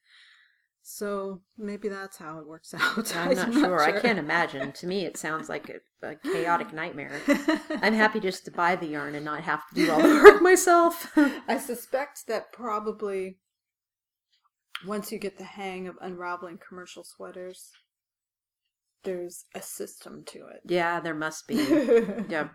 So 0.84 1.42
maybe 1.56 1.88
that's 1.88 2.18
how 2.18 2.38
it 2.38 2.46
works 2.46 2.74
out. 2.78 3.16
I'm 3.16 3.34
not 3.34 3.52
sure. 3.52 3.82
I 3.82 4.00
can't 4.00 4.18
imagine. 4.18 4.72
To 4.72 4.86
me, 4.86 5.04
it 5.04 5.16
sounds 5.16 5.48
like 5.48 5.70
a, 5.70 6.06
a 6.06 6.16
chaotic 6.16 6.72
nightmare. 6.74 7.20
I'm 7.80 7.94
happy 7.94 8.20
just 8.20 8.44
to 8.46 8.50
buy 8.50 8.76
the 8.76 8.86
yarn 8.86 9.14
and 9.14 9.24
not 9.24 9.42
have 9.42 9.66
to 9.68 9.74
do 9.74 9.90
all 9.90 10.02
the 10.02 10.08
work 10.08 10.42
myself. 10.42 11.16
I 11.16 11.58
suspect 11.58 12.26
that 12.26 12.52
probably 12.52 13.38
once 14.86 15.12
you 15.12 15.18
get 15.18 15.38
the 15.38 15.44
hang 15.44 15.86
of 15.88 15.96
unraveling 16.00 16.58
commercial 16.66 17.04
sweaters, 17.04 17.70
there's 19.04 19.44
a 19.54 19.62
system 19.62 20.22
to 20.26 20.46
it. 20.46 20.60
yeah, 20.64 21.00
there 21.00 21.14
must 21.14 21.46
be. 21.48 21.54
yeah. 22.28 22.48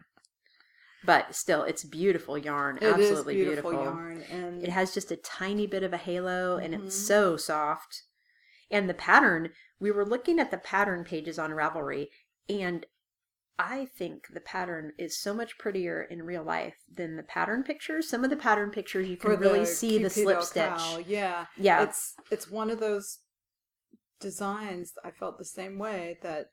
But 1.04 1.36
still, 1.36 1.63
it's 1.63 1.84
beautiful 1.84 2.38
yarn. 2.38 2.78
It 2.82 2.86
Absolutely 2.86 3.36
beautiful, 3.36 3.72
beautiful. 3.72 3.94
yarn, 3.94 4.22
and 4.32 4.63
It 4.63 4.70
has 4.70 4.94
just 4.94 5.12
a 5.12 5.16
tiny 5.18 5.68
bit 5.68 5.84
of 5.84 5.94
a 5.94 5.98
halo 5.98 6.58
and 6.58 6.74
it's 6.74 6.96
Mhm. 6.98 7.06
so 7.08 7.38
soft. 7.38 8.04
And 8.72 8.90
the 8.90 8.94
pattern, 8.94 9.54
we 9.80 9.92
were 9.92 10.06
looking 10.06 10.40
at 10.40 10.52
the 10.52 10.58
pattern 10.58 11.04
pages 11.06 11.38
on 11.40 11.52
Ravelry, 11.52 12.08
and 12.50 12.86
I 13.60 13.86
think 13.98 14.28
the 14.34 14.39
pattern 14.39 14.93
is 14.98 15.17
so 15.20 15.34
much 15.34 15.58
prettier 15.58 16.04
in 16.04 16.24
real 16.24 16.43
life 16.43 16.76
than 16.93 17.15
the 17.15 17.24
pattern 17.24 17.63
pictures. 17.63 18.08
Some 18.08 18.24
of 18.24 18.30
the 18.30 18.36
pattern 18.38 18.70
pictures 18.72 19.10
you 19.10 19.17
can 19.17 19.32
for 19.32 19.38
really 19.38 19.60
the 19.62 19.65
see 19.65 19.98
the 19.98 20.10
slip 20.10 20.43
stitch. 20.43 20.63
cowl, 20.63 21.00
Yeah, 21.02 21.48
Yeah. 21.58 21.84
it's 21.84 22.15
it's 22.30 22.50
one 22.52 22.70
of 22.70 22.80
those 22.80 23.20
designs. 24.20 24.93
I 25.04 25.12
felt 25.12 25.38
the 25.38 25.46
same 25.46 25.78
way 25.80 26.17
that 26.22 26.52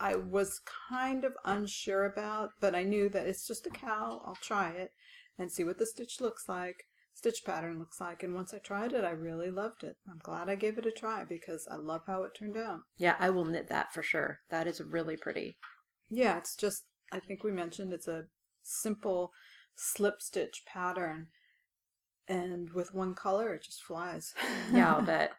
I 0.00 0.16
was 0.16 0.60
kind 0.90 1.24
of 1.24 1.34
unsure 1.44 2.04
about, 2.04 2.50
but 2.60 2.74
I 2.74 2.82
knew 2.82 3.08
that 3.08 3.26
it's 3.26 3.46
just 3.46 3.66
a 3.66 3.70
cowl. 3.70 4.22
I'll 4.26 4.34
try 4.36 4.70
it 4.70 4.92
and 5.38 5.50
see 5.50 5.64
what 5.64 5.78
the 5.78 5.86
stitch 5.86 6.20
looks 6.20 6.48
like, 6.48 6.84
stitch 7.14 7.44
pattern 7.44 7.78
looks 7.78 8.00
like. 8.00 8.22
And 8.22 8.34
once 8.34 8.52
I 8.54 8.58
tried 8.58 8.92
it, 8.92 9.04
I 9.04 9.10
really 9.10 9.50
loved 9.50 9.84
it. 9.84 9.96
I'm 10.10 10.18
glad 10.22 10.48
I 10.48 10.54
gave 10.54 10.78
it 10.78 10.86
a 10.86 10.90
try 10.90 11.24
because 11.24 11.68
I 11.70 11.76
love 11.76 12.02
how 12.06 12.22
it 12.24 12.34
turned 12.34 12.56
out. 12.56 12.80
Yeah, 12.96 13.16
I 13.18 13.30
will 13.30 13.44
knit 13.44 13.68
that 13.68 13.92
for 13.92 14.02
sure. 14.02 14.40
That 14.50 14.66
is 14.66 14.80
really 14.80 15.16
pretty. 15.16 15.56
Yeah, 16.10 16.38
it's 16.38 16.56
just, 16.56 16.84
I 17.12 17.20
think 17.20 17.42
we 17.44 17.52
mentioned 17.52 17.92
it's 17.92 18.08
a 18.08 18.24
simple 18.62 19.32
slip 19.74 20.20
stitch 20.20 20.62
pattern. 20.66 21.28
And 22.28 22.70
with 22.72 22.94
one 22.94 23.14
color, 23.14 23.52
it 23.54 23.62
just 23.64 23.82
flies. 23.82 24.32
Yeah, 24.72 24.94
I'll 24.94 25.02
bet. 25.02 25.32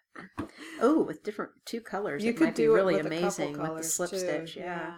Oh, 0.80 1.02
with 1.02 1.24
different 1.24 1.52
two 1.66 1.82
colors, 1.82 2.24
you 2.24 2.32
it 2.32 2.38
could 2.38 2.48
might 2.48 2.56
be 2.56 2.64
do 2.64 2.74
really 2.74 2.96
with 2.96 3.08
amazing 3.08 3.58
with 3.58 3.78
the 3.78 3.84
slip 3.84 4.12
too, 4.12 4.18
stitch. 4.18 4.58
Yeah, 4.58 4.98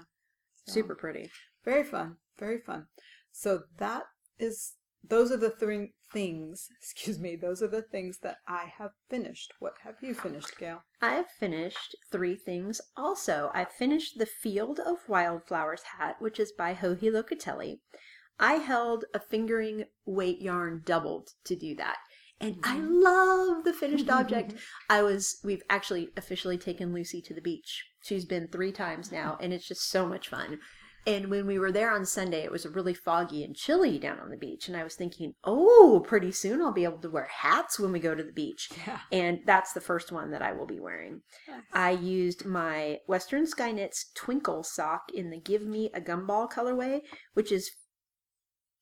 So, 0.66 0.74
super 0.74 0.96
pretty. 0.96 1.30
Very 1.64 1.84
fun. 1.84 2.18
Very 2.38 2.60
fun. 2.60 2.88
So 3.32 3.64
that 3.78 4.04
is, 4.40 4.74
those 5.10 5.32
are 5.32 5.38
the 5.38 5.50
three 5.50 5.94
things, 6.12 6.68
excuse 6.82 7.20
me, 7.20 7.36
those 7.36 7.62
are 7.62 7.68
the 7.68 7.82
things 7.82 8.20
that 8.24 8.38
I 8.48 8.72
have 8.78 8.92
finished. 9.10 9.54
What 9.60 9.74
have 9.84 9.96
you 10.02 10.14
finished, 10.14 10.58
Gail? 10.58 10.84
I've 11.02 11.30
finished 11.40 11.96
three 12.12 12.36
things 12.36 12.82
also. 12.96 13.52
I 13.54 13.66
finished 13.66 14.18
the 14.18 14.26
Field 14.26 14.80
of 14.80 14.98
Wildflowers 15.08 15.84
hat, 15.98 16.16
which 16.20 16.40
is 16.40 16.52
by 16.52 16.74
Joji 16.74 17.10
Locatelli. 17.12 17.80
I 18.40 18.56
held 18.56 19.06
a 19.14 19.20
fingering 19.20 19.86
weight 20.06 20.42
yarn 20.42 20.82
doubled 20.86 21.30
to 21.46 21.56
do 21.56 21.76
that. 21.76 21.98
And 22.42 22.58
I 22.64 22.76
mm-hmm. 22.76 23.02
love 23.02 23.64
the 23.64 23.74
finished 23.74 24.10
object. 24.10 24.56
I 24.90 25.04
was, 25.04 25.40
we've 25.44 25.64
actually 25.70 26.10
officially 26.18 26.58
taken 26.58 26.94
Lucy 26.94 27.22
to 27.22 27.34
the 27.34 27.42
beach. 27.42 27.86
She's 28.04 28.26
been 28.26 28.50
three 28.50 28.74
times 28.74 29.12
now, 29.12 29.38
and 29.42 29.54
it's 29.54 29.68
just 29.68 29.90
so 29.90 30.06
much 30.06 30.28
fun. 30.28 30.60
And 31.08 31.30
when 31.30 31.46
we 31.46 31.60
were 31.60 31.72
there 31.72 31.92
on 31.92 32.06
Sunday, 32.06 32.44
it 32.44 32.52
was 32.52 32.66
really 32.66 32.94
foggy 32.94 33.44
and 33.44 33.56
chilly 33.56 34.00
down 34.00 34.20
on 34.20 34.30
the 34.32 34.38
beach. 34.38 34.68
And 34.68 34.76
I 34.76 34.84
was 34.84 34.96
thinking, 34.96 35.34
oh, 35.44 36.04
pretty 36.06 36.32
soon 36.32 36.62
I'll 36.62 36.74
be 36.74 36.84
able 36.84 36.98
to 37.00 37.10
wear 37.10 37.30
hats 37.32 37.80
when 37.80 37.92
we 37.92 38.00
go 38.00 38.16
to 38.16 38.24
the 38.24 38.32
beach. 38.32 38.70
Yeah. 38.88 39.00
And 39.12 39.40
that's 39.46 39.74
the 39.74 39.82
first 39.82 40.12
one 40.12 40.32
that 40.32 40.42
I 40.42 40.54
will 40.54 40.66
be 40.66 40.80
wearing. 40.80 41.22
I 41.72 41.92
used 41.92 42.46
my 42.46 43.00
Western 43.08 43.46
Sky 43.46 43.72
Knits 43.72 44.12
Twinkle 44.16 44.64
sock 44.64 45.12
in 45.14 45.30
the 45.30 45.40
Give 45.40 45.62
Me 45.62 45.92
a 45.94 46.02
Gumball 46.02 46.52
colorway, 46.52 47.02
which 47.34 47.52
is 47.52 47.70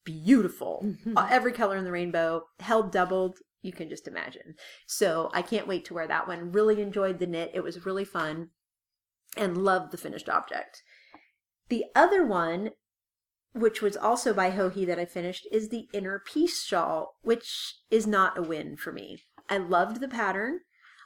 beautiful. 0.06 0.96
Uh, 1.16 1.28
Every 1.30 1.52
color 1.52 1.76
in 1.78 1.84
the 1.84 1.92
rainbow, 1.92 2.44
held 2.60 2.92
doubled, 2.92 3.40
you 3.62 3.72
can 3.72 3.90
just 3.90 4.08
imagine. 4.08 4.56
So 4.88 5.30
I 5.34 5.42
can't 5.42 5.68
wait 5.68 5.86
to 5.86 5.94
wear 5.94 6.08
that 6.08 6.28
one. 6.28 6.52
Really 6.52 6.82
enjoyed 6.82 7.20
the 7.20 7.28
knit. 7.28 7.52
It 7.54 7.64
was 7.64 7.86
really 7.86 8.06
fun 8.06 8.50
and 9.36 9.58
loved 9.58 9.92
the 9.92 9.98
finished 9.98 10.30
object. 10.30 10.84
The 11.69 11.86
other 11.95 12.26
one, 12.26 12.71
which 13.54 13.82
was 13.82 13.97
also 13.97 14.34
by 14.34 14.52
Joji 14.52 14.86
that 14.86 14.99
I 14.99 15.06
finished, 15.06 15.47
is 15.52 15.69
the 15.69 15.88
Inner 15.93 16.19
Peace 16.19 16.63
shawl, 16.63 17.17
which 17.21 17.78
is 17.89 18.06
not 18.06 18.38
a 18.38 18.41
win 18.41 18.76
for 18.76 18.91
me. 18.91 19.23
I 19.49 19.58
loved 19.58 19.99
the 19.99 20.08
pattern. 20.08 20.62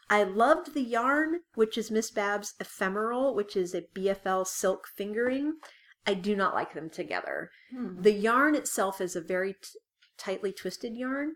I 0.10 0.24
loved 0.24 0.74
the 0.74 0.82
yarn, 0.82 1.42
which 1.56 1.78
is 1.78 1.92
Miss 1.92 2.12
Babs 2.12 2.54
Ephemeral, 2.60 3.36
which 3.36 3.56
is 3.56 3.74
a 3.74 3.86
BFL 3.94 4.48
silk 4.48 4.88
fingering. 4.96 5.58
I 6.06 6.14
do 6.14 6.36
not 6.36 6.54
like 6.54 6.74
them 6.74 6.90
together. 6.90 7.52
Hmm. 7.72 8.02
The 8.02 8.14
yarn 8.14 8.56
itself 8.56 9.02
is 9.02 9.16
a 9.16 9.22
very 9.22 9.54
t- 9.54 9.80
tightly 10.18 10.54
twisted 10.54 10.96
yarn, 10.96 11.36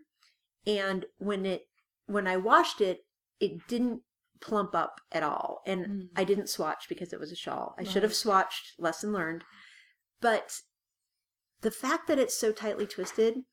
and 0.66 1.04
when 1.18 1.44
it 1.44 1.68
when 2.06 2.26
I 2.26 2.38
washed 2.38 2.80
it, 2.80 3.00
it 3.38 3.66
didn't 3.68 4.02
plump 4.42 4.74
up 4.74 5.00
at 5.10 5.22
all. 5.22 5.62
And 5.66 5.86
Mm. 5.86 6.08
I 6.16 6.24
didn't 6.24 6.48
swatch 6.50 6.88
because 6.88 7.12
it 7.12 7.20
was 7.20 7.32
a 7.32 7.36
shawl. 7.36 7.74
I 7.78 7.84
should 7.84 8.02
have 8.02 8.12
swatched, 8.12 8.72
lesson 8.78 9.12
learned. 9.12 9.44
But 10.20 10.60
the 11.62 11.70
fact 11.70 12.08
that 12.08 12.18
it's 12.18 12.36
so 12.36 12.52
tightly 12.52 12.86
twisted, 12.86 13.44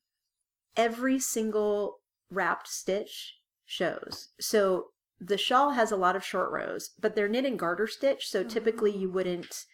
every 0.76 1.18
single 1.18 2.00
wrapped 2.30 2.68
stitch 2.68 3.38
shows. 3.64 4.28
So 4.40 4.90
the 5.20 5.38
shawl 5.38 5.70
has 5.70 5.92
a 5.92 5.96
lot 5.96 6.16
of 6.16 6.24
short 6.24 6.50
rows, 6.50 6.90
but 6.98 7.14
they're 7.14 7.28
knit 7.28 7.44
and 7.44 7.58
garter 7.58 7.86
stitch, 7.86 8.28
so 8.28 8.42
typically 8.42 8.90
you 8.96 9.10
wouldn't 9.10 9.64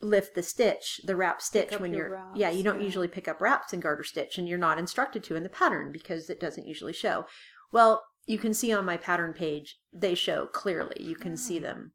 lift 0.00 0.34
the 0.34 0.42
stitch, 0.42 1.00
the 1.04 1.16
wrap 1.16 1.40
stitch 1.40 1.78
when 1.78 1.92
you're 1.94 2.22
yeah, 2.34 2.50
you 2.50 2.62
don't 2.62 2.80
yeah. 2.80 2.86
usually 2.86 3.08
pick 3.08 3.28
up 3.28 3.40
wraps 3.40 3.72
in 3.72 3.80
garter 3.80 4.04
stitch 4.04 4.38
and 4.38 4.48
you're 4.48 4.58
not 4.58 4.78
instructed 4.78 5.22
to 5.24 5.36
in 5.36 5.42
the 5.42 5.48
pattern 5.48 5.92
because 5.92 6.28
it 6.28 6.40
doesn't 6.40 6.66
usually 6.66 6.92
show. 6.92 7.26
Well, 7.72 8.04
you 8.26 8.38
can 8.38 8.54
see 8.54 8.72
on 8.72 8.84
my 8.84 8.96
pattern 8.96 9.32
page, 9.32 9.78
they 9.92 10.14
show 10.14 10.46
clearly. 10.46 10.96
You 11.00 11.16
can 11.16 11.36
see 11.36 11.58
them 11.58 11.92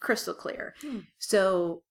crystal 0.00 0.34
clear. 0.34 0.74
Hmm. 0.80 0.98
So 1.18 1.82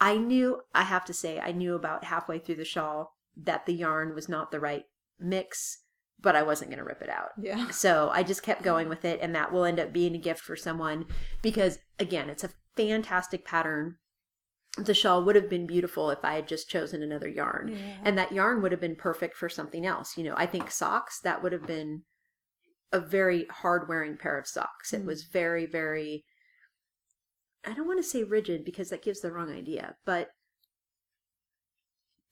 I 0.00 0.16
knew, 0.18 0.60
I 0.74 0.82
have 0.82 1.04
to 1.06 1.12
say, 1.12 1.40
I 1.40 1.52
knew 1.52 1.74
about 1.74 2.04
halfway 2.04 2.38
through 2.38 2.56
the 2.56 2.64
shawl 2.64 3.16
that 3.36 3.66
the 3.66 3.74
yarn 3.74 4.14
was 4.14 4.28
not 4.28 4.50
the 4.50 4.60
right 4.60 4.84
mix, 5.18 5.82
but 6.20 6.36
I 6.36 6.42
wasn't 6.42 6.70
going 6.70 6.78
to 6.78 6.84
rip 6.84 7.02
it 7.02 7.08
out. 7.08 7.30
Yeah. 7.40 7.70
So 7.70 8.10
I 8.12 8.22
just 8.22 8.42
kept 8.42 8.62
going 8.62 8.88
with 8.88 9.04
it, 9.04 9.20
and 9.20 9.34
that 9.34 9.52
will 9.52 9.64
end 9.64 9.80
up 9.80 9.92
being 9.92 10.14
a 10.14 10.18
gift 10.18 10.40
for 10.40 10.56
someone 10.56 11.06
because, 11.42 11.78
again, 11.98 12.28
it's 12.28 12.44
a 12.44 12.50
fantastic 12.76 13.44
pattern. 13.44 13.96
The 14.78 14.94
shawl 14.94 15.24
would 15.24 15.36
have 15.36 15.48
been 15.48 15.66
beautiful 15.66 16.10
if 16.10 16.24
I 16.24 16.34
had 16.34 16.48
just 16.48 16.68
chosen 16.68 17.02
another 17.02 17.28
yarn. 17.28 17.68
Yeah. 17.68 17.96
And 18.04 18.18
that 18.18 18.32
yarn 18.32 18.62
would 18.62 18.72
have 18.72 18.80
been 18.80 18.96
perfect 18.96 19.36
for 19.36 19.48
something 19.48 19.86
else. 19.86 20.18
You 20.18 20.24
know, 20.24 20.34
I 20.36 20.46
think 20.46 20.70
socks, 20.70 21.20
that 21.20 21.42
would 21.42 21.52
have 21.52 21.66
been 21.66 22.02
a 22.96 23.00
very 23.00 23.46
hard 23.50 23.88
wearing 23.88 24.16
pair 24.16 24.38
of 24.38 24.46
socks. 24.46 24.92
It 24.92 25.02
Mm. 25.02 25.06
was 25.06 25.24
very, 25.24 25.66
very, 25.66 26.24
I 27.64 27.72
don't 27.74 27.86
want 27.86 27.98
to 27.98 28.08
say 28.08 28.24
rigid 28.24 28.64
because 28.64 28.88
that 28.90 29.02
gives 29.02 29.20
the 29.20 29.32
wrong 29.32 29.50
idea, 29.52 29.96
but 30.04 30.30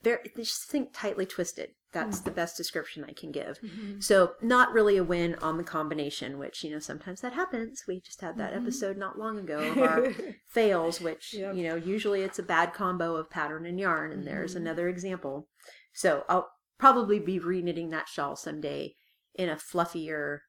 very, 0.03 0.31
just 0.37 0.65
think 0.71 0.91
tightly 0.93 1.27
twisted. 1.27 1.71
That's 1.93 2.21
the 2.21 2.31
best 2.33 2.57
description 2.57 3.05
I 3.05 3.13
can 3.13 3.31
give. 3.31 3.59
Mm-hmm. 3.61 4.01
So, 4.01 4.33
not 4.43 4.73
really 4.73 4.97
a 4.97 5.05
win 5.05 5.37
on 5.37 5.57
the 5.59 5.65
combination, 5.65 6.39
which, 6.39 6.65
you 6.65 6.71
know, 6.73 6.81
sometimes 6.81 7.21
that 7.21 7.33
happens. 7.35 7.85
We 7.87 8.01
just 8.01 8.21
had 8.21 8.37
that 8.39 8.53
Mhm. 8.53 8.63
episode 8.63 8.97
not 8.97 9.17
long 9.19 9.39
ago 9.39 9.59
of 9.59 9.79
our 9.79 10.13
fails, 10.49 11.01
which, 11.01 11.35
Yep. 11.35 11.55
you 11.55 11.63
know, 11.63 11.77
usually 11.77 12.23
it's 12.23 12.39
a 12.41 12.43
bad 12.43 12.75
combo 12.75 13.15
of 13.17 13.31
pattern 13.31 13.65
and 13.65 13.79
yarn, 13.79 14.11
and 14.13 14.27
there's 14.27 14.55
Mhm. 14.55 14.59
another 14.63 14.89
example. 14.89 15.49
So, 15.93 16.25
I'll 16.29 16.51
probably 16.79 17.21
be 17.21 17.39
reknitting 17.39 17.91
that 17.91 18.09
shawl 18.09 18.35
someday 18.35 18.97
in 19.37 19.49
a 19.49 19.57
fluffier, 19.57 20.41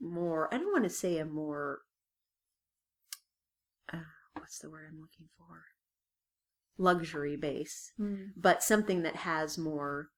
more, 0.00 0.52
I 0.52 0.58
don't 0.58 0.72
want 0.72 0.84
to 0.84 0.90
say 0.90 1.18
a 1.18 1.24
more, 1.24 1.80
uh, 3.92 3.98
what's 4.34 4.58
the 4.58 4.70
word 4.70 4.86
I'm 4.90 5.00
looking 5.00 5.28
for? 5.36 5.64
Luxury 6.78 7.36
base, 7.36 7.92
Mm. 7.98 8.32
but 8.36 8.62
something 8.62 9.02
that 9.02 9.16
has 9.16 9.56
more 9.56 10.10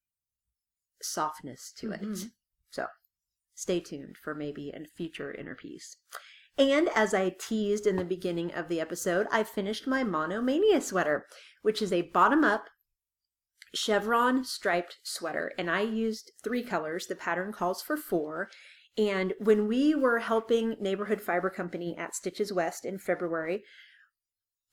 softness 1.01 1.73
to 1.79 1.93
it. 1.93 2.01
Mhm. 2.01 2.33
So 2.71 2.87
stay 3.55 3.81
tuned 3.81 4.17
for 4.17 4.35
maybe 4.35 4.71
a 4.71 4.85
future 4.87 5.33
inner 5.33 5.55
peace. 5.55 5.97
And 6.57 6.89
as 6.89 7.15
I 7.15 7.31
teased 7.31 7.87
in 7.87 7.95
the 7.95 8.05
beginning 8.05 8.53
of 8.53 8.69
the 8.69 8.81
episode, 8.81 9.29
I 9.31 9.45
finished 9.45 9.87
my 9.87 10.03
Monomania 10.03 10.81
sweater, 10.81 11.29
which 11.63 11.81
is 11.81 11.93
a 11.93 12.03
bottom 12.03 12.43
up 12.43 12.69
chevron 13.75 14.45
striped 14.45 14.99
sweater. 15.05 15.53
And 15.57 15.71
I 15.71 15.83
used 15.83 16.33
three 16.43 16.65
colors. 16.65 17.07
The 17.07 17.15
pattern 17.15 17.53
calls 17.53 17.81
for 17.83 17.97
four. 17.97 18.51
And 18.99 19.33
when 19.39 19.69
we 19.69 19.95
were 19.95 20.19
helping 20.19 20.77
Neighborhood 20.81 21.21
Fiber 21.21 21.49
Company 21.49 21.97
at 21.97 22.17
Stitches 22.17 22.53
West 22.53 22.85
in 22.85 22.99
February, 22.99 23.63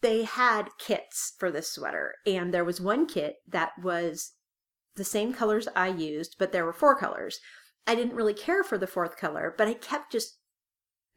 they 0.02 0.24
had 0.24 0.70
kits 0.80 1.34
for 1.38 1.52
this 1.52 1.72
sweater. 1.72 2.16
And 2.26 2.54
there 2.54 2.66
was 2.66 2.82
one 2.82 3.06
kit 3.06 3.36
that 3.48 3.72
was 3.82 4.34
the 4.96 5.04
same 5.04 5.32
colors 5.32 5.68
I 5.76 5.90
used, 5.90 6.38
but 6.40 6.52
there 6.52 6.66
were 6.66 6.74
four 6.74 6.98
colors. 6.98 7.40
I 7.86 7.94
didn't 7.94 8.16
really 8.16 8.34
care 8.34 8.64
for 8.64 8.80
the 8.80 8.88
fourth 8.88 9.16
color, 9.16 9.54
but 9.56 9.68
I 9.68 9.74
kept 9.74 10.12
just 10.12 10.40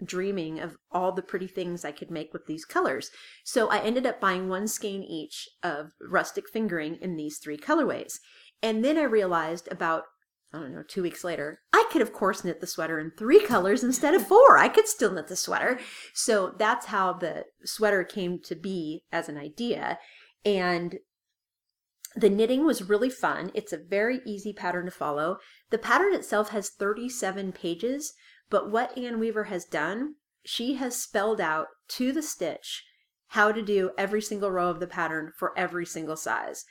dreaming 0.05 0.61
of 0.61 0.77
all 0.93 1.13
the 1.13 1.23
pretty 1.23 1.49
things 1.49 1.85
I 1.85 1.93
could 1.93 2.11
make 2.11 2.33
with 2.33 2.47
these 2.47 2.65
colors. 2.65 3.11
So 3.43 3.69
I 3.69 3.79
ended 3.79 4.07
up 4.07 4.21
buying 4.21 4.49
one 4.49 4.69
skein 4.69 5.03
each 5.03 5.49
of 5.63 5.93
rustic 6.01 6.49
fingering 6.49 6.99
in 7.01 7.17
these 7.17 7.39
three 7.39 7.57
colorways. 7.57 8.19
And 8.63 8.85
then 8.85 8.99
I 8.99 9.05
realized 9.05 9.67
about, 9.71 10.05
I 10.53 10.59
don't 10.59 10.75
know, 10.75 10.83
two 10.83 11.03
weeks 11.03 11.25
later, 11.25 11.61
I 11.73 11.85
could 11.93 12.01
of 12.01 12.13
course 12.13 12.43
knit 12.43 12.61
the 12.61 12.67
sweater 12.67 12.99
in 12.99 13.11
three 13.11 13.45
colors 13.45 13.85
instead 13.85 14.15
of 14.15 14.27
four. 14.27 14.57
I 14.57 14.69
could 14.69 14.89
still 14.89 15.13
knit 15.13 15.29
the 15.29 15.37
sweater. 15.37 15.79
So 16.15 16.55
that's 16.59 16.87
how 16.87 17.13
the 17.13 17.45
sweater 17.65 18.03
came 18.03 18.41
to 18.45 18.55
be 18.55 19.05
as 19.13 19.29
an 19.29 19.37
idea. 19.37 19.99
And 20.45 20.99
the 22.17 22.31
knitting 22.31 22.65
was 22.65 22.89
really 22.89 23.11
fun. 23.11 23.51
It's 23.55 23.73
a 23.73 23.79
very 23.79 24.21
easy 24.27 24.53
pattern 24.53 24.87
to 24.87 24.91
follow. 24.91 25.37
The 25.71 25.79
pattern 25.79 26.15
itself 26.15 26.49
has 26.49 26.71
37 26.71 27.53
pages, 27.53 28.15
but 28.49 28.71
what 28.71 28.97
Ann 28.97 29.21
Weaver 29.21 29.45
has 29.45 29.65
done, 29.67 30.15
she 30.45 30.75
has 30.75 30.97
spelled 30.97 31.41
out 31.41 31.67
to 31.89 32.13
the 32.13 32.23
stitch 32.23 32.85
how 33.33 33.53
to 33.53 33.63
do 33.63 33.91
every 33.99 34.23
single 34.23 34.51
row 34.51 34.71
of 34.71 34.81
the 34.81 34.87
pattern 34.87 35.33
for 35.37 35.57
every 35.57 35.85
single 35.85 36.17
size. 36.17 36.65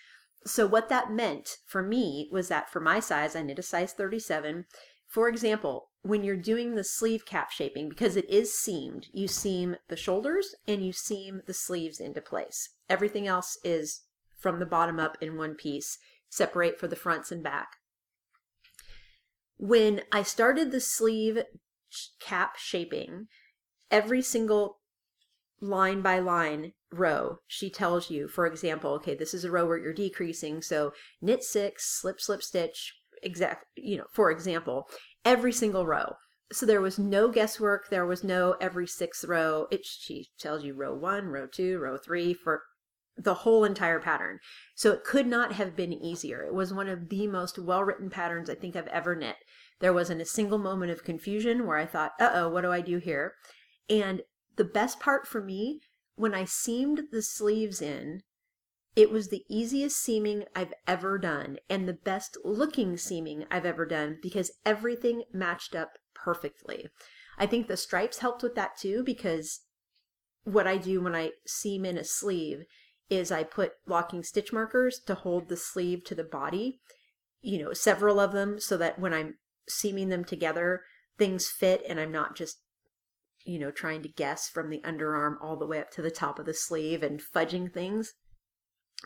So 0.45 0.65
what 0.65 0.89
that 0.89 1.11
meant 1.11 1.57
for 1.65 1.83
me 1.83 2.29
was 2.31 2.47
that 2.47 2.69
for 2.69 2.79
my 2.79 2.99
size, 2.99 3.35
I 3.35 3.41
knit 3.41 3.59
a 3.59 3.63
size 3.63 3.93
37. 3.93 4.65
For 5.07 5.27
example, 5.27 5.89
when 6.01 6.23
you're 6.23 6.37
doing 6.37 6.75
the 6.75 6.83
sleeve 6.83 7.25
cap 7.25 7.51
shaping, 7.51 7.89
because 7.89 8.15
it 8.15 8.29
is 8.29 8.57
seamed, 8.57 9.07
you 9.11 9.27
seam 9.27 9.75
the 9.89 9.97
shoulders 9.97 10.55
and 10.67 10.85
you 10.85 10.93
seam 10.93 11.41
the 11.45 11.53
sleeves 11.53 11.99
into 11.99 12.21
place. 12.21 12.69
Everything 12.89 13.27
else 13.27 13.57
is 13.63 14.03
from 14.37 14.59
the 14.59 14.65
bottom 14.65 14.99
up 14.99 15.17
in 15.21 15.37
one 15.37 15.55
piece, 15.55 15.97
separate 16.29 16.79
for 16.79 16.87
the 16.87 16.95
fronts 16.95 17.31
and 17.31 17.43
back. 17.43 17.67
When 19.57 20.01
I 20.11 20.23
started 20.23 20.71
the 20.71 20.79
sleeve 20.79 21.43
cap 22.19 22.57
shaping, 22.57 23.27
every 23.89 24.21
single 24.21 24.79
line 25.59 26.01
by 26.01 26.19
line 26.19 26.73
row, 26.91 27.39
she 27.47 27.69
tells 27.69 28.09
you, 28.09 28.27
for 28.27 28.45
example, 28.45 28.91
okay, 28.91 29.15
this 29.15 29.33
is 29.33 29.43
a 29.43 29.51
row 29.51 29.65
where 29.65 29.77
you're 29.77 29.93
decreasing, 29.93 30.61
so 30.61 30.93
knit 31.21 31.43
six, 31.43 31.99
slip, 31.99 32.21
slip, 32.21 32.41
stitch, 32.41 32.93
exact, 33.23 33.65
you 33.75 33.97
know, 33.97 34.05
for 34.11 34.31
example, 34.31 34.87
every 35.25 35.51
single 35.51 35.85
row. 35.85 36.13
So 36.51 36.65
there 36.65 36.81
was 36.81 36.97
no 36.97 37.27
guesswork. 37.27 37.89
There 37.89 38.05
was 38.05 38.23
no 38.23 38.55
every 38.61 38.87
sixth 38.87 39.25
row. 39.25 39.67
It 39.69 39.85
she 39.85 40.29
tells 40.39 40.63
you 40.63 40.73
row 40.73 40.95
one, 40.95 41.25
row 41.25 41.45
two, 41.45 41.77
row 41.77 41.97
three 41.97 42.33
for 42.33 42.63
the 43.17 43.33
whole 43.33 43.65
entire 43.65 43.99
pattern. 43.99 44.39
So 44.75 44.91
it 44.91 45.03
could 45.03 45.27
not 45.27 45.53
have 45.53 45.75
been 45.75 45.91
easier. 45.91 46.43
It 46.43 46.53
was 46.53 46.73
one 46.73 46.87
of 46.87 47.09
the 47.09 47.27
most 47.27 47.59
well 47.59 47.83
written 47.83 48.09
patterns 48.09 48.49
I 48.49 48.55
think 48.55 48.75
I've 48.75 48.87
ever 48.87 49.15
knit. 49.15 49.35
There 49.79 49.93
wasn't 49.93 50.21
a 50.21 50.25
single 50.25 50.57
moment 50.57 50.91
of 50.91 51.03
confusion 51.03 51.67
where 51.67 51.77
I 51.77 51.85
thought, 51.85 52.13
uh 52.19 52.29
oh, 52.33 52.49
what 52.49 52.61
do 52.61 52.71
I 52.71 52.81
do 52.81 52.97
here? 52.97 53.33
And 53.89 54.21
the 54.55 54.63
best 54.63 54.99
part 54.99 55.27
for 55.27 55.41
me, 55.43 55.81
when 56.17 56.33
I 56.33 56.45
seamed 56.45 57.03
the 57.11 57.21
sleeves 57.21 57.81
in, 57.81 58.23
it 58.95 59.11
was 59.11 59.29
the 59.29 59.43
easiest 59.47 60.01
seaming 60.01 60.45
I've 60.55 60.73
ever 60.87 61.19
done 61.19 61.57
and 61.69 61.87
the 61.87 61.93
best 61.93 62.35
looking 62.43 62.97
seaming 62.97 63.45
I've 63.51 63.65
ever 63.65 63.85
done 63.85 64.17
because 64.21 64.51
everything 64.65 65.23
matched 65.31 65.75
up 65.75 65.91
perfectly. 66.15 66.87
I 67.37 67.45
think 67.45 67.67
the 67.67 67.77
stripes 67.77 68.17
helped 68.17 68.41
with 68.41 68.55
that 68.55 68.75
too 68.75 69.03
because 69.03 69.61
what 70.43 70.65
I 70.65 70.77
do 70.77 71.01
when 71.01 71.15
I 71.15 71.33
seam 71.45 71.85
in 71.85 71.97
a 71.97 72.03
sleeve 72.03 72.63
is 73.11 73.31
I 73.31 73.43
put 73.43 73.73
locking 73.85 74.23
stitch 74.23 74.51
markers 74.51 74.99
to 75.05 75.13
hold 75.13 75.47
the 75.47 75.55
sleeve 75.55 76.03
to 76.05 76.15
the 76.15 76.23
body, 76.23 76.79
you 77.41 77.63
know, 77.63 77.73
several 77.73 78.19
of 78.19 78.31
them 78.31 78.59
so 78.59 78.75
that 78.77 78.97
when 78.97 79.13
I'm 79.13 79.35
seaming 79.69 80.09
them 80.09 80.25
together, 80.25 80.81
things 81.19 81.47
fit 81.47 81.83
and 81.87 81.99
I'm 81.99 82.11
not 82.11 82.35
just, 82.35 82.57
you 83.47 83.57
know, 83.57 83.71
trying 83.71 84.03
to 84.03 84.09
guess 84.09 84.49
from 84.49 84.69
the 84.69 84.81
underarm 84.81 85.35
all 85.41 85.57
the 85.57 85.65
way 85.65 85.79
up 85.79 85.89
to 85.91 86.01
the 86.01 86.11
top 86.11 86.37
of 86.37 86.45
the 86.45 86.53
sleeve 86.53 87.01
and 87.01 87.21
fudging 87.21 87.73
things. 87.73 88.13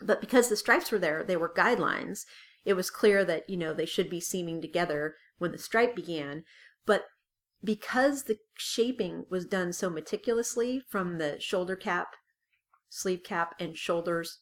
But 0.02 0.20
because 0.20 0.48
the 0.48 0.56
stripes 0.56 0.90
were 0.90 0.98
there, 0.98 1.22
they 1.22 1.36
were 1.36 1.52
guidelines. 1.54 2.20
It 2.64 2.74
was 2.74 2.90
clear 2.90 3.24
that, 3.24 3.48
you 3.48 3.56
know, 3.56 3.72
they 3.72 3.86
should 3.86 4.10
be 4.10 4.20
seaming 4.20 4.60
together 4.60 5.16
when 5.38 5.52
the 5.52 5.58
stripe 5.58 5.94
began. 5.94 6.44
But 6.86 7.04
because 7.64 8.24
the 8.24 8.38
shaping 8.54 9.24
was 9.30 9.46
done 9.46 9.72
so 9.72 9.88
meticulously 9.88 10.82
from 10.88 11.18
the 11.18 11.38
shoulder 11.40 11.76
cap 11.76 12.08
sleeve 12.88 13.22
cap 13.24 13.54
and 13.58 13.76
shoulders 13.76 14.40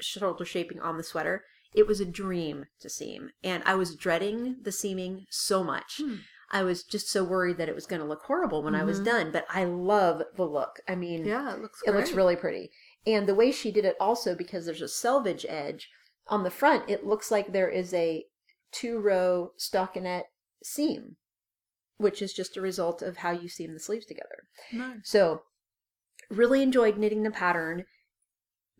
shoulder 0.00 0.44
shaping 0.44 0.80
on 0.80 0.96
the 0.96 1.02
sweater 1.02 1.44
it 1.74 1.86
was 1.86 2.00
a 2.00 2.04
dream 2.04 2.66
to 2.78 2.88
seam 2.88 3.30
and 3.42 3.62
i 3.66 3.74
was 3.74 3.96
dreading 3.96 4.56
the 4.62 4.72
seaming 4.72 5.24
so 5.30 5.64
much 5.64 5.98
Hmm. 5.98 6.16
I 6.50 6.62
was 6.62 6.82
just 6.82 7.08
so 7.10 7.22
worried 7.24 7.56
that 7.58 7.68
it 7.68 7.74
was 7.74 7.86
going 7.86 8.00
to 8.00 8.06
look 8.06 8.22
horrible 8.22 8.62
when 8.62 8.74
i 8.74 8.84
was 8.84 9.00
Mhm. 9.00 9.04
done 9.04 9.30
but 9.32 9.46
i 9.48 9.64
love 9.64 10.22
the 10.36 10.44
look 10.44 10.80
i 10.88 10.94
mean 10.94 11.24
Yeah, 11.24 11.54
it 11.54 11.60
looks 11.60 11.82
it 11.86 11.92
looks 11.94 12.12
really 12.12 12.36
pretty 12.36 12.70
and 13.06 13.26
the 13.28 13.34
way 13.34 13.52
she 13.52 13.70
did 13.70 13.84
it 13.84 13.96
also 14.00 14.34
because 14.34 14.66
there's 14.66 14.82
a 14.82 14.88
selvage 14.88 15.46
edge 15.48 15.90
on 16.28 16.42
the 16.44 16.50
front 16.50 16.88
it 16.88 17.06
looks 17.06 17.30
like 17.30 17.52
there 17.52 17.68
is 17.68 17.92
a 17.94 18.24
two 18.72 18.98
row 18.98 19.52
stockinette 19.58 20.24
seam 20.62 21.16
which 21.98 22.20
is 22.20 22.32
just 22.32 22.56
a 22.56 22.60
result 22.60 23.00
of 23.02 23.18
how 23.18 23.30
you 23.30 23.48
seam 23.48 23.72
the 23.72 23.80
sleeves 23.80 24.06
together 24.06 24.44
nice. 24.72 24.98
so, 25.04 25.42
really 26.28 26.62
enjoyed 26.62 26.98
knitting 26.98 27.22
the 27.22 27.30
pattern 27.30 27.84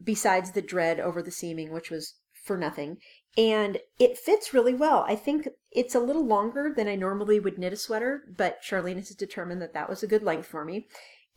besides 0.03 0.51
the 0.53 0.61
dread 0.61 1.01
over 1.01 1.23
the 1.23 1.31
seaming, 1.31 1.73
which 1.73 1.91
was 1.91 2.17
for 2.45 2.57
nothing. 2.59 2.99
And 3.39 3.79
it 3.99 4.19
fits 4.19 4.53
really 4.53 4.75
well. 4.75 5.05
I 5.09 5.15
think 5.17 5.49
it's 5.77 5.95
a 5.95 6.01
little 6.01 6.25
longer 6.25 6.73
than 6.75 6.89
I 6.89 6.97
normally 6.97 7.39
would 7.39 7.59
knit 7.59 7.75
a 7.75 7.77
sweater, 7.77 8.23
but 8.35 8.63
Charlene 8.63 8.97
has 8.97 9.11
determined 9.11 9.61
that 9.61 9.75
that 9.75 9.91
was 9.91 10.03
a 10.03 10.07
good 10.07 10.23
length 10.23 10.49
for 10.49 10.65
me. 10.65 10.89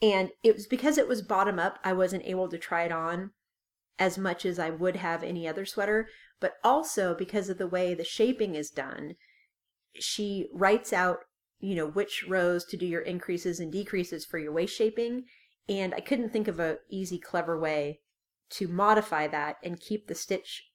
And 0.02 0.30
it 0.44 0.56
was 0.56 0.66
because 0.66 0.98
it 0.98 1.10
was 1.10 1.22
bottom 1.22 1.60
up, 1.60 1.78
I 1.84 1.92
wasn't 1.92 2.26
able 2.26 2.48
to 2.48 2.58
try 2.58 2.84
it 2.84 2.92
on 2.92 3.32
as 4.00 4.18
much 4.18 4.46
as 4.46 4.58
I 4.58 4.70
would 4.70 4.96
have 4.96 5.24
any 5.24 5.46
other 5.46 5.66
sweater, 5.66 6.08
but 6.40 6.54
also 6.64 7.14
because 7.14 7.50
of 7.50 7.58
the 7.58 7.68
way 7.68 7.94
the 7.94 8.06
shaping 8.06 8.56
is 8.56 8.70
done, 8.70 9.16
she 9.94 10.48
writes 10.54 10.94
out, 10.94 11.18
you 11.60 11.76
know, 11.76 11.88
which 11.88 12.24
rows 12.26 12.64
to 12.68 12.78
do 12.78 12.86
your 12.86 13.02
increases 13.02 13.60
and 13.60 13.74
decreases 13.74 14.26
for 14.26 14.40
your 14.40 14.54
waist 14.54 14.74
shaping. 14.74 15.26
And 15.68 15.94
I 15.94 16.00
couldn't 16.00 16.32
think 16.32 16.48
of 16.48 16.62
a 16.62 16.78
easy, 16.90 17.20
clever 17.20 17.60
way 17.60 18.00
to 18.52 18.70
modify 18.70 19.28
that 19.28 19.58
and 19.62 19.82
keep 19.82 20.08
the 20.08 20.16
stitch, 20.16 20.69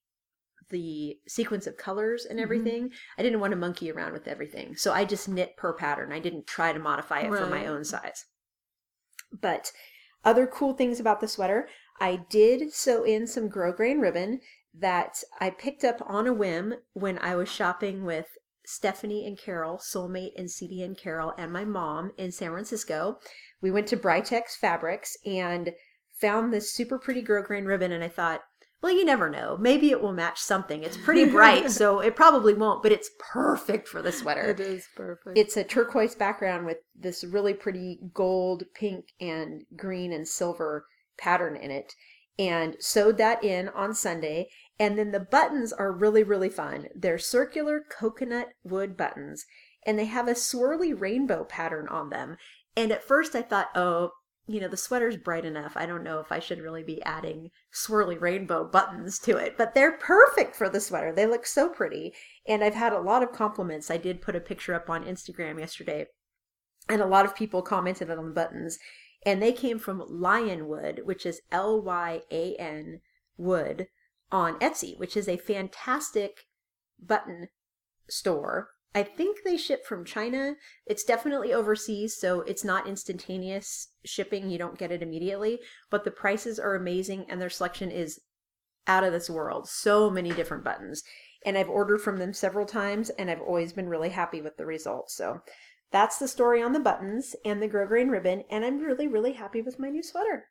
the 0.71 1.19
sequence 1.29 1.67
of 1.67 1.77
colors 1.77 2.25
and 2.25 2.39
Mhm. 2.39 2.43
everything. 2.43 2.93
I 3.19 3.23
didn't 3.23 3.41
want 3.41 3.53
to 3.53 3.57
monkey 3.57 3.91
around 3.91 4.13
with 4.13 4.29
everything. 4.29 4.77
So 4.77 4.93
I 4.93 5.05
just 5.05 5.29
knit 5.29 5.57
per 5.57 5.73
pattern. 5.73 6.13
I 6.13 6.19
didn't 6.19 6.47
try 6.47 6.73
to 6.73 6.79
modify 6.79 7.21
it 7.21 7.29
for 7.29 7.47
my 7.47 7.67
own 7.67 7.85
size. 7.85 8.27
But 9.33 9.73
other 10.25 10.47
cool 10.47 10.75
things 10.75 11.01
about 11.01 11.21
the 11.21 11.29
sweater, 11.29 11.69
I 12.01 12.25
did 12.29 12.73
sew 12.73 13.05
in 13.05 13.27
some 13.27 13.49
grosgrain 13.49 14.01
ribbon 14.01 14.41
that 14.73 15.23
I 15.39 15.51
picked 15.51 15.85
up 15.85 16.03
on 16.05 16.27
a 16.27 16.33
whim 16.33 16.75
when 16.93 17.19
I 17.19 17.37
was 17.37 17.49
shopping 17.49 18.05
with 18.05 18.27
Stephanie 18.67 19.27
and 19.27 19.39
Carol, 19.39 19.79
Soulmate 19.79 20.33
and 20.37 20.51
CD 20.51 20.83
and 20.83 20.97
Carol, 20.97 21.35
and 21.37 21.53
my 21.53 21.65
mom 21.65 22.13
in 22.17 22.33
San 22.33 22.51
Francisco. 22.51 23.21
We 23.61 23.71
went 23.71 23.87
to 23.89 23.97
Britex 23.97 24.57
Fabrics 24.57 25.17
and 25.25 25.75
found 26.21 26.53
this 26.53 26.73
super 26.73 26.99
pretty 26.99 27.23
grosgrain 27.23 27.67
ribbon, 27.67 27.93
and 27.93 28.03
I 28.03 28.09
thought, 28.09 28.43
Well, 28.85 28.93
you 28.93 29.07
never 29.07 29.31
know. 29.31 29.57
Maybe 29.59 29.93
it 29.93 30.03
will 30.03 30.13
match 30.13 30.39
something. 30.39 30.83
It's 30.83 30.99
pretty 30.99 31.25
bright, 31.31 31.71
so 31.71 32.01
it 32.01 32.15
probably 32.15 32.53
won't, 32.53 32.83
but 32.83 32.93
it's 32.93 33.09
perfect 33.19 33.89
for 33.89 34.03
the 34.03 34.13
sweater. 34.13 34.51
It 34.51 34.61
is 34.61 34.87
perfect. 34.95 35.39
It's 35.39 35.57
a 35.57 35.65
turquoise 35.65 36.15
background 36.15 36.67
with 36.67 36.77
this 36.95 37.25
really 37.25 37.55
pretty 37.55 37.99
gold, 38.13 38.65
pink, 38.75 39.07
and 39.19 39.63
green 39.75 40.13
and 40.13 40.29
silver 40.29 40.85
pattern 41.17 41.57
in 41.57 41.71
it. 41.71 41.95
And 42.39 42.77
sewed 42.79 43.17
that 43.17 43.43
in 43.43 43.71
on 43.71 43.95
Sunday. 43.95 44.51
And 44.79 44.99
then 44.99 45.13
the 45.13 45.21
buttons 45.21 45.73
are 45.73 45.91
really, 45.91 46.23
really 46.23 46.51
fun. 46.51 46.89
They're 46.95 47.17
circular 47.17 47.81
coconut 47.91 48.49
wood 48.65 48.99
buttons, 48.99 49.47
and 49.87 49.99
they 49.99 50.05
have 50.05 50.29
a 50.29 50.33
swirly 50.33 50.93
rainbow 50.95 51.45
pattern 51.45 51.89
on 51.89 52.11
them. 52.11 52.37
And 52.77 52.93
at 52.93 53.03
first 53.03 53.35
I 53.35 53.41
thought, 53.41 53.69
oh, 53.75 54.11
you 54.47 54.61
know, 54.61 54.69
the 54.69 54.77
sweater's 54.77 55.17
bright 55.17 55.45
enough. 55.45 55.73
I 55.75 55.87
don't 55.87 56.05
know 56.05 56.21
if 56.21 56.31
I 56.31 56.39
should 56.39 56.61
really 56.61 56.83
be 56.83 57.03
adding 57.03 57.51
swirly 57.73 58.21
rainbow 58.21 58.65
buttons 58.65 59.19
to 59.21 59.37
it, 59.39 59.57
but 59.57 59.75
they're 59.75 59.93
perfect 59.93 60.55
for 60.55 60.69
the 60.69 60.81
sweater. 60.81 61.13
They 61.13 61.27
look 61.27 61.47
so 61.47 61.69
pretty. 61.69 62.13
And 62.47 62.63
I've 62.63 62.75
had 62.75 62.93
a 62.93 63.01
lot 63.01 63.23
of 63.23 63.33
compliments. 63.33 63.91
I 63.91 63.97
did 63.97 64.21
put 64.21 64.37
a 64.37 64.41
picture 64.41 64.75
up 64.75 64.91
on 64.91 65.05
Instagram 65.05 65.59
yesterday, 65.59 66.07
and 66.91 67.01
a 67.01 67.07
lot 67.07 67.25
of 67.25 67.35
people 67.35 67.63
commented 67.63 68.11
on 68.11 68.27
the 68.27 68.35
buttons. 68.35 68.79
And 69.25 69.41
they 69.41 69.53
came 69.53 69.79
from 69.79 70.03
Lyanwood, 70.03 71.05
which 71.05 71.25
is 71.25 71.41
L 71.51 71.81
Y 71.81 72.21
A 72.31 72.55
N 72.57 73.01
wood 73.39 73.87
on 74.31 74.59
Etsy, 74.59 74.99
which 74.99 75.17
is 75.17 75.27
a 75.27 75.39
fantastic 75.39 76.45
button 77.03 77.49
store 78.09 78.74
I 78.95 79.03
think 79.03 79.39
they 79.43 79.57
ship 79.57 79.85
from 79.85 80.05
China. 80.05 80.55
It's 80.87 81.03
definitely 81.03 81.53
overseas, 81.53 82.17
so 82.17 82.43
it's 82.43 82.63
not 82.63 82.87
instantaneous 82.87 83.89
shipping. 84.05 84.49
You 84.49 84.59
don't 84.59 84.79
get 84.79 84.93
it 84.93 85.03
immediately, 85.03 85.59
but 85.91 86.05
the 86.05 86.13
prices 86.13 86.61
are 86.61 86.77
amazing 86.77 87.27
and 87.29 87.41
their 87.41 87.51
selection 87.51 87.91
is 87.91 88.21
out 88.87 89.03
of 89.03 89.13
this 89.13 89.29
world. 89.29 89.69
So 89.69 90.11
many 90.11 90.33
different 90.33 90.63
buttons. 90.63 91.03
And 91.45 91.59
I've 91.59 91.69
ordered 91.69 92.01
from 92.01 92.19
them 92.19 92.33
several 92.33 92.67
times 92.67 93.11
and 93.11 93.31
I've 93.31 93.41
always 93.41 93.73
been 93.73 93.89
really 93.89 94.11
happy 94.11 94.41
with 94.41 94.57
the 94.57 94.67
results. 94.67 95.17
So 95.17 95.41
that's 95.91 96.19
the 96.19 96.29
story 96.29 96.63
on 96.63 96.73
the 96.73 96.81
buttons 96.81 97.35
and 97.45 97.61
the 97.61 97.69
grosgrain 97.69 98.11
ribbon. 98.11 98.45
And 98.51 98.65
I'm 98.65 98.79
really, 98.79 99.09
really 99.09 99.33
happy 99.33 99.61
with 99.61 99.79
my 99.79 99.89
new 99.89 100.03
sweater. 100.03 100.47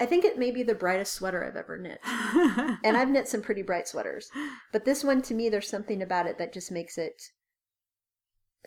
I 0.00 0.06
think 0.06 0.24
it 0.24 0.38
may 0.38 0.50
be 0.50 0.62
the 0.62 0.74
brightest 0.74 1.14
sweater 1.14 1.44
I've 1.44 1.56
ever 1.56 1.78
knit. 1.78 2.00
and 2.84 2.96
I've 2.96 3.10
knit 3.10 3.28
some 3.28 3.42
pretty 3.42 3.62
bright 3.62 3.86
sweaters. 3.86 4.30
But 4.72 4.84
this 4.84 5.04
one, 5.04 5.22
to 5.22 5.34
me, 5.34 5.48
there's 5.48 5.68
something 5.68 6.02
about 6.02 6.26
it 6.26 6.38
that 6.38 6.52
just 6.52 6.72
makes 6.72 6.98
it 6.98 7.22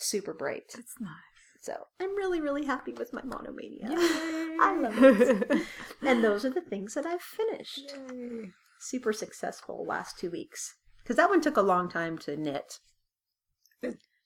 super 0.02 0.34
bright. 0.34 0.74
It's 0.78 0.96
nice. 1.00 1.12
So 1.62 1.74
I'm 2.00 2.16
really, 2.16 2.42
really 2.42 2.66
happy 2.66 2.92
with 2.94 3.14
my 3.14 3.22
monomania. 3.24 3.88
Yay. 3.90 4.58
I 4.62 4.78
love 4.80 5.04
it. 5.04 5.62
and 6.02 6.24
those 6.24 6.44
are 6.44 6.50
the 6.50 6.62
things 6.62 6.96
that 6.96 7.06
I've 7.06 7.22
finished. 7.22 7.94
Yay. 8.12 8.52
Super 8.80 9.14
successful 9.14 9.86
last 9.88 10.18
two 10.18 10.32
weeks. 10.32 10.76
Because 11.04 11.18
that 11.18 11.30
one 11.30 11.42
took 11.42 11.58
a 11.58 11.62
long 11.62 11.88
time 11.90 12.18
to 12.20 12.36
knit. 12.36 12.80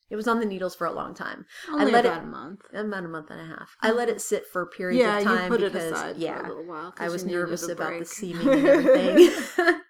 It 0.09 0.15
was 0.15 0.27
on 0.27 0.39
the 0.39 0.45
needles 0.45 0.75
for 0.75 0.85
a 0.85 0.93
long 0.93 1.13
time. 1.15 1.45
Only 1.69 1.85
I 1.91 1.95
let 1.95 2.05
about 2.05 2.17
it 2.21 2.23
a 2.23 2.27
month. 2.27 2.61
about 2.73 3.03
a 3.03 3.07
month 3.07 3.31
and 3.31 3.41
a 3.41 3.45
half. 3.45 3.75
I 3.81 3.91
let 3.91 4.07
it 4.07 4.21
sit 4.21 4.45
for 4.47 4.65
periods 4.67 4.99
Yeah, 4.99 5.17
of 5.17 5.23
time 5.23 5.43
you 5.51 5.57
put 5.57 5.61
because 5.61 5.83
it 5.83 5.93
aside 5.93 6.17
yeah, 6.17 6.37
for 6.37 6.45
a 6.45 6.47
little 6.49 6.65
while. 6.65 6.93
I 6.99 7.09
was 7.09 7.25
nervous 7.25 7.67
about 7.67 7.97
the 7.99 8.05
seaming 8.05 8.47
and 8.47 8.67
everything. 8.67 9.29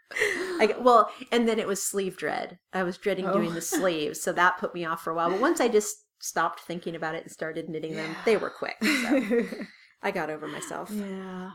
I, 0.59 0.75
well, 0.79 1.09
and 1.31 1.47
then 1.47 1.59
it 1.59 1.67
was 1.67 1.81
sleeve 1.83 2.17
dread. 2.17 2.59
I 2.73 2.83
was 2.83 2.97
dreading 2.97 3.25
doing 3.31 3.49
Oh. 3.51 3.53
the 3.53 3.61
sleeves, 3.77 4.21
so 4.21 4.31
that 4.33 4.57
put 4.57 4.73
me 4.73 4.85
off 4.85 5.03
for 5.03 5.11
a 5.11 5.15
while. 5.15 5.29
But 5.29 5.41
once 5.41 5.59
I 5.61 5.67
just 5.67 5.97
stopped 6.19 6.61
thinking 6.61 6.95
about 6.95 7.15
it 7.15 7.23
and 7.23 7.31
started 7.31 7.69
knitting 7.69 7.95
them, 7.95 8.15
they 8.25 8.37
were 8.37 8.49
quick. 8.49 8.75
So 8.83 9.43
I 10.03 10.11
got 10.11 10.29
over 10.29 10.47
myself. 10.47 10.89
yeah. 10.91 11.51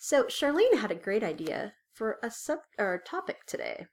So 0.00 0.24
Charlene 0.24 0.78
had 0.78 0.90
a 0.90 0.96
great 0.96 1.22
idea 1.22 1.74
for 1.92 2.18
a 2.22 2.30
sub 2.30 2.58
or 2.78 2.94
a 2.94 3.02
topic 3.08 3.46
today. 3.46 3.86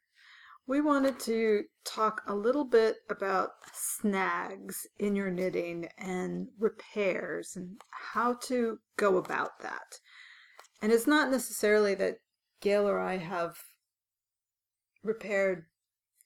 We 0.67 0.81
wanted 0.81 1.19
to 1.21 1.63
talk 1.85 2.21
a 2.27 2.35
little 2.35 2.63
bit 2.65 2.97
about 3.09 3.49
snags 3.73 4.85
in 4.99 5.15
your 5.15 5.31
knitting 5.31 5.87
and 5.97 6.47
repairs 6.59 7.53
and 7.55 7.81
how 8.13 8.33
to 8.43 8.77
go 8.97 9.17
about 9.17 9.59
that. 9.61 9.99
And 10.81 10.91
it's 10.91 11.07
not 11.07 11.31
necessarily 11.31 11.95
that 11.95 12.17
Gail 12.61 12.87
or 12.87 12.99
I 12.99 13.17
have 13.17 13.57
repaired 15.03 15.65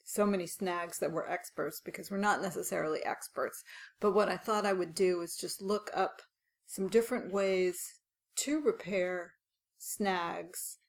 so 0.04 0.26
many 0.26 0.46
snags 0.46 1.00
that 1.00 1.12
we're 1.12 1.28
experts 1.28 1.82
because 1.84 2.12
we're 2.12 2.18
not 2.18 2.42
necessarily 2.42 3.04
experts. 3.06 3.64
But 4.00 4.14
what 4.14 4.30
I 4.30 4.38
thought 4.38 4.66
I 4.66 4.74
would 4.74 4.94
do 4.94 5.22
is 5.22 5.38
just 5.38 5.62
look 5.62 5.90
up 5.94 6.22
some 6.68 6.88
different 6.88 7.32
ways 7.32 8.00
to 8.38 8.62
repair 8.62 9.34
snags 9.78 10.80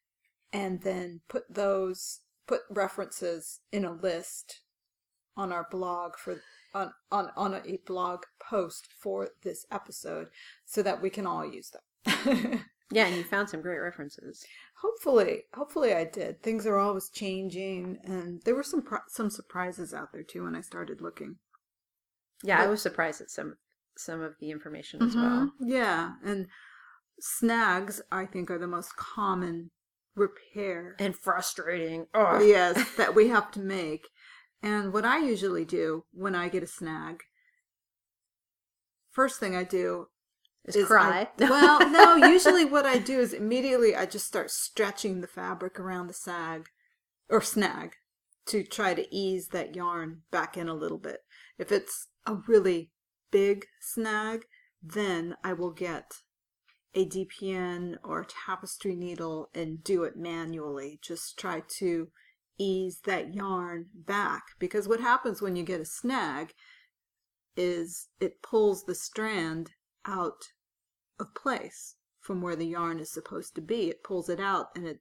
and 0.53 0.83
then 0.83 1.21
put 1.29 1.43
those 1.51 2.21
put 2.47 2.63
references 2.71 3.61
in 3.73 3.85
a 3.85 3.93
list 3.93 4.61
on 5.37 5.53
our 5.53 5.67
blog 5.71 6.17
for 6.17 6.41
on 6.75 6.93
on 7.11 7.31
on 7.37 7.55
a 7.55 7.79
blog 7.87 8.23
post 8.41 8.89
for 8.99 9.31
this 9.43 9.67
episode 9.71 10.29
so 10.65 10.83
that 10.83 11.03
we 11.03 11.11
can 11.11 11.27
all 11.27 11.45
use 11.45 11.71
them. 11.71 12.65
Yeah, 12.95 13.07
and 13.07 13.17
you 13.17 13.25
found 13.25 13.49
some 13.51 13.61
great 13.63 13.79
references. 13.79 14.45
hopefully, 14.81 15.45
hopefully 15.55 15.93
I 15.95 16.05
did. 16.05 16.43
Things 16.43 16.67
are 16.67 16.79
always 16.79 17.09
changing 17.11 17.99
and 18.05 18.41
there 18.45 18.55
were 18.55 18.63
some 18.63 18.83
pro- 18.83 18.99
some 19.09 19.31
surprises 19.31 19.93
out 19.95 20.13
there 20.13 20.23
too 20.23 20.45
when 20.45 20.55
I 20.55 20.61
started 20.61 21.01
looking. 21.01 21.37
Yeah, 22.43 22.63
I 22.63 22.67
was 22.67 22.83
surprised 22.83 23.21
at 23.21 23.31
some 23.31 23.57
some 23.97 24.21
of 24.21 24.35
the 24.41 24.51
information 24.51 25.03
as 25.03 25.15
well. 25.15 25.25
Mhm. 25.25 25.51
Yeah, 25.61 26.13
and 26.25 26.49
snags 27.21 28.03
I 28.13 28.27
think 28.27 28.51
are 28.51 28.59
the 28.59 28.67
most 28.67 28.97
common 28.97 29.71
repair 30.17 30.95
And 30.99 31.17
frustrating. 31.17 32.07
Ugh. 32.15 32.43
yes 32.45 32.77
that 32.97 33.15
we 33.15 33.29
have 33.29 33.51
to 33.53 33.61
make. 33.79 34.09
And 34.63 34.93
what 34.93 35.05
I 35.05 35.19
usually 35.19 35.65
do 35.65 36.05
when 36.13 36.35
I 36.35 36.49
get 36.49 36.63
a 36.63 36.67
snag, 36.67 37.23
first 39.11 39.39
thing 39.41 39.55
I 39.57 39.65
do 39.65 40.09
Is 40.65 40.77
is 40.77 40.87
cry. 40.87 41.29
I- 41.39 41.45
well, 41.51 41.91
no, 41.91 42.17
usually 42.29 42.65
what 42.65 42.87
I 42.87 42.99
do 42.99 43.21
is 43.21 43.33
immediately 43.33 43.95
I 43.95 44.07
just 44.07 44.27
start 44.27 44.51
stretching 44.51 45.21
the 45.21 45.27
fabric 45.27 45.79
around 45.79 46.07
the 46.07 46.15
sag 46.15 46.69
or 47.29 47.41
snag 47.41 47.97
to 48.47 48.63
try 48.63 48.95
to 48.95 49.15
ease 49.15 49.49
that 49.49 49.75
yarn 49.75 50.23
back 50.31 50.57
in 50.57 50.69
a 50.69 50.75
little 50.75 50.99
bit. 50.99 51.21
If 51.59 51.73
it's 51.73 52.09
a 52.27 52.37
really 52.47 52.91
big 53.31 53.67
snag, 53.81 54.47
then 54.83 55.37
I 55.43 55.53
will 55.53 55.73
get 55.73 56.13
a 56.95 57.07
DPN 57.07 57.97
or 58.05 58.21
a 58.21 58.27
tapestry 58.27 58.95
needle 58.95 59.51
and 59.55 59.83
do 59.83 60.05
it 60.05 60.17
manually. 60.17 60.99
Just 61.03 61.39
try 61.39 61.63
to 61.79 62.09
ease 62.59 63.01
that 63.05 63.35
yarn 63.35 63.87
back 63.95 64.45
because 64.59 64.87
what 64.87 65.01
happens 65.01 65.43
when 65.43 65.57
you 65.57 65.65
get 65.65 65.81
a 65.81 65.85
snag 65.85 66.53
is 67.57 68.09
it 68.21 68.43
pulls 68.43 68.85
the 68.85 68.95
strand 68.95 69.73
out 70.07 70.53
of 71.19 71.35
place 71.35 71.97
from 72.21 72.41
where 72.41 72.57
the 72.57 72.67
yarn 72.67 72.99
is 72.99 73.13
supposed 73.13 73.55
to 73.55 73.61
be. 73.61 73.89
It 73.89 74.03
pulls 74.03 74.29
it 74.29 74.41
out 74.41 74.69
and 74.75 74.87
it 74.87 75.01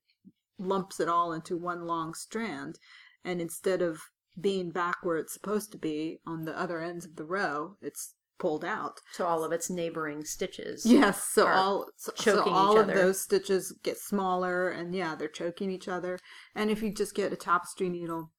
lumps 0.60 1.00
it 1.00 1.08
all 1.08 1.34
into 1.34 1.58
one 1.58 1.86
long 1.86 2.14
strand. 2.14 2.80
And 3.24 3.40
instead 3.40 3.82
of 3.82 4.02
being 4.40 4.72
back 4.72 4.98
where 5.04 5.18
it's 5.18 5.34
supposed 5.34 5.72
to 5.72 5.78
be 5.78 6.20
on 6.26 6.46
the 6.46 6.58
other 6.60 6.82
ends 6.82 7.06
of 7.06 7.16
the 7.16 7.26
row, 7.26 7.78
it's 7.82 8.16
pulled 8.40 8.66
out. 8.66 9.00
So 9.14 9.26
all 9.26 9.44
of 9.44 9.52
its 9.52 9.70
neighboring 9.70 10.26
stitches. 10.26 10.86
Yes, 10.94 11.24
so 11.24 11.48
all 11.48 11.86
so, 11.96 12.12
so 12.16 12.44
all 12.44 12.78
of 12.78 12.88
those 12.88 13.22
stitches 13.22 13.74
get 13.84 13.98
smaller, 13.98 14.70
and 14.70 14.94
yeah, 14.94 15.16
they're 15.16 15.28
choking 15.28 15.72
each 15.72 15.88
other. 15.88 16.20
And 16.56 16.70
if 16.70 16.82
you 16.82 16.92
just 16.94 17.16
get 17.16 17.32
a 17.32 17.38
tapestry 17.38 17.90
needle 17.90 18.32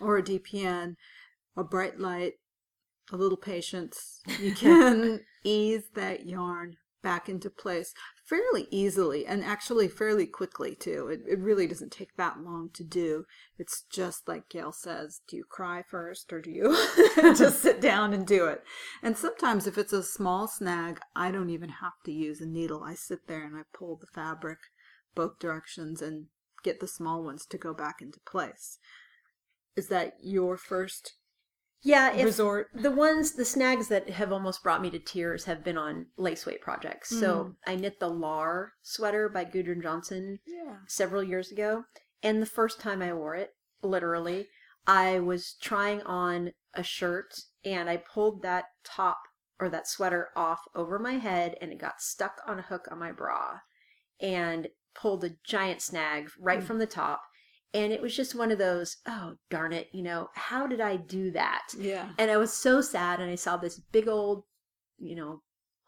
or 0.00 0.16
a 0.16 0.22
DPN, 0.22 0.94
a 1.56 1.64
bright 1.64 1.98
light, 1.98 2.34
a 3.12 3.16
little 3.16 3.36
patience, 3.36 4.20
you 4.40 4.54
can 4.54 5.20
ease 5.44 5.84
that 5.94 6.26
yarn 6.26 6.76
back 7.02 7.28
into 7.28 7.50
place 7.50 7.92
fairly 8.24 8.68
easily 8.70 9.26
and 9.26 9.44
actually 9.44 9.88
fairly 9.88 10.26
quickly 10.26 10.74
too. 10.74 11.08
It, 11.08 11.20
it 11.28 11.38
really 11.38 11.66
doesn't 11.66 11.92
take 11.92 12.16
that 12.16 12.40
long 12.40 12.70
to 12.74 12.84
do. 12.84 13.24
It's 13.58 13.84
just 13.92 14.28
like 14.28 14.48
Gail 14.48 14.72
says, 14.72 15.20
do 15.28 15.36
you 15.36 15.44
cry 15.44 15.82
first 15.82 16.32
or 16.32 16.40
do 16.40 16.50
you 16.50 16.76
just 17.36 17.60
sit 17.60 17.80
down 17.80 18.14
and 18.14 18.26
do 18.26 18.46
it? 18.46 18.62
And 19.02 19.16
sometimes 19.16 19.66
if 19.66 19.76
it's 19.76 19.92
a 19.92 20.02
small 20.02 20.46
snag, 20.46 21.00
I 21.14 21.30
don't 21.30 21.50
even 21.50 21.68
have 21.68 22.00
to 22.04 22.12
use 22.12 22.40
a 22.40 22.46
needle. 22.46 22.82
I 22.84 22.94
sit 22.94 23.26
there 23.26 23.44
and 23.44 23.56
I 23.56 23.62
pull 23.76 23.96
the 23.96 24.06
fabric 24.06 24.58
both 25.14 25.38
directions 25.38 26.00
and 26.00 26.26
get 26.62 26.80
the 26.80 26.88
small 26.88 27.22
ones 27.22 27.44
to 27.46 27.58
go 27.58 27.74
back 27.74 27.96
into 28.00 28.20
place. 28.20 28.78
Is 29.74 29.88
that 29.88 30.14
your 30.22 30.56
first 30.56 31.14
Yeah, 31.82 32.12
if 32.14 32.24
resort? 32.24 32.68
the 32.74 32.90
ones 32.90 33.32
the 33.32 33.44
snags 33.44 33.88
that 33.88 34.08
have 34.10 34.32
almost 34.32 34.62
brought 34.62 34.80
me 34.82 34.90
to 34.90 34.98
tears 34.98 35.44
have 35.44 35.64
been 35.64 35.76
on 35.78 36.06
lace 36.16 36.46
weight 36.46 36.60
projects. 36.60 37.08
So 37.10 37.56
I 37.66 37.74
knit 37.76 37.98
the 38.00 38.08
Laar 38.10 38.68
sweater 38.82 39.28
by 39.28 39.44
Gudrun 39.44 39.82
Johnston 39.82 40.38
Yeah. 40.46 40.76
several 40.86 41.22
years 41.22 41.50
ago, 41.50 41.84
and 42.22 42.40
the 42.40 42.46
first 42.46 42.80
time 42.80 43.02
I 43.02 43.12
wore 43.12 43.34
it, 43.34 43.50
literally, 43.82 44.48
I 44.86 45.18
was 45.20 45.54
trying 45.60 46.02
on 46.02 46.52
a 46.74 46.82
shirt 46.82 47.34
and 47.64 47.88
I 47.90 47.96
pulled 47.98 48.42
that 48.42 48.66
top 48.84 49.18
or 49.60 49.68
that 49.68 49.86
sweater 49.88 50.30
off 50.34 50.60
over 50.74 50.98
my 50.98 51.14
head 51.14 51.56
and 51.60 51.72
it 51.72 51.78
got 51.78 52.00
stuck 52.00 52.40
on 52.46 52.58
a 52.58 52.62
hook 52.62 52.88
on 52.90 52.98
my 52.98 53.12
bra. 53.12 53.58
And 54.20 54.68
pulled 54.94 55.24
a 55.24 55.30
giant 55.44 55.80
snag 55.82 56.30
right 56.38 56.60
Mm. 56.60 56.64
from 56.64 56.78
the 56.78 56.86
top. 56.86 57.22
And 57.74 57.92
it 57.92 58.02
was 58.02 58.14
just 58.14 58.34
one 58.34 58.50
of 58.50 58.58
those, 58.58 58.98
oh, 59.06 59.34
darn 59.50 59.72
it, 59.72 59.88
you 59.92 60.02
know, 60.02 60.28
how 60.34 60.66
did 60.66 60.80
I 60.80 60.96
do 60.96 61.30
that? 61.30 61.68
Yeah. 61.78 62.10
And 62.18 62.30
I 62.30 62.36
was 62.36 62.52
so 62.52 62.80
sad. 62.80 63.20
And 63.20 63.30
I 63.30 63.34
saw 63.34 63.56
this 63.56 63.80
big 63.80 64.08
old, 64.08 64.44
you 64.98 65.16
know, 65.16 65.42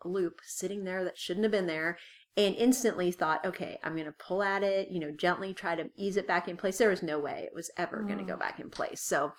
loop 0.05 0.41
sitting 0.45 0.85
there 0.85 1.05
that 1.05 1.19
shouldn't 1.19 1.45
have 1.45 1.53
been 1.53 1.67
there. 1.67 1.99
And 2.37 2.57
instantly 2.57 3.13
thought, 3.13 3.45
okay, 3.47 3.79
I'm 3.85 3.95
going 3.95 4.07
to 4.07 4.13
pull 4.13 4.43
at 4.43 4.65
it, 4.65 4.89
you 4.91 4.99
know, 4.99 5.13
gently 5.13 5.55
try 5.55 5.77
to 5.77 5.89
ease 5.97 6.17
it 6.17 6.27
back 6.27 6.49
in 6.49 6.57
place. 6.57 6.79
There 6.79 6.89
was 6.89 7.03
no 7.03 7.21
way 7.21 7.45
it 7.47 7.55
was 7.55 7.71
ever 7.77 8.03
going 8.03 8.19
to 8.19 8.25
go 8.25 8.35
mm. 8.35 8.41
back 8.41 8.59
in 8.59 8.71
place. 8.71 9.01
So 9.03 9.33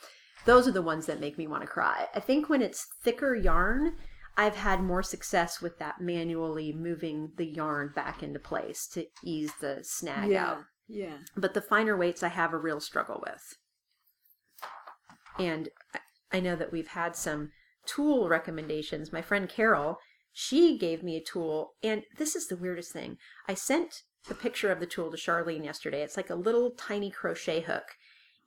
those 0.46 0.66
are 0.66 0.72
the 0.72 0.82
ones 0.82 1.06
that 1.08 1.20
make 1.20 1.38
me 1.38 1.48
want 1.48 1.62
to 1.64 1.68
cry. 1.68 2.08
I 2.16 2.22
think 2.22 2.48
when 2.48 2.62
it's 2.62 2.88
thicker 3.04 3.36
yarn, 3.36 3.96
I've 4.38 4.56
had 4.56 4.82
more 4.82 5.04
success 5.04 5.62
with 5.62 5.78
that 5.80 6.00
manually 6.00 6.72
moving 6.72 7.32
the 7.36 7.46
yarn 7.46 7.92
back 7.96 8.24
into 8.24 8.40
place 8.40 8.88
to 8.94 9.06
ease 9.24 9.52
the 9.60 9.80
snag 9.82 10.32
yeah. 10.32 10.52
out. 10.52 10.64
Yeah. 10.88 11.18
But 11.36 11.54
the 11.54 11.62
finer 11.62 11.98
weights 11.98 12.24
I 12.24 12.30
have 12.30 12.54
a 12.54 12.58
real 12.58 12.80
struggle 12.80 13.24
with. 13.26 13.58
And 15.38 15.70
I- 15.94 16.40
know 16.40 16.56
that 16.58 16.72
we've 16.72 16.90
had 16.90 17.16
some 17.16 17.52
tool 17.86 18.28
recommendations. 18.28 19.14
My 19.14 19.22
friend 19.22 19.48
Carol, 19.48 20.00
she 20.34 20.78
gave 20.78 21.02
me 21.02 21.16
a 21.16 21.24
tool, 21.24 21.76
and 21.82 22.04
this 22.18 22.36
is 22.36 22.48
the 22.48 22.58
weirdest 22.58 22.92
thing. 22.92 23.18
I 23.48 23.54
sent 23.54 24.04
the 24.28 24.36
picture 24.36 24.72
of 24.72 24.80
the 24.80 24.86
tool 24.86 25.12
to 25.12 25.18
Charlene 25.18 25.64
yesterday. 25.64 26.02
It's 26.02 26.18
like 26.18 26.30
a 26.30 26.36
little 26.36 26.72
tiny 26.72 27.10
crochet 27.10 27.62
hook. 27.62 27.96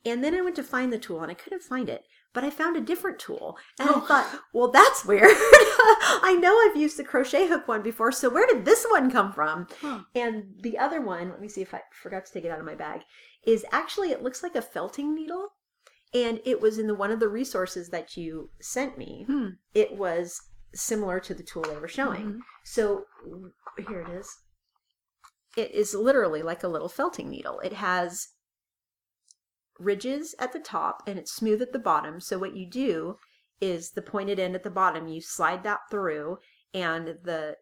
And 0.05 0.23
then 0.23 0.35
I 0.35 0.43
went 0.43 0.57
to 0.57 0.63
find 0.63 0.93
the 0.93 0.99
tool 0.99 1.23
and 1.23 1.31
I 1.31 1.35
couldn't 1.35 1.63
find 1.63 1.89
it, 1.89 2.05
but 2.39 2.45
I 2.47 2.51
found 2.51 2.77
a 2.77 2.81
different 2.81 3.19
tool. 3.19 3.59
And 3.81 3.89
Oh. 3.91 4.01
I 4.01 4.07
thought, 4.07 4.41
well, 4.53 4.71
that's 4.71 5.05
weird. 5.05 5.25
I 5.33 6.39
know 6.41 6.57
I've 6.57 6.81
used 6.81 6.97
the 6.97 7.03
crochet 7.03 7.49
hook 7.49 7.67
one 7.67 7.83
before, 7.83 8.13
so 8.13 8.29
where 8.31 8.47
did 8.47 8.65
this 8.65 8.87
one 8.91 9.11
come 9.11 9.33
from? 9.33 9.67
Huh. 9.81 10.03
And 10.15 10.45
the 10.63 10.79
other 10.79 11.01
one, 11.01 11.31
let 11.31 11.41
me 11.41 11.49
see 11.49 11.63
if 11.63 11.75
I 11.75 11.81
forgot 12.01 12.27
to 12.27 12.33
take 12.33 12.45
it 12.45 12.53
out 12.53 12.61
of 12.61 12.65
my 12.65 12.77
bag, 12.77 13.01
is 13.45 13.67
actually 13.73 14.13
it 14.13 14.23
looks 14.23 14.41
like 14.45 14.55
a 14.55 14.63
felting 14.63 15.17
needle. 15.17 15.49
And 16.15 16.41
it 16.45 16.61
was 16.61 16.79
in 16.79 16.87
the 16.87 16.95
one 16.95 17.11
of 17.11 17.19
the 17.19 17.29
resources 17.29 17.89
that 17.89 18.17
you 18.17 18.51
sent 18.61 18.97
me. 18.97 19.25
Hmm. 19.27 19.49
It 19.75 19.97
was 19.97 20.41
similar 20.75 21.19
to 21.19 21.35
the 21.35 21.43
tool 21.43 21.63
they 21.65 21.77
were 21.77 21.89
showing. 21.89 22.25
Mhm. 22.25 22.39
So 22.63 23.07
here 23.89 24.03
it 24.03 24.11
is. 24.11 24.39
It 25.57 25.73
is 25.73 25.93
literally 25.93 26.43
like 26.43 26.63
a 26.63 26.69
little 26.69 26.89
felting 26.89 27.29
needle. 27.31 27.59
It 27.61 27.73
has 27.73 28.29
ridges 29.79 30.35
at 30.39 30.53
the 30.53 30.59
top 30.59 31.03
and 31.07 31.19
it's 31.19 31.35
smooth 31.35 31.63
at 31.63 31.73
the 31.73 31.79
bottom. 31.79 32.21
So 32.21 32.39
what 32.39 32.57
you 32.57 32.69
do 32.69 33.17
is 33.61 33.91
the 33.91 34.03
pointed 34.03 34.39
end 34.39 34.55
at 34.55 34.63
the 34.63 34.71
bottom, 34.71 35.09
you 35.09 35.21
slide 35.21 35.63
that 35.65 35.81
through 35.91 36.39
and 36.75 37.17
the 37.25 37.57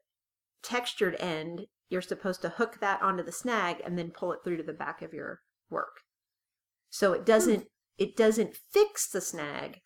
textured 0.62 1.16
end, 1.20 1.66
you're 1.88 2.02
supposed 2.02 2.42
to 2.42 2.48
hook 2.48 2.78
that 2.80 3.00
onto 3.02 3.22
the 3.22 3.32
snag 3.32 3.80
and 3.84 3.98
then 3.98 4.10
pull 4.10 4.32
it 4.32 4.40
through 4.42 4.56
to 4.56 4.62
the 4.62 4.72
back 4.72 5.02
of 5.02 5.12
your 5.12 5.40
work. 5.70 6.00
So 6.90 7.12
it 7.12 7.20
hmm. 7.20 7.24
doesn't 7.24 7.66
it 7.98 8.16
doesn't 8.16 8.56
fix 8.70 9.08
the 9.08 9.22
snag. 9.22 9.80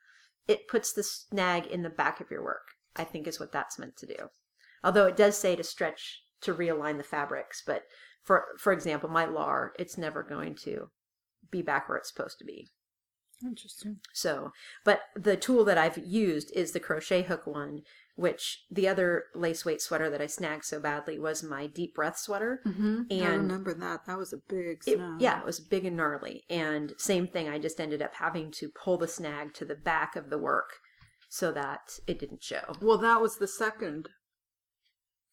It 0.48 0.66
puts 0.66 0.92
the 0.92 1.04
snag 1.04 1.66
in 1.66 1.82
the 1.82 1.90
back 1.90 2.20
of 2.20 2.30
your 2.30 2.42
work. 2.42 2.68
I 2.96 3.04
think 3.04 3.28
is 3.28 3.38
what 3.38 3.52
that's 3.52 3.78
meant 3.78 3.96
to 3.98 4.06
do. 4.06 4.30
Although 4.82 5.06
it 5.06 5.16
does 5.16 5.36
say 5.36 5.54
to 5.54 5.62
stretch 5.62 6.22
to 6.40 6.54
realign 6.54 6.96
the 6.96 7.04
fabrics, 7.04 7.62
but 7.64 7.84
for 8.22 8.44
for 8.58 8.72
example, 8.72 9.08
my 9.08 9.26
Laar, 9.26 9.70
it's 9.78 9.98
never 9.98 10.22
going 10.22 10.56
to 10.62 10.90
be 11.50 11.62
back 11.62 11.88
where 11.88 11.98
it's 11.98 12.12
supposed 12.12 12.38
to 12.38 12.44
be. 12.44 12.68
Interesting. 13.44 14.00
So, 14.12 14.52
but 14.84 15.00
the 15.16 15.36
tool 15.36 15.64
that 15.64 15.78
I've 15.78 15.96
used 15.98 16.52
is 16.54 16.72
the 16.72 16.80
crochet 16.80 17.22
hook 17.22 17.46
one, 17.46 17.80
which 18.14 18.64
the 18.70 18.86
other 18.86 19.24
lace 19.34 19.64
weight 19.64 19.80
sweater 19.80 20.10
that 20.10 20.20
I 20.20 20.26
snagged 20.26 20.64
so 20.66 20.78
badly 20.78 21.18
was 21.18 21.42
my 21.42 21.66
deep 21.66 21.94
breath 21.94 22.18
sweater. 22.18 22.60
Mm-hmm. 22.66 23.02
I 23.10 23.14
And- 23.14 23.42
remember 23.48 23.72
that. 23.72 24.04
That 24.06 24.18
was 24.18 24.34
a 24.34 24.40
big 24.46 24.82
It, 24.86 24.96
snag. 24.96 25.22
yeah, 25.22 25.40
it 25.40 25.46
was 25.46 25.58
big 25.58 25.86
and 25.86 25.96
gnarly. 25.96 26.42
And 26.50 26.92
same 26.98 27.26
thing, 27.26 27.48
I 27.48 27.58
just 27.58 27.80
ended 27.80 28.02
up 28.02 28.14
having 28.16 28.50
to 28.52 28.68
pull 28.68 28.98
the 28.98 29.08
snag 29.08 29.54
to 29.54 29.64
the 29.64 29.74
back 29.74 30.16
of 30.16 30.28
the 30.28 30.38
work 30.38 30.74
so 31.30 31.50
that 31.52 31.92
it 32.06 32.18
didn't 32.18 32.42
show. 32.44 32.74
Well, 32.82 32.98
that 32.98 33.22
was 33.22 33.38
the 33.38 33.48
second 33.48 34.10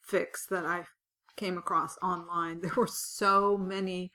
fix 0.02 0.46
that 0.48 0.66
I 0.66 0.86
came 1.36 1.58
across 1.58 1.98
online. 2.02 2.60
There 2.62 2.72
were 2.78 2.88
so 2.88 3.58
many 3.58 4.12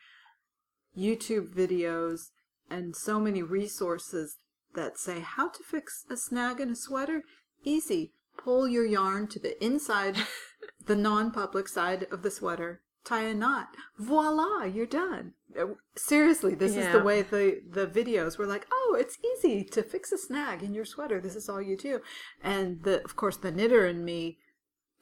YouTube 0.97 1.55
videos 1.55 2.31
and 2.71 2.95
so 2.97 3.19
many 3.21 3.43
resources 3.43 4.39
that 4.75 4.99
say 4.99 5.21
how 5.21 5.49
to 5.49 5.63
fix 5.63 6.05
a 6.11 6.17
snag 6.17 6.61
in 6.61 6.71
a 6.71 6.77
sweater. 6.77 7.23
Easy. 7.65 8.13
Pull 8.37 8.67
your 8.67 8.87
yarn 8.87 9.27
to 9.29 9.39
the 9.39 9.63
inside, 9.63 10.17
the 10.87 10.97
non-public 10.97 11.69
side 11.69 12.07
of 12.11 12.23
the 12.23 12.31
sweater. 12.31 12.81
Tie 13.05 13.25
a 13.25 13.35
knot. 13.35 13.69
Voila, 13.99 14.65
you're 14.65 14.87
done. 14.87 15.33
Uh, 15.59 15.75
Seriously, 15.97 16.55
this 16.55 16.77
is 16.77 16.91
the 16.93 17.03
way 17.03 17.21
the 17.23 17.61
the 17.69 17.87
videos 17.87 18.39
were 18.39 18.47
like. 18.47 18.65
Oh, 18.73 18.97
it's 18.99 19.19
easy 19.35 19.65
to 19.65 19.83
fix 19.83 20.13
a 20.13 20.19
snag 20.19 20.63
in 20.63 20.73
your 20.73 20.85
sweater. 20.85 21.21
This 21.21 21.35
is 21.37 21.49
all 21.49 21.61
you 21.61 21.77
do. 21.77 22.01
And 22.43 22.85
the 22.85 23.03
of 23.05 23.17
course 23.17 23.37
the 23.37 23.51
knitter 23.51 23.87
in 23.87 24.05
me 24.05 24.39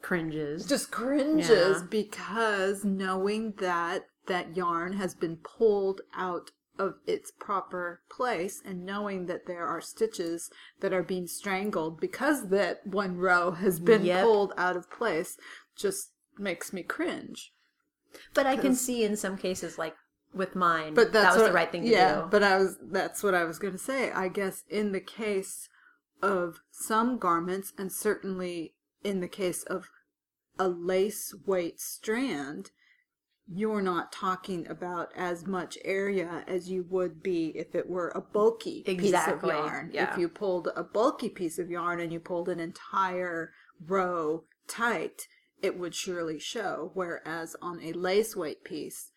Cringes. 0.03 0.65
just 0.67 0.91
cringes 0.91 1.51
Yeah. 1.83 1.87
because 1.91 2.85
knowing 2.85 3.53
that 3.59 4.07
that 4.27 4.57
yarn 4.57 4.95
has 4.95 5.15
been 5.15 5.37
pulled 5.37 6.01
out 6.15 6.51
of 6.79 6.95
its 7.07 7.31
proper 7.31 8.01
place 8.11 8.63
and 8.65 8.87
knowing 8.87 9.27
that 9.27 9.47
there 9.47 9.67
are 9.67 9.81
stitches 9.81 10.51
that 10.81 10.93
are 10.93 11.03
being 11.03 11.27
strangled 11.27 12.01
because 12.01 12.49
that 12.49 12.87
one 12.87 13.17
row 13.17 13.51
has 13.51 13.79
been 13.81 14.05
Yep. 14.05 14.25
pulled 14.25 14.53
out 14.57 14.77
of 14.77 14.91
place 14.91 15.37
just 15.77 16.13
makes 16.39 16.73
me 16.73 16.83
cringe. 16.83 17.53
But 18.35 18.47
I 18.47 18.57
can 18.57 18.75
see 18.75 19.05
in 19.05 19.17
some 19.17 19.37
cases, 19.37 19.79
like 19.79 19.95
with 20.33 20.55
mine, 20.57 20.95
But 20.95 21.13
that's 21.13 21.27
that 21.27 21.33
was 21.35 21.43
what, 21.43 21.49
the 21.49 21.55
right 21.55 21.71
thing 21.71 21.83
to 21.83 21.89
yeah, 21.89 22.23
do. 22.23 22.29
but 22.31 22.43
I 22.43 22.57
was 22.57 22.77
that's 22.91 23.23
what 23.23 23.35
I 23.35 23.45
was 23.45 23.59
going 23.59 23.73
to 23.75 23.79
say. 23.79 24.11
I 24.13 24.29
guess 24.29 24.65
in 24.69 24.93
the 24.93 25.01
case 25.01 25.69
of 26.23 26.61
some 26.71 27.19
garments 27.19 27.73
and 27.79 27.93
certainly 27.93 28.75
in 29.05 29.21
the 29.21 29.29
case 29.29 29.63
of 29.65 29.89
a 30.59 30.69
lace 30.69 31.35
weight 31.47 31.81
strand, 31.81 32.71
you're 33.53 33.83
not 33.83 34.13
talking 34.13 34.67
about 34.69 35.09
as 35.17 35.47
much 35.47 35.77
area 35.85 36.45
as 36.47 36.71
you 36.71 36.87
would 36.89 37.23
be 37.23 37.49
if 37.57 37.75
it 37.75 37.89
were 37.89 38.11
a 38.15 38.21
bulky 38.21 38.83
piece 38.85 39.13
of 39.27 39.43
yarn. 39.43 39.91
yeah. 39.93 40.13
If 40.13 40.19
you 40.19 40.29
pulled 40.29 40.69
a 40.77 40.85
bulky 40.85 41.29
piece 41.29 41.59
of 41.59 41.69
yarn 41.71 41.99
and 42.01 42.13
you 42.13 42.21
pulled 42.21 42.49
an 42.49 42.61
entire 42.61 43.53
row 43.85 44.45
tight, 44.69 45.27
it 45.63 45.77
would 45.79 45.95
surely 45.95 46.39
show. 46.39 46.93
Whereas 46.95 47.57
on 47.61 47.83
a 47.83 47.93
lace 47.93 48.37
weight 48.37 48.63
piece, 48.63 49.11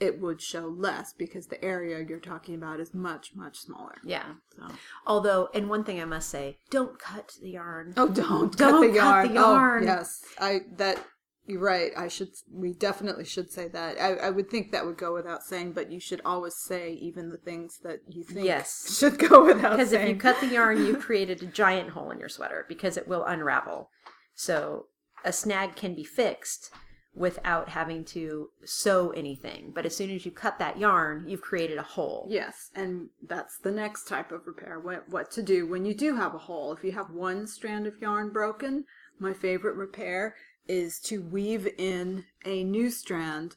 it 0.00 0.20
would 0.20 0.42
show 0.42 0.66
less 0.66 1.12
because 1.16 1.46
the 1.46 1.64
area 1.64 2.04
you're 2.08 2.18
talking 2.18 2.56
about 2.56 2.80
is 2.80 2.92
much, 2.92 3.30
much 3.36 3.58
smaller. 3.58 3.94
yeah. 4.04 4.32
So. 4.56 4.66
Although, 5.06 5.48
and 5.54 5.70
one 5.70 5.84
thing 5.84 6.00
I 6.00 6.04
must 6.04 6.28
say, 6.28 6.58
don't 6.70 6.98
cut 6.98 7.32
the 7.40 7.50
yarn. 7.50 7.94
Oh, 7.96 8.08
don't, 8.08 8.56
Don't 8.56 8.58
cut 8.58 8.80
the 8.80 8.86
cut 8.88 8.94
yarn. 8.96 9.28
the 9.28 9.34
yarn. 9.34 9.82
Oh, 9.84 9.86
yes, 9.86 10.24
I 10.40 10.60
that 10.78 10.98
you're 11.46 11.60
right. 11.60 11.90
I 11.96 12.08
should. 12.08 12.28
We 12.52 12.72
definitely 12.72 13.24
should 13.24 13.50
say 13.50 13.68
that. 13.68 14.00
I, 14.00 14.14
I 14.14 14.30
would 14.30 14.48
think 14.48 14.70
that 14.70 14.86
would 14.86 14.96
go 14.96 15.12
without 15.14 15.42
saying, 15.42 15.72
but 15.72 15.90
you 15.90 15.98
should 15.98 16.20
always 16.24 16.54
say 16.54 16.92
even 16.94 17.30
the 17.30 17.36
things 17.36 17.80
that 17.82 18.00
you 18.08 18.22
think 18.22 18.46
Yes. 18.46 18.96
should 18.98 19.18
go 19.18 19.44
without 19.44 19.76
saying. 19.76 19.78
Because 19.78 19.92
if 19.92 20.08
you 20.08 20.16
cut 20.16 20.40
the 20.40 20.46
yarn, 20.46 20.86
you 20.86 20.96
created 20.98 21.42
a 21.42 21.46
giant 21.46 21.90
hole 21.90 22.10
in 22.10 22.20
your 22.20 22.28
sweater 22.28 22.64
because 22.68 22.96
it 22.96 23.08
will 23.08 23.24
unravel. 23.24 23.90
So 24.34 24.86
a 25.24 25.32
snag 25.32 25.74
can 25.74 25.94
be 25.94 26.04
fixed 26.04 26.70
without 27.14 27.68
having 27.70 28.04
to 28.04 28.48
sew 28.64 29.10
anything. 29.10 29.72
But 29.74 29.84
as 29.84 29.96
soon 29.96 30.10
as 30.10 30.24
you 30.24 30.30
cut 30.30 30.58
that 30.60 30.78
yarn, 30.78 31.28
you've 31.28 31.42
created 31.42 31.76
a 31.76 31.82
hole. 31.82 32.26
Yes, 32.30 32.70
and 32.74 33.08
that's 33.26 33.58
the 33.58 33.70
next 33.70 34.08
type 34.08 34.32
of 34.32 34.46
repair. 34.46 34.80
What, 34.80 35.08
what 35.08 35.30
to 35.32 35.42
do 35.42 35.66
when 35.66 35.84
you 35.84 35.94
do 35.94 36.16
have 36.16 36.34
a 36.34 36.38
hole. 36.38 36.72
If 36.72 36.82
you 36.84 36.92
have 36.92 37.10
one 37.10 37.46
strand 37.46 37.86
of 37.86 38.00
yarn 38.00 38.30
broken, 38.30 38.84
my 39.18 39.34
favorite 39.34 39.76
repair 39.76 40.36
is 40.68 40.98
to 41.00 41.22
weave 41.22 41.68
in 41.78 42.24
a 42.44 42.64
new 42.64 42.90
strand 42.90 43.56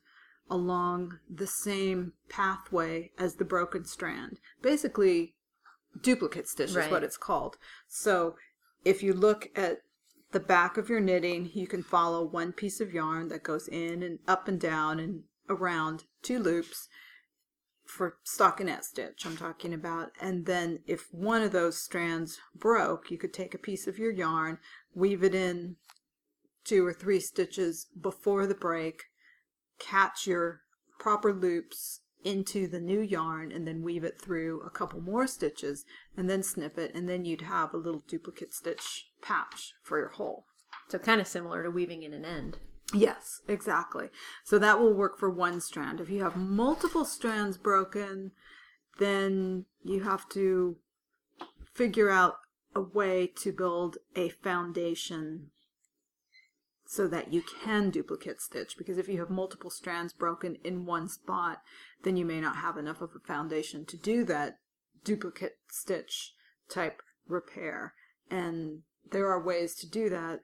along 0.49 1.19
the 1.29 1.47
same 1.47 2.13
pathway 2.29 3.11
as 3.17 3.35
the 3.35 3.45
broken 3.45 3.85
strand. 3.85 4.39
Basically, 4.61 5.33
duplicate 6.01 6.47
stitch 6.47 6.69
is 6.75 6.91
what 6.91 7.03
it's 7.03 7.17
called. 7.17 7.57
So 7.87 8.35
if 8.83 9.01
you 9.01 9.13
look 9.13 9.49
at 9.55 9.79
the 10.31 10.39
back 10.39 10.77
of 10.77 10.89
your 10.89 10.99
knitting, 10.99 11.49
you 11.53 11.67
can 11.67 11.81
follow 11.81 12.23
one 12.23 12.51
piece 12.51 12.79
of 12.79 12.93
yarn 12.93 13.29
that 13.29 13.43
goes 13.43 13.67
in 13.67 14.03
and 14.03 14.19
up 14.27 14.47
and 14.47 14.59
down 14.59 14.99
and 14.99 15.23
around 15.49 16.03
two 16.21 16.39
loops 16.39 16.89
for 17.85 18.17
stockinette 18.25 18.83
stitch 18.83 19.25
I'm 19.25 19.37
talking 19.37 19.73
about. 19.73 20.11
And 20.19 20.45
then 20.45 20.79
if 20.85 21.07
one 21.13 21.41
of 21.41 21.51
those 21.51 21.77
strands 21.77 22.39
broke, 22.55 23.09
you 23.11 23.17
could 23.17 23.33
take 23.33 23.53
a 23.53 23.59
piece 23.59 23.87
of 23.87 23.97
your 23.97 24.11
yarn, 24.11 24.57
weave 24.93 25.23
it 25.23 25.35
in 25.35 25.77
two 26.65 26.85
or 26.85 26.93
three 26.93 27.19
stitches 27.19 27.87
before 27.99 28.45
the 28.47 28.55
break, 28.55 29.03
catch 29.79 30.27
your 30.27 30.61
proper 30.99 31.31
loops 31.31 32.01
into 32.23 32.67
the 32.67 32.79
new 32.79 32.99
yarn 32.99 33.51
and 33.51 33.67
then 33.67 33.83
weave 33.83 34.03
it 34.03 34.19
through 34.19 34.61
a 34.65 34.69
couple 34.69 34.99
more 34.99 35.27
stitches 35.27 35.85
and 36.17 36.27
then 36.29 36.41
snip 36.41 36.77
it 36.77 36.93
and 36.95 37.07
then 37.07 37.23
you'd 37.23 37.41
have 37.41 37.73
a 37.73 37.77
little 37.77 38.03
duplicate 38.07 38.53
stitch 38.53 39.11
patch 39.21 39.73
for 39.83 39.99
your 39.99 40.09
hole. 40.09 40.45
So 40.89 40.97
kind 40.97 41.21
of 41.21 41.27
similar 41.27 41.63
to 41.63 41.69
weaving 41.69 42.03
in 42.03 42.13
an 42.13 42.25
end. 42.25 42.57
Yes, 42.93 43.41
exactly. 43.47 44.09
So 44.43 44.59
that 44.59 44.79
will 44.79 44.93
work 44.93 45.17
for 45.17 45.29
one 45.29 45.61
strand. 45.61 45.99
If 45.99 46.09
you 46.09 46.23
have 46.23 46.35
multiple 46.35 47.05
strands 47.05 47.57
broken, 47.57 48.31
then 48.99 49.65
you 49.83 50.03
have 50.03 50.27
to 50.29 50.77
figure 51.73 52.09
out 52.09 52.37
a 52.73 52.81
way 52.81 53.27
to 53.37 53.51
build 53.51 53.97
a 54.15 54.29
foundation 54.29 55.51
so 56.87 57.07
that 57.07 57.33
you 57.33 57.41
can 57.63 57.89
duplicate 57.89 58.41
stitch 58.41 58.77
because 58.77 58.97
if 58.97 59.07
you 59.07 59.19
have 59.19 59.29
multiple 59.29 59.69
strands 59.69 60.13
broken 60.13 60.55
in 60.63 60.85
one 60.85 61.07
spot 61.09 61.61
then 62.03 62.15
you 62.15 62.25
may 62.25 62.39
not 62.39 62.57
have 62.57 62.77
enough 62.77 63.01
of 63.01 63.11
a 63.15 63.27
foundation 63.27 63.85
to 63.85 63.97
do 63.97 64.23
that 64.23 64.57
duplicate 65.03 65.57
stitch 65.69 66.33
type 66.69 67.01
repair 67.27 67.93
and 68.29 68.81
there 69.11 69.27
are 69.27 69.43
ways 69.43 69.75
to 69.75 69.89
do 69.89 70.09
that 70.09 70.39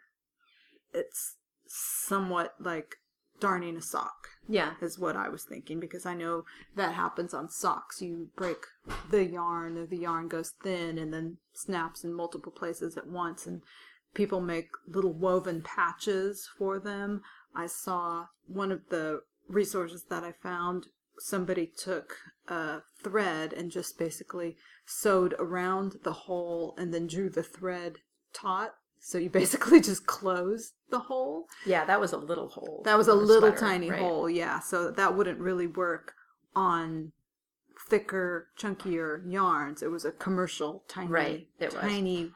it's 0.93 1.37
somewhat 1.67 2.53
like 2.59 2.95
darning 3.39 3.75
a 3.75 3.81
sock 3.81 4.29
Yeah. 4.47 4.73
is 4.81 4.99
what 4.99 5.15
I 5.17 5.27
was 5.29 5.43
thinking 5.43 5.79
because 5.79 6.05
I 6.05 6.13
know 6.13 6.43
that 6.75 6.93
happens 6.93 7.33
on 7.33 7.49
socks. 7.49 8.01
You 8.01 8.29
break 8.35 8.57
the 9.09 9.25
yarn, 9.25 9.77
or 9.77 9.87
the 9.87 9.97
yarn 9.97 10.27
goes 10.27 10.51
thin 10.61 10.97
and 10.97 11.11
then 11.11 11.37
snaps 11.53 12.03
in 12.03 12.13
multiple 12.13 12.51
places 12.51 12.97
at 12.97 13.07
once, 13.07 13.47
and 13.47 13.63
people 14.13 14.41
make 14.41 14.69
little 14.87 15.13
woven 15.13 15.61
patches 15.61 16.49
for 16.57 16.79
them. 16.79 17.21
I 17.55 17.67
saw 17.67 18.27
one 18.47 18.71
of 18.71 18.89
the 18.89 19.21
resources 19.47 20.05
that 20.09 20.23
I 20.23 20.31
found. 20.31 20.87
Somebody 21.19 21.67
took 21.67 22.15
a 22.47 22.79
thread 23.03 23.53
and 23.53 23.71
just 23.71 23.97
basically 23.97 24.57
sewed 24.85 25.35
around 25.39 25.97
the 26.03 26.13
hole 26.13 26.75
and 26.77 26.93
then 26.93 27.07
drew 27.07 27.29
the 27.29 27.43
thread 27.43 27.97
taut. 28.33 28.75
So 28.99 29.17
you 29.17 29.29
basically 29.41 29.81
just 29.81 30.05
close 30.05 30.73
the 30.89 30.99
hole. 30.99 31.47
Yeah, 31.65 31.85
that 31.85 31.99
was 31.99 32.11
a 32.13 32.17
little 32.17 32.49
hole. 32.49 32.81
That 32.85 32.97
was 32.97 33.07
a 33.07 33.13
little 33.15 33.49
sweater, 33.49 33.57
tiny 33.57 33.89
right? 33.89 33.99
hole, 33.99 34.29
yeah. 34.29 34.59
So 34.59 34.91
that 34.91 35.15
wouldn't 35.15 35.39
really 35.39 35.67
work 35.67 36.13
on 36.55 37.11
thicker, 37.89 38.47
chunkier 38.57 39.21
yarns. 39.29 39.81
It 39.81 39.91
was 39.91 40.05
a 40.05 40.11
commercial, 40.11 40.83
tiny, 40.87 41.09
Right, 41.09 41.47
tiny 41.71 42.31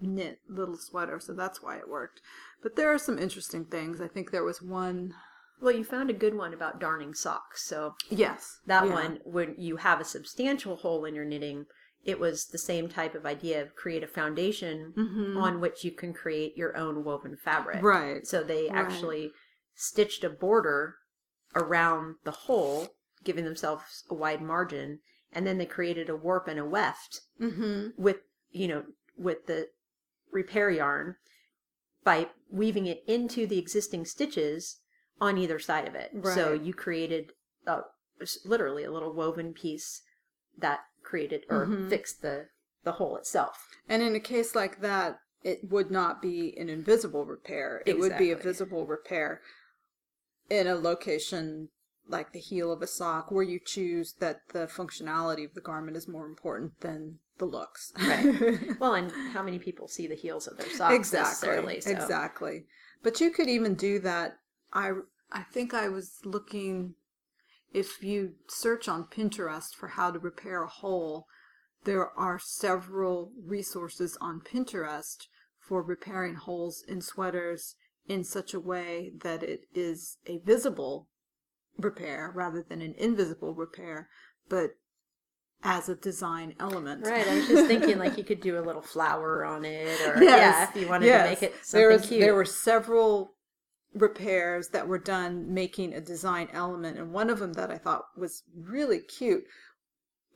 knit 0.00 0.40
little 0.48 0.76
sweater, 0.76 1.18
so 1.20 1.32
that's 1.32 1.62
why 1.62 1.76
it 1.76 1.88
worked. 1.88 2.20
But 2.62 2.76
there 2.76 2.92
are 2.92 2.98
some 2.98 3.18
interesting 3.18 3.64
things. 3.64 4.00
I 4.00 4.08
think 4.08 4.30
there 4.30 4.44
was 4.44 4.60
one. 4.62 5.14
Well, 5.60 5.74
you 5.74 5.84
found 5.84 6.10
a 6.10 6.14
good 6.14 6.34
one 6.36 6.52
about 6.52 6.80
darning 6.80 7.14
socks. 7.14 7.64
So 7.64 7.94
Yes, 8.10 8.58
that 8.66 8.86
yeah. 8.86 8.92
one, 8.92 9.18
when 9.24 9.54
you 9.56 9.76
have 9.76 10.00
a 10.00 10.04
substantial 10.04 10.76
hole 10.76 11.04
in 11.04 11.14
your 11.14 11.24
knitting, 11.24 11.66
it 12.04 12.18
was 12.20 12.46
the 12.46 12.58
same 12.58 12.88
type 12.88 13.14
of 13.14 13.24
idea 13.24 13.62
of 13.62 13.74
create 13.76 14.02
a 14.02 14.06
foundation 14.08 14.92
on 15.38 15.60
which 15.60 15.84
you 15.84 15.90
can 15.92 16.12
create 16.12 16.56
your 16.56 16.76
own 16.76 17.02
woven 17.04 17.36
fabric. 17.36 17.76
Mm-hmm. 17.76 17.86
Right. 17.86 18.26
So 18.26 18.42
they 18.42 18.64
Right. 18.68 18.72
actually 18.74 19.30
stitched 19.74 20.22
a 20.24 20.28
border 20.30 20.96
around 21.54 22.16
the 22.24 22.30
hole, 22.30 22.88
giving 23.22 23.44
themselves 23.44 24.04
a 24.10 24.14
wide 24.14 24.42
margin, 24.42 24.98
and 25.32 25.46
then 25.46 25.56
they 25.58 25.66
created 25.66 26.08
a 26.10 26.16
warp 26.16 26.46
and 26.48 26.58
a 26.60 26.64
weft 26.64 27.20
Mm-hmm. 27.40 27.88
with 27.96 28.18
you 28.50 28.68
know 28.68 28.84
with 29.16 29.46
the 29.46 29.68
repair 30.34 30.70
yarn 30.70 31.16
by 32.04 32.28
weaving 32.50 32.86
it 32.86 33.02
into 33.06 33.46
the 33.46 33.58
existing 33.58 34.04
stitches 34.04 34.80
on 35.20 35.38
either 35.38 35.58
side 35.58 35.88
of 35.88 35.94
it. 35.94 36.10
So 36.24 36.52
you 36.52 36.74
created 36.74 37.32
uh, 37.66 37.82
literally 38.44 38.84
a 38.84 38.92
little 38.92 39.14
woven 39.14 39.54
piece 39.54 40.02
that 40.58 40.80
created 41.02 41.44
or 41.48 41.66
Mhm. 41.66 41.88
fixed 41.88 42.20
the 42.20 42.48
the 42.82 42.92
hole 42.92 43.16
itself. 43.16 43.70
And 43.88 44.02
in 44.02 44.14
a 44.14 44.20
case 44.20 44.54
like 44.54 44.82
that, 44.82 45.18
it 45.42 45.70
would 45.70 45.90
not 45.90 46.20
be 46.20 46.54
an 46.58 46.68
invisible 46.68 47.24
repair. 47.24 47.82
It 47.86 47.98
would 47.98 48.18
be 48.18 48.30
a 48.30 48.36
visible 48.36 48.86
repair 48.86 49.40
in 50.50 50.66
a 50.66 50.74
location 50.74 51.70
like 52.06 52.32
the 52.32 52.40
heel 52.40 52.70
of 52.70 52.82
a 52.82 52.86
sock 52.86 53.30
where 53.30 53.42
you 53.42 53.58
choose 53.58 54.12
that 54.20 54.48
the 54.50 54.66
functionality 54.66 55.46
of 55.46 55.54
the 55.54 55.62
garment 55.62 55.96
is 55.96 56.06
more 56.06 56.26
important 56.26 56.78
than 56.80 57.20
the 57.38 57.44
looks. 57.44 57.92
Right. 57.98 58.60
Well, 58.80 58.94
and 58.94 59.10
how 59.32 59.42
many 59.42 59.58
people 59.58 59.88
see 59.88 60.06
the 60.06 60.14
heels 60.14 60.46
of 60.46 60.56
their 60.56 60.68
socks 60.70 60.94
exactly. 60.94 61.28
necessarily? 61.28 61.80
So. 61.80 61.90
Exactly. 61.90 62.66
But 63.02 63.20
you 63.20 63.30
could 63.30 63.48
even 63.48 63.74
do 63.74 63.98
that. 64.00 64.38
I 64.72 64.92
I 65.30 65.42
think 65.42 65.74
I 65.74 65.88
was 65.88 66.18
looking 66.24 66.94
if 67.72 68.02
you 68.02 68.34
search 68.48 68.88
on 68.88 69.04
Pinterest 69.04 69.74
for 69.74 69.88
how 69.88 70.12
to 70.12 70.18
repair 70.18 70.62
a 70.62 70.68
hole, 70.68 71.26
there 71.82 72.08
are 72.18 72.38
several 72.38 73.32
resources 73.44 74.16
on 74.20 74.40
Pinterest 74.40 75.26
for 75.58 75.82
repairing 75.82 76.36
holes 76.36 76.84
in 76.86 77.00
sweaters 77.00 77.74
in 78.06 78.22
such 78.22 78.54
a 78.54 78.60
way 78.60 79.12
that 79.22 79.42
it 79.42 79.62
is 79.74 80.18
a 80.26 80.38
visible 80.38 81.08
repair 81.76 82.30
rather 82.34 82.62
than 82.62 82.80
an 82.80 82.94
invisible 82.96 83.54
repair, 83.54 84.08
but 84.48 84.76
as 85.64 85.88
a 85.88 85.96
design 85.96 86.54
element. 86.60 87.06
Right, 87.06 87.26
I 87.26 87.36
was 87.36 87.48
just 87.48 87.66
thinking 87.66 87.98
like 87.98 88.18
you 88.18 88.24
could 88.24 88.40
do 88.40 88.58
a 88.58 88.60
little 88.60 88.82
flower 88.82 89.44
on 89.46 89.64
it, 89.64 90.00
or 90.06 90.22
Yes, 90.22 90.22
yeah, 90.22 90.68
if 90.68 90.76
you 90.76 90.88
wanted 90.88 91.06
yes. 91.06 91.24
to 91.24 91.30
make 91.30 91.42
it 91.42 91.52
there 91.52 91.62
something 91.62 92.00
was, 92.00 92.06
cute. 92.06 92.20
There 92.20 92.34
were 92.34 92.44
several 92.44 93.32
repairs 93.94 94.68
that 94.68 94.86
were 94.86 94.98
done 94.98 95.52
making 95.52 95.94
a 95.94 96.00
design 96.00 96.48
element, 96.52 96.98
and 96.98 97.12
one 97.12 97.30
of 97.30 97.38
them 97.38 97.54
that 97.54 97.70
I 97.70 97.78
thought 97.78 98.04
was 98.16 98.42
really 98.54 99.00
cute. 99.00 99.44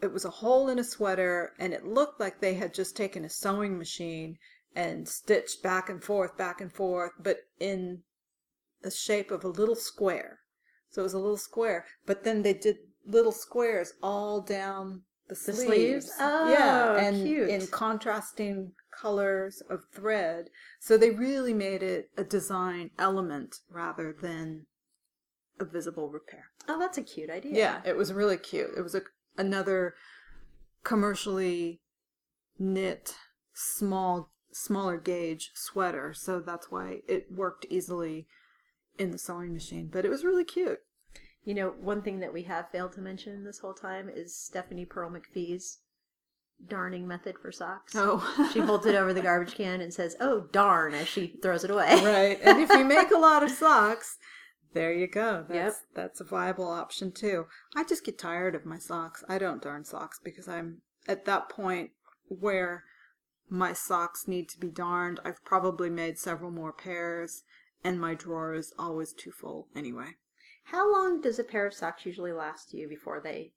It 0.01 0.13
was 0.13 0.25
a 0.25 0.31
hole 0.31 0.69
in 0.69 0.79
a 0.79 0.85
sweater, 0.85 1.53
and 1.59 1.75
it 1.75 1.85
looked 1.85 2.19
like 2.19 2.41
they 2.41 2.55
had 2.55 2.73
just 2.73 2.97
taken 2.97 3.25
a 3.25 3.29
sewing 3.29 3.77
machine 3.77 4.39
and 4.75 5.07
stitched 5.09 5.63
back 5.63 5.91
and 5.91 6.03
forth, 6.03 6.39
back 6.39 6.61
and 6.61 6.73
forth, 6.73 7.13
but 7.19 7.39
in 7.61 8.03
the 8.81 8.91
shape 8.91 9.31
of 9.31 9.45
a 9.45 9.49
little 9.49 9.75
square. 9.75 10.39
So 10.89 11.03
it 11.03 11.05
was 11.05 11.15
a 11.15 11.19
little 11.19 11.37
square, 11.37 11.85
but 12.07 12.25
then 12.25 12.43
they 12.43 12.55
did 12.55 12.77
little 13.05 13.33
squares 13.33 13.93
all 14.03 14.41
down 14.41 15.03
the 15.29 15.35
The 15.35 15.53
sleeves. 15.53 15.65
sleeves? 16.07 16.13
Oh, 16.19 16.51
yeah, 16.51 16.87
Oh, 16.91 16.97
and 16.97 17.27
cute. 17.27 17.49
in 17.51 17.67
contrasting 17.69 18.73
colors 18.91 19.63
of 19.71 19.85
thread. 19.93 20.51
So 20.81 20.97
they 20.97 21.11
really 21.11 21.55
made 21.55 21.83
it 21.83 22.11
a 22.17 22.25
design 22.25 22.91
element 22.99 23.57
rather 23.71 24.13
than 24.21 24.67
a 25.61 25.65
visible 25.65 26.09
repair. 26.11 26.51
oh, 26.69 26.79
that's 26.79 26.99
a 26.99 27.03
cute 27.03 27.31
idea. 27.31 27.55
Yeah, 27.57 27.81
it 27.85 27.97
was 27.97 28.13
really 28.13 28.37
cute. 28.39 28.71
It 28.77 28.83
was 28.83 28.95
a 28.95 29.03
another 29.37 29.95
commercially 30.85 31.81
knit 32.59 33.15
small 33.55 34.31
smaller 34.53 34.97
gauge 34.99 35.51
sweater, 35.55 36.13
so 36.15 36.41
that's 36.41 36.71
why 36.71 37.01
it 37.07 37.31
worked 37.31 37.67
easily 37.71 38.27
in 38.99 39.11
the 39.11 39.19
sewing 39.19 39.53
machine. 39.53 39.89
But 39.93 40.05
it 40.05 40.09
was 40.09 40.25
really 40.25 40.45
cute. 40.45 40.81
You 41.49 41.55
know, 41.55 41.71
one 41.81 42.03
thing 42.03 42.21
that 42.21 42.35
we 42.35 42.43
have 42.43 42.69
failed 42.71 42.93
to 42.93 43.01
mention 43.01 43.43
this 43.43 43.61
whole 43.61 43.73
time 43.73 44.11
is 44.15 44.37
Stephanie 44.37 44.85
Pearl 44.85 45.11
McPhee's 45.11 45.79
darning 46.69 47.09
method 47.09 47.37
for 47.41 47.51
socks. 47.51 47.95
Oh, 47.97 48.51
She 48.53 48.61
holds 48.61 48.85
it 48.85 48.95
over 48.95 49.15
the 49.15 49.23
garbage 49.23 49.55
can 49.55 49.81
and 49.81 49.95
says, 49.95 50.15
"Oh 50.21 50.43
darn!" 50.53 50.93
as 50.93 51.09
she 51.09 51.39
throws 51.41 51.65
it 51.65 51.71
away. 51.71 51.89
right. 52.05 52.39
And 52.45 52.61
if 52.61 52.69
you 52.69 52.85
make 52.85 53.11
a 53.13 53.17
lot 53.17 53.43
of 53.43 53.51
socks, 53.65 54.19
there 54.75 54.93
you 54.93 55.07
go. 55.07 55.47
That's 55.49 55.77
Yep. 55.77 55.95
that's 55.95 56.21
a 56.21 56.25
viable 56.25 56.69
option 56.69 57.13
too. 57.13 57.47
I 57.75 57.83
just 57.83 58.05
get 58.05 58.19
tired 58.19 58.55
of 58.55 58.67
my 58.67 58.77
socks. 58.77 59.25
I 59.27 59.39
don't 59.39 59.63
darn 59.63 59.87
socks 59.87 60.21
because 60.23 60.49
I'm 60.49 60.83
at 61.09 61.25
that 61.25 61.49
point 61.49 61.93
where 62.27 62.85
my 63.49 63.73
socks 63.73 64.29
need 64.29 64.51
to 64.51 64.59
be 64.61 64.69
darned. 64.69 65.19
I've 65.25 65.43
probably 65.47 65.89
made 65.89 66.19
several 66.19 66.51
more 66.51 66.75
pairs 66.75 67.43
and 67.83 67.99
my 67.99 68.13
drawer 68.13 68.53
is 68.53 68.75
always 68.79 69.15
too 69.15 69.33
full 69.33 69.69
anyway. 69.75 70.17
How 70.71 70.93
long 70.93 71.23
does 71.23 71.39
a 71.39 71.45
pair 71.45 71.67
of 71.67 71.73
socks 71.73 72.05
usually 72.05 72.33
last 72.33 72.75
you 72.75 72.89
before 72.89 73.23
they 73.23 73.53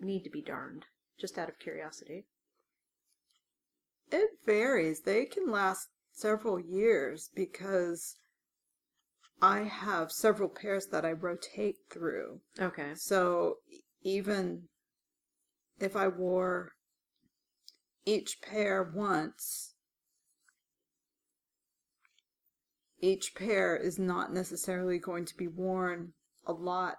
need 0.00 0.24
to 0.24 0.30
be 0.30 0.40
darned? 0.40 0.86
Just 1.20 1.36
out 1.36 1.50
of 1.50 1.58
curiosity. 1.58 2.24
It 4.10 4.30
varies. 4.46 5.02
They 5.02 5.26
can 5.26 5.50
last 5.50 5.88
several 6.10 6.58
years 6.58 7.28
because 7.34 8.16
I 9.42 9.64
have 9.64 10.10
several 10.10 10.48
pairs 10.48 10.86
that 10.86 11.04
I 11.04 11.12
rotate 11.12 11.76
through. 11.90 12.40
Okay. 12.58 12.92
So 12.94 13.56
even 14.02 14.68
if 15.78 15.94
I 15.94 16.08
wore 16.08 16.72
each 18.06 18.40
pair 18.40 18.82
once, 18.82 19.74
each 23.00 23.34
pair 23.34 23.76
is 23.76 23.98
not 23.98 24.32
necessarily 24.32 24.98
going 24.98 25.26
to 25.26 25.36
be 25.36 25.46
worn 25.46 26.14
a 26.46 26.52
lot 26.52 26.96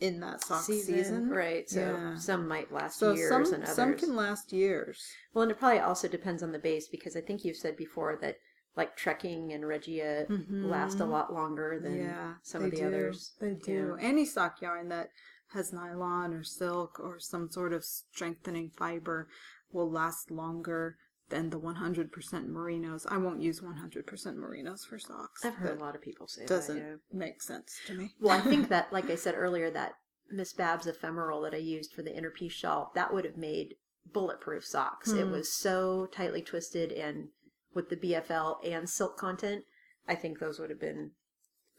in 0.00 0.20
that 0.20 0.42
sock 0.44 0.62
season. 0.62 1.28
right? 1.30 1.68
So 1.70 1.80
Yeah. 1.80 2.16
some 2.16 2.48
might 2.48 2.72
last 2.72 2.98
So 2.98 3.12
years 3.14 3.28
some 3.28 3.54
and 3.54 3.62
others. 3.64 3.76
some 3.76 3.96
can 3.96 4.16
last 4.16 4.52
years. 4.52 5.06
Well, 5.32 5.42
and 5.42 5.50
it 5.52 5.58
probably 5.58 5.78
also 5.78 6.08
depends 6.08 6.42
on 6.42 6.52
the 6.52 6.58
base 6.58 6.88
because 6.88 7.16
I 7.16 7.20
think 7.20 7.44
you've 7.44 7.56
said 7.56 7.76
before 7.76 8.16
that 8.20 8.38
like 8.76 8.96
trekking 8.96 9.52
and 9.52 9.64
regia 9.64 10.26
last 10.50 10.98
a 10.98 11.04
lot 11.04 11.32
longer 11.32 11.78
than 11.80 11.92
Mm-hmm. 11.92 12.08
yeah, 12.08 12.34
some 12.42 12.64
of 12.64 12.72
the 12.72 12.78
do. 12.78 12.86
others. 12.86 13.34
They 13.40 13.54
do. 13.54 13.96
Any 14.00 14.24
sock 14.24 14.60
yarn 14.60 14.88
that 14.88 15.10
has 15.52 15.72
nylon 15.72 16.34
or 16.34 16.42
silk 16.42 16.98
or 16.98 17.20
some 17.20 17.48
sort 17.50 17.72
of 17.72 17.84
strengthening 17.84 18.70
fiber 18.70 19.28
will 19.70 19.88
last 19.88 20.30
longer 20.32 20.96
than 21.34 21.50
the 21.50 21.58
100% 21.58 22.10
merinos. 22.48 23.06
I 23.08 23.16
won't 23.18 23.42
use 23.42 23.60
100% 23.60 24.04
merinos 24.36 24.86
for 24.86 24.98
socks. 25.00 25.44
I've 25.44 25.54
heard 25.54 25.76
a 25.78 25.84
lot 25.84 25.96
of 25.96 26.00
people 26.02 26.28
say 26.28 26.42
that. 26.42 26.48
doesn't 26.48 26.76
that. 26.76 26.84
yeah. 26.88 26.96
make 27.18 27.42
sense 27.42 27.76
to 27.88 27.94
me. 27.94 28.12
Well, 28.20 28.38
I 28.38 28.40
think 28.40 28.68
that, 28.74 28.92
like 28.92 29.10
I 29.10 29.16
said 29.16 29.34
earlier, 29.36 29.68
that 29.72 29.94
Miss 30.30 30.52
Babs 30.52 30.86
ephemeral 30.86 31.40
that 31.42 31.52
I 31.52 31.58
used 31.58 31.92
for 31.92 32.02
the 32.02 32.16
inner 32.16 32.30
peace 32.30 32.52
shawl, 32.52 32.92
that 32.94 33.12
would 33.12 33.24
have 33.24 33.36
made 33.36 33.74
bulletproof 34.12 34.64
socks. 34.64 35.10
It 35.10 35.24
Hmm. 35.24 35.32
was 35.32 35.52
so 35.52 36.06
tightly 36.12 36.40
twisted 36.40 36.92
and 36.92 37.28
with 37.74 37.88
the 37.90 37.96
BFL 37.96 38.58
and 38.64 38.88
silk 38.88 39.18
content, 39.18 39.64
I 40.06 40.14
think 40.14 40.38
those 40.38 40.60
would 40.60 40.70
have 40.70 40.80
been 40.80 41.10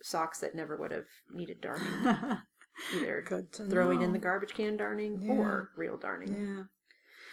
socks 0.01 0.39
that 0.41 0.53
never 0.53 0.75
would 0.75 0.91
have 0.91 1.05
needed 1.33 1.61
darning. 1.61 1.87
Either 2.93 3.23
throwing 3.69 4.01
in 4.01 4.11
the 4.11 4.19
garbage 4.19 4.53
can 4.53 4.75
darning 4.75 5.21
Yeah. 5.21 5.31
or 5.31 5.69
real 5.77 5.95
darning. 5.97 6.33
Yeah. 6.57 6.63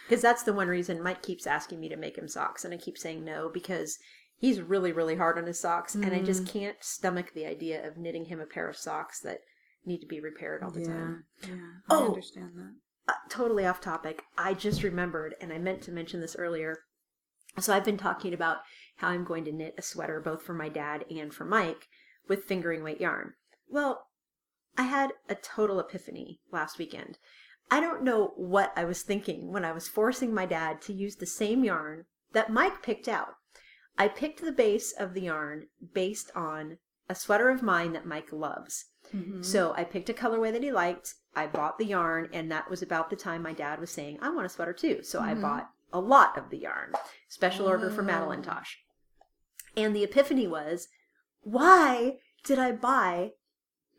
Because 0.07 0.21
that's 0.21 0.43
the 0.43 0.53
one 0.53 0.67
reason 0.67 1.01
Mike 1.01 1.21
keeps 1.21 1.47
asking 1.47 1.79
me 1.79 1.89
to 1.89 1.95
make 1.95 2.17
him 2.17 2.27
socks, 2.27 2.65
and 2.65 2.73
I 2.73 2.77
keep 2.77 2.97
saying 2.97 3.23
no 3.23 3.49
because 3.49 3.97
he's 4.37 4.61
really, 4.61 4.91
really 4.91 5.15
hard 5.15 5.37
on 5.37 5.45
his 5.45 5.59
socks, 5.59 5.95
and 5.95 6.07
I 6.07 6.19
Mm. 6.19 6.25
just 6.25 6.45
can't 6.47 6.83
stomach 6.83 7.31
the 7.33 7.45
idea 7.45 7.87
of 7.87 7.97
knitting 7.97 8.25
him 8.25 8.39
a 8.41 8.45
pair 8.45 8.67
of 8.67 8.75
socks 8.75 9.19
that 9.21 9.39
need 9.85 9.99
to 9.99 10.07
be 10.07 10.19
repaired 10.19 10.61
all 10.63 10.71
the 10.71 10.81
yeah. 10.81 10.87
time. 10.87 11.25
Yeah. 11.47 11.55
Oh. 11.89 12.03
I 12.03 12.07
understand 12.07 12.51
that. 12.55 12.75
Uh, 13.07 13.13
totally 13.29 13.65
off 13.65 13.81
topic. 13.81 14.23
I 14.37 14.53
just 14.53 14.81
remembered, 14.83 15.35
and 15.41 15.51
I 15.51 15.57
meant 15.57 15.81
to 15.83 15.91
mention 15.91 16.21
this 16.21 16.35
earlier. 16.37 16.83
So 17.59 17.73
I've 17.73 17.83
been 17.85 17.97
talking 17.97 18.33
about 18.33 18.59
how 18.97 19.09
I'm 19.09 19.23
going 19.25 19.45
to 19.45 19.51
knit 19.51 19.75
a 19.77 19.81
sweater 19.81 20.19
both 20.19 20.41
for 20.43 20.53
my 20.53 20.69
dad 20.69 21.05
and 21.09 21.33
for 21.33 21.45
Mike 21.45 21.87
with 22.27 22.45
fingering 22.45 22.83
weight 22.83 23.01
yarn. 23.01 23.33
Well, 23.67 24.07
I 24.77 24.83
had 24.83 25.13
a 25.29 25.35
total 25.35 25.79
epiphany 25.79 26.39
last 26.51 26.77
weekend. 26.77 27.17
I 27.71 27.79
don't 27.79 28.03
know 28.03 28.33
what 28.35 28.71
I 28.75 28.85
was 28.85 29.01
thinking 29.01 29.51
when 29.51 29.65
I 29.65 29.71
was 29.71 29.87
forcing 29.87 30.33
my 30.33 30.45
dad 30.45 30.81
to 30.83 30.93
use 30.93 31.15
the 31.15 31.25
same 31.25 31.63
yarn 31.63 32.05
that 32.33 32.51
Mike 32.51 32.83
picked 32.83 33.07
out. 33.07 33.35
I 33.97 34.07
picked 34.07 34.41
the 34.41 34.51
base 34.51 34.91
of 34.91 35.13
the 35.13 35.21
yarn 35.21 35.67
based 35.93 36.31
on 36.35 36.77
a 37.09 37.15
sweater 37.15 37.49
of 37.49 37.61
mine 37.61 37.93
that 37.93 38.05
Mike 38.05 38.31
loves. 38.31 38.85
Mhm. 39.13 39.43
So 39.43 39.73
I 39.75 39.83
picked 39.83 40.09
a 40.09 40.13
colorway 40.13 40.51
that 40.51 40.63
he 40.63 40.71
liked. 40.71 41.15
I 41.35 41.47
bought 41.47 41.77
the 41.77 41.85
yarn, 41.85 42.29
and 42.31 42.51
that 42.51 42.69
was 42.69 42.81
about 42.81 43.09
the 43.09 43.15
time 43.15 43.41
my 43.41 43.53
dad 43.53 43.79
was 43.79 43.91
saying, 43.91 44.19
I 44.21 44.29
want 44.29 44.45
a 44.45 44.49
sweater 44.49 44.73
too. 44.73 45.03
So 45.03 45.19
I 45.19 45.33
Mhm. 45.33 45.41
bought 45.41 45.69
a 45.91 45.99
lot 45.99 46.37
of 46.37 46.49
the 46.49 46.57
yarn. 46.57 46.93
Special 47.27 47.67
order 47.67 47.89
for 47.89 48.01
Oh. 48.01 48.05
Madelinetosh. 48.05 48.77
And 49.75 49.95
the 49.95 50.03
epiphany 50.03 50.47
was, 50.47 50.87
why 51.41 52.19
did 52.43 52.57
I 52.59 52.71
buy 52.71 53.33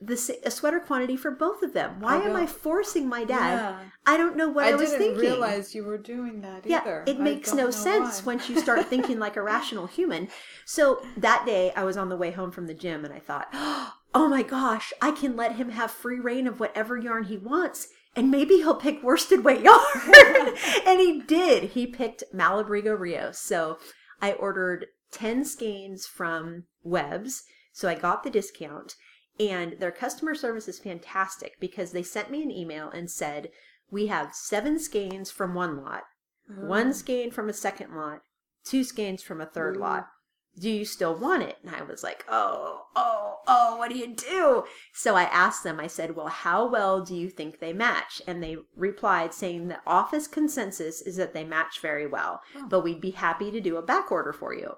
the 0.06 0.38
a 0.44 0.50
sweater 0.50 0.80
quantity 0.80 1.16
for 1.16 1.30
both 1.30 1.62
of 1.62 1.72
them? 1.72 2.00
Why 2.00 2.16
I 2.16 2.26
am 2.26 2.36
I 2.36 2.46
forcing 2.46 3.08
my 3.08 3.24
dad? 3.24 3.54
Yeah. 3.56 3.78
I 4.06 4.16
don't 4.16 4.36
know 4.36 4.48
what 4.48 4.66
I, 4.66 4.70
I 4.70 4.74
was 4.74 4.90
thinking. 4.90 5.06
I 5.06 5.14
didn't 5.14 5.20
realize 5.20 5.74
you 5.74 5.84
were 5.84 5.98
doing 5.98 6.40
that 6.42 6.66
Yeah, 6.66 6.80
either. 6.82 7.04
it 7.06 7.20
makes 7.20 7.52
no 7.52 7.70
sense 7.70 8.20
why. 8.20 8.34
once 8.34 8.48
you 8.50 8.58
start 8.60 8.86
thinking 8.86 9.18
like 9.18 9.36
a 9.36 9.42
rational 9.54 9.86
human. 9.86 10.28
So 10.64 11.00
that 11.16 11.44
day, 11.46 11.72
I 11.74 11.84
was 11.84 11.96
on 11.96 12.08
the 12.08 12.16
way 12.16 12.30
home 12.30 12.50
from 12.50 12.66
the 12.66 12.74
gym 12.74 13.04
and 13.04 13.14
I 13.14 13.18
thought, 13.18 13.48
oh 13.52 14.28
my 14.28 14.42
gosh, 14.42 14.92
I 15.00 15.10
can 15.12 15.36
let 15.36 15.56
him 15.56 15.70
have 15.70 15.90
free 15.90 16.20
reign 16.20 16.46
of 16.46 16.60
whatever 16.60 16.96
yarn 16.98 17.24
he 17.24 17.38
wants. 17.38 17.88
And 18.16 18.30
maybe 18.30 18.56
he'll 18.56 18.76
pick 18.76 19.02
worsted 19.02 19.42
weight 19.42 19.62
yarn. 19.62 19.80
and 20.86 21.00
he 21.00 21.22
did. 21.26 21.70
He 21.70 21.86
picked 21.86 22.22
Malabrigo 22.32 22.98
Rio. 22.98 23.32
So 23.32 23.78
I 24.22 24.32
ordered 24.34 24.86
10 25.10 25.44
skeins 25.44 26.06
from 26.06 26.64
Webs. 26.82 27.42
So 27.72 27.88
I 27.88 27.94
got 27.96 28.22
the 28.22 28.30
discount. 28.30 28.94
And 29.38 29.76
their 29.80 29.90
customer 29.90 30.34
service 30.34 30.68
is 30.68 30.78
fantastic 30.78 31.58
because 31.58 31.90
they 31.90 32.02
sent 32.02 32.30
me 32.30 32.42
an 32.42 32.50
email 32.50 32.88
and 32.90 33.10
said, 33.10 33.50
we 33.90 34.06
have 34.06 34.34
seven 34.34 34.78
skeins 34.78 35.30
from 35.30 35.54
one 35.54 35.82
lot, 35.82 36.04
one 36.48 36.88
oh. 36.88 36.92
skein 36.92 37.30
from 37.30 37.48
a 37.48 37.52
second 37.52 37.94
lot, 37.96 38.20
two 38.64 38.84
skeins 38.84 39.22
from 39.22 39.40
a 39.40 39.46
third 39.46 39.76
Ooh. 39.76 39.80
lot. 39.80 40.08
Do 40.56 40.70
you 40.70 40.84
still 40.84 41.16
want 41.16 41.42
it? 41.42 41.56
And 41.64 41.74
I 41.74 41.82
was 41.82 42.04
like, 42.04 42.24
oh, 42.28 42.82
oh, 42.94 43.38
oh, 43.48 43.76
what 43.76 43.90
do 43.90 43.98
you 43.98 44.14
do? 44.14 44.64
So 44.92 45.16
I 45.16 45.24
asked 45.24 45.64
them, 45.64 45.80
I 45.80 45.88
said, 45.88 46.14
well, 46.14 46.28
how 46.28 46.68
well 46.68 47.04
do 47.04 47.16
you 47.16 47.28
think 47.28 47.58
they 47.58 47.72
match? 47.72 48.22
And 48.28 48.40
they 48.40 48.58
replied 48.76 49.34
saying 49.34 49.66
the 49.66 49.80
office 49.84 50.28
consensus 50.28 51.02
is 51.02 51.16
that 51.16 51.34
they 51.34 51.42
match 51.42 51.80
very 51.80 52.06
well, 52.06 52.40
Oh. 52.54 52.68
but 52.68 52.82
we'd 52.82 53.00
be 53.00 53.10
happy 53.10 53.50
to 53.50 53.60
do 53.60 53.76
a 53.76 53.82
back 53.82 54.12
order 54.12 54.32
for 54.32 54.54
you. 54.54 54.76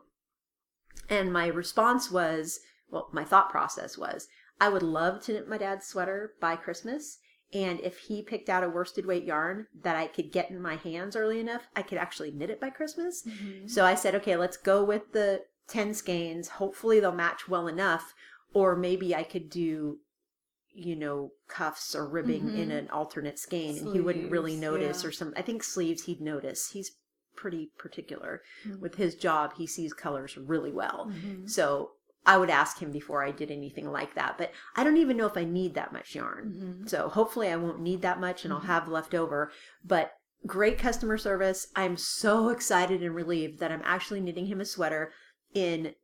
And 1.10 1.30
my 1.30 1.46
response 1.46 2.10
was, 2.10 2.58
well, 2.88 3.10
my 3.12 3.24
thought 3.24 3.50
process 3.50 3.98
was, 3.98 4.28
I 4.60 4.68
would 4.68 4.82
love 4.82 5.22
to 5.24 5.32
knit 5.32 5.48
my 5.48 5.58
dad's 5.58 5.86
sweater 5.86 6.32
by 6.40 6.56
Christmas. 6.56 7.18
And 7.52 7.78
if 7.80 7.98
he 7.98 8.22
picked 8.22 8.48
out 8.48 8.64
a 8.64 8.68
worsted 8.68 9.06
weight 9.06 9.24
yarn 9.24 9.66
that 9.82 9.96
I 9.96 10.08
could 10.08 10.32
get 10.32 10.50
in 10.50 10.60
my 10.60 10.76
hands 10.76 11.14
early 11.14 11.38
enough, 11.38 11.68
I 11.76 11.82
could 11.82 11.98
actually 11.98 12.32
knit 12.32 12.50
it 12.50 12.60
by 12.60 12.70
Christmas. 12.70 13.22
Mhm. 13.22 13.70
So 13.70 13.84
I 13.84 13.94
said, 13.94 14.14
okay, 14.16 14.36
let's 14.36 14.56
go 14.56 14.82
with 14.82 15.12
the 15.12 15.44
10 15.68 15.94
skeins. 15.94 16.48
Hopefully 16.48 16.98
they'll 17.00 17.12
match 17.12 17.48
well 17.48 17.68
enough. 17.68 18.14
Or 18.52 18.74
maybe 18.74 19.14
I 19.14 19.22
could 19.22 19.48
do, 19.50 20.00
you 20.72 20.96
know, 20.96 21.32
cuffs 21.48 21.94
or 21.94 22.08
ribbing 22.08 22.48
in 22.56 22.68
Mhm. 22.70 22.78
an 22.78 22.90
alternate 22.90 23.38
skein 23.38 23.78
and 23.78 23.92
he 23.94 24.00
wouldn't 24.00 24.30
really 24.30 24.56
notice 24.56 25.02
yeah. 25.02 25.08
or 25.08 25.12
some, 25.12 25.32
I 25.36 25.42
think 25.42 25.62
sleeves 25.62 26.04
he'd 26.04 26.20
notice. 26.20 26.70
He's 26.70 26.96
pretty 27.36 27.70
particular 27.78 28.42
Mhm. 28.64 28.80
with 28.80 28.94
his 28.96 29.14
job. 29.14 29.54
He 29.56 29.66
sees 29.66 29.92
colors 29.92 30.36
really 30.36 30.72
well. 30.72 31.10
Mhm. 31.12 31.48
So 31.48 31.92
I 32.26 32.36
would 32.36 32.50
ask 32.50 32.78
him 32.78 32.90
before 32.90 33.24
I 33.24 33.30
did 33.30 33.50
anything 33.50 33.90
like 33.90 34.14
that. 34.14 34.36
But 34.36 34.52
I 34.74 34.82
don't 34.84 34.96
even 34.96 35.16
know 35.16 35.26
if 35.26 35.36
I 35.36 35.44
need 35.44 35.74
that 35.74 35.92
much 35.92 36.14
yarn. 36.14 36.82
Mhm. 36.84 36.88
So 36.88 37.08
hopefully 37.08 37.48
I 37.48 37.56
won't 37.56 37.80
need 37.80 38.02
that 38.02 38.20
much 38.20 38.44
and 38.44 38.52
Mhm. 38.52 38.56
I'll 38.56 38.62
have 38.66 38.88
left 38.88 39.14
over. 39.14 39.52
But 39.84 40.12
great 40.46 40.78
customer 40.78 41.18
service. 41.18 41.68
I'm 41.76 41.96
so 41.96 42.48
excited 42.50 43.02
and 43.02 43.14
relieved 43.14 43.58
that 43.60 43.72
I'm 43.72 43.82
actually 43.84 44.20
knitting 44.20 44.46
him 44.46 44.60
a 44.60 44.64
sweater 44.64 45.12
in 45.54 45.94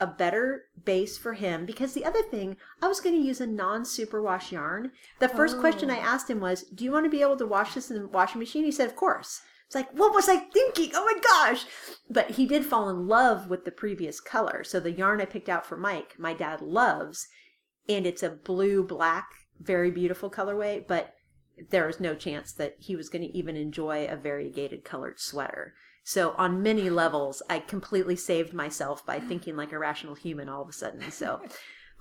a 0.00 0.06
better 0.06 0.64
base 0.82 1.18
for 1.18 1.34
him 1.34 1.66
because 1.66 1.92
the 1.92 2.06
other 2.06 2.22
thing 2.22 2.56
I 2.80 2.88
was 2.88 3.00
going 3.00 3.14
to 3.14 3.20
use 3.20 3.40
a 3.40 3.46
non 3.46 3.82
superwash 3.82 4.50
yarn. 4.50 4.92
The 5.18 5.28
first 5.28 5.58
question 5.58 5.90
I 5.90 5.98
Oh. 5.98 6.02
asked 6.02 6.30
him 6.30 6.40
was, 6.40 6.62
"Do 6.62 6.84
you 6.84 6.90
want 6.92 7.04
to 7.04 7.10
be 7.10 7.20
able 7.20 7.36
to 7.36 7.46
wash 7.46 7.74
this 7.74 7.90
in 7.90 7.98
the 8.00 8.08
washing 8.08 8.38
machine?" 8.38 8.64
He 8.64 8.72
said, 8.72 8.88
"Of 8.88 8.96
course." 8.96 9.42
It's 9.70 9.76
like, 9.76 9.92
what 9.92 10.12
was 10.12 10.28
I 10.28 10.34
thinking? 10.34 10.90
Oh 10.96 11.04
my 11.04 11.20
gosh! 11.22 11.64
But 12.10 12.32
he 12.32 12.44
did 12.44 12.66
fall 12.66 12.88
in 12.88 13.06
love 13.06 13.48
with 13.48 13.64
the 13.64 13.70
previous 13.70 14.18
color. 14.18 14.64
So 14.64 14.80
the 14.80 14.90
yarn 14.90 15.20
I 15.20 15.26
picked 15.26 15.48
out 15.48 15.64
for 15.64 15.76
Mike, 15.76 16.16
my 16.18 16.34
dad 16.34 16.60
loves, 16.60 17.28
and 17.88 18.04
it's 18.04 18.24
a 18.24 18.30
blue 18.30 18.82
black, 18.82 19.30
very 19.60 19.92
beautiful 19.92 20.28
colorway. 20.28 20.84
But 20.84 21.14
there 21.68 21.86
was 21.86 22.00
no 22.00 22.16
chance 22.16 22.50
that 22.54 22.78
he 22.80 22.96
was 22.96 23.08
going 23.08 23.22
to 23.22 23.38
even 23.38 23.54
enjoy 23.54 24.08
a 24.08 24.16
variegated 24.16 24.82
colored 24.82 25.20
sweater. 25.20 25.74
So 26.02 26.34
on 26.36 26.64
many 26.64 26.90
levels, 26.90 27.40
I 27.48 27.60
completely 27.60 28.16
saved 28.16 28.52
myself 28.52 29.06
by 29.06 29.20
thinking 29.20 29.54
like 29.54 29.70
a 29.70 29.78
rational 29.78 30.16
human 30.16 30.48
all 30.48 30.62
of 30.62 30.68
a 30.68 30.72
sudden. 30.72 31.08
So. 31.12 31.42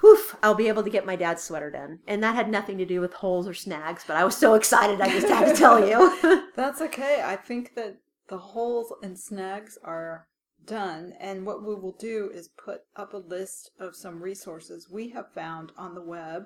Whew, 0.01 0.23
I'll 0.41 0.55
be 0.55 0.67
able 0.67 0.83
to 0.83 0.89
get 0.89 1.05
my 1.05 1.15
dad's 1.15 1.43
sweater 1.43 1.69
done. 1.69 1.99
And 2.07 2.23
that 2.23 2.35
had 2.35 2.49
nothing 2.49 2.77
to 2.77 2.85
do 2.85 3.01
with 3.01 3.13
holes 3.13 3.47
or 3.47 3.53
snags, 3.53 4.03
but 4.07 4.15
I 4.15 4.23
was 4.23 4.37
so 4.37 4.53
excited 4.55 5.01
I 5.01 5.09
just 5.09 5.27
had 5.27 5.45
to 5.45 5.55
tell 5.55 5.87
you. 5.87 6.43
That's 6.55 6.81
okay. 6.81 7.21
I 7.23 7.35
think 7.35 7.75
that 7.75 7.97
the 8.29 8.37
holes 8.37 8.93
and 9.01 9.19
snags 9.19 9.77
are 9.83 10.27
done. 10.65 11.13
And 11.19 11.45
what 11.45 11.61
we 11.61 11.75
will 11.75 11.95
do 11.99 12.31
is 12.33 12.49
put 12.49 12.81
up 12.95 13.13
a 13.13 13.17
list 13.17 13.71
of 13.79 13.95
some 13.95 14.21
resources 14.21 14.89
we 14.89 15.09
have 15.09 15.33
found 15.33 15.71
on 15.77 15.95
the 15.95 16.01
web. 16.03 16.43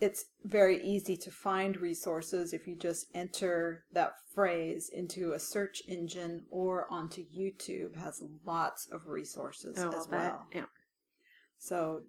It's 0.00 0.24
very 0.42 0.82
easy 0.84 1.16
to 1.18 1.30
find 1.30 1.80
resources 1.80 2.52
if 2.52 2.66
you 2.66 2.76
just 2.76 3.06
enter 3.14 3.84
that 3.92 4.12
phrase 4.34 4.90
into 4.92 5.32
a 5.32 5.38
search 5.38 5.82
engine 5.88 6.46
or 6.50 6.86
onto 6.90 7.24
YouTube 7.24 7.96
has 7.96 8.22
lots 8.44 8.88
of 8.90 9.06
resources 9.06 9.76
Oh, 9.78 9.92
as 9.96 10.08
well. 10.08 10.46
Yeah. 10.52 10.64
So 11.58 12.02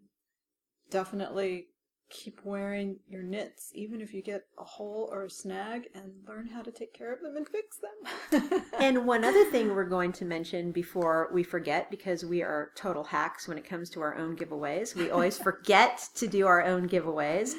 definitely 0.89 1.67
keep 2.09 2.39
wearing 2.43 2.99
your 3.07 3.23
knits, 3.23 3.71
even 3.73 3.99
if 3.99 4.13
you 4.13 4.21
get 4.21 4.45
a 4.59 4.63
hole 4.63 5.09
or 5.11 5.25
a 5.25 5.29
snag, 5.29 5.89
and 5.93 6.11
learn 6.27 6.47
how 6.47 6.61
to 6.61 6.71
take 6.71 6.93
care 6.93 7.11
of 7.11 7.21
them 7.21 7.35
and 7.35 7.47
fix 7.47 7.77
them. 7.77 8.61
And 8.79 9.07
one 9.07 9.23
other 9.23 9.45
thing 9.45 9.73
we're 9.73 9.85
going 9.85 10.11
to 10.13 10.25
mention 10.25 10.71
before 10.71 11.29
we 11.33 11.43
forget, 11.43 11.89
because 11.89 12.23
we 12.23 12.43
are 12.43 12.71
total 12.75 13.03
hacks 13.03 13.47
when 13.47 13.57
it 13.57 13.67
comes 13.67 13.89
to 13.91 14.01
our 14.01 14.15
own 14.15 14.35
giveaways, 14.35 14.95
we 14.95 15.09
always 15.09 15.37
forget 15.49 16.07
to 16.15 16.27
do 16.27 16.45
our 16.45 16.63
own 16.63 16.87
giveaways. 16.87 17.53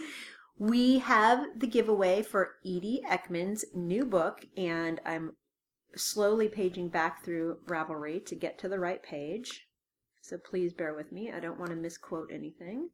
We 0.58 0.98
have 1.00 1.44
the 1.56 1.66
giveaway 1.66 2.22
for 2.22 2.54
Edie 2.64 3.02
Eckman's 3.08 3.64
new 3.74 4.04
book, 4.04 4.46
and 4.56 5.00
I'm 5.04 5.32
slowly 5.96 6.48
paging 6.48 6.88
back 6.88 7.24
through 7.24 7.58
Ravelry 7.66 8.24
to 8.26 8.34
get 8.34 8.58
to 8.60 8.68
the 8.68 8.78
right 8.78 9.02
page. 9.02 9.66
So 10.22 10.38
please 10.38 10.72
bear 10.72 10.94
with 10.94 11.12
me. 11.12 11.30
I 11.30 11.40
don't 11.40 11.58
want 11.58 11.70
to 11.70 11.76
misquote 11.76 12.30
anything. 12.32 12.90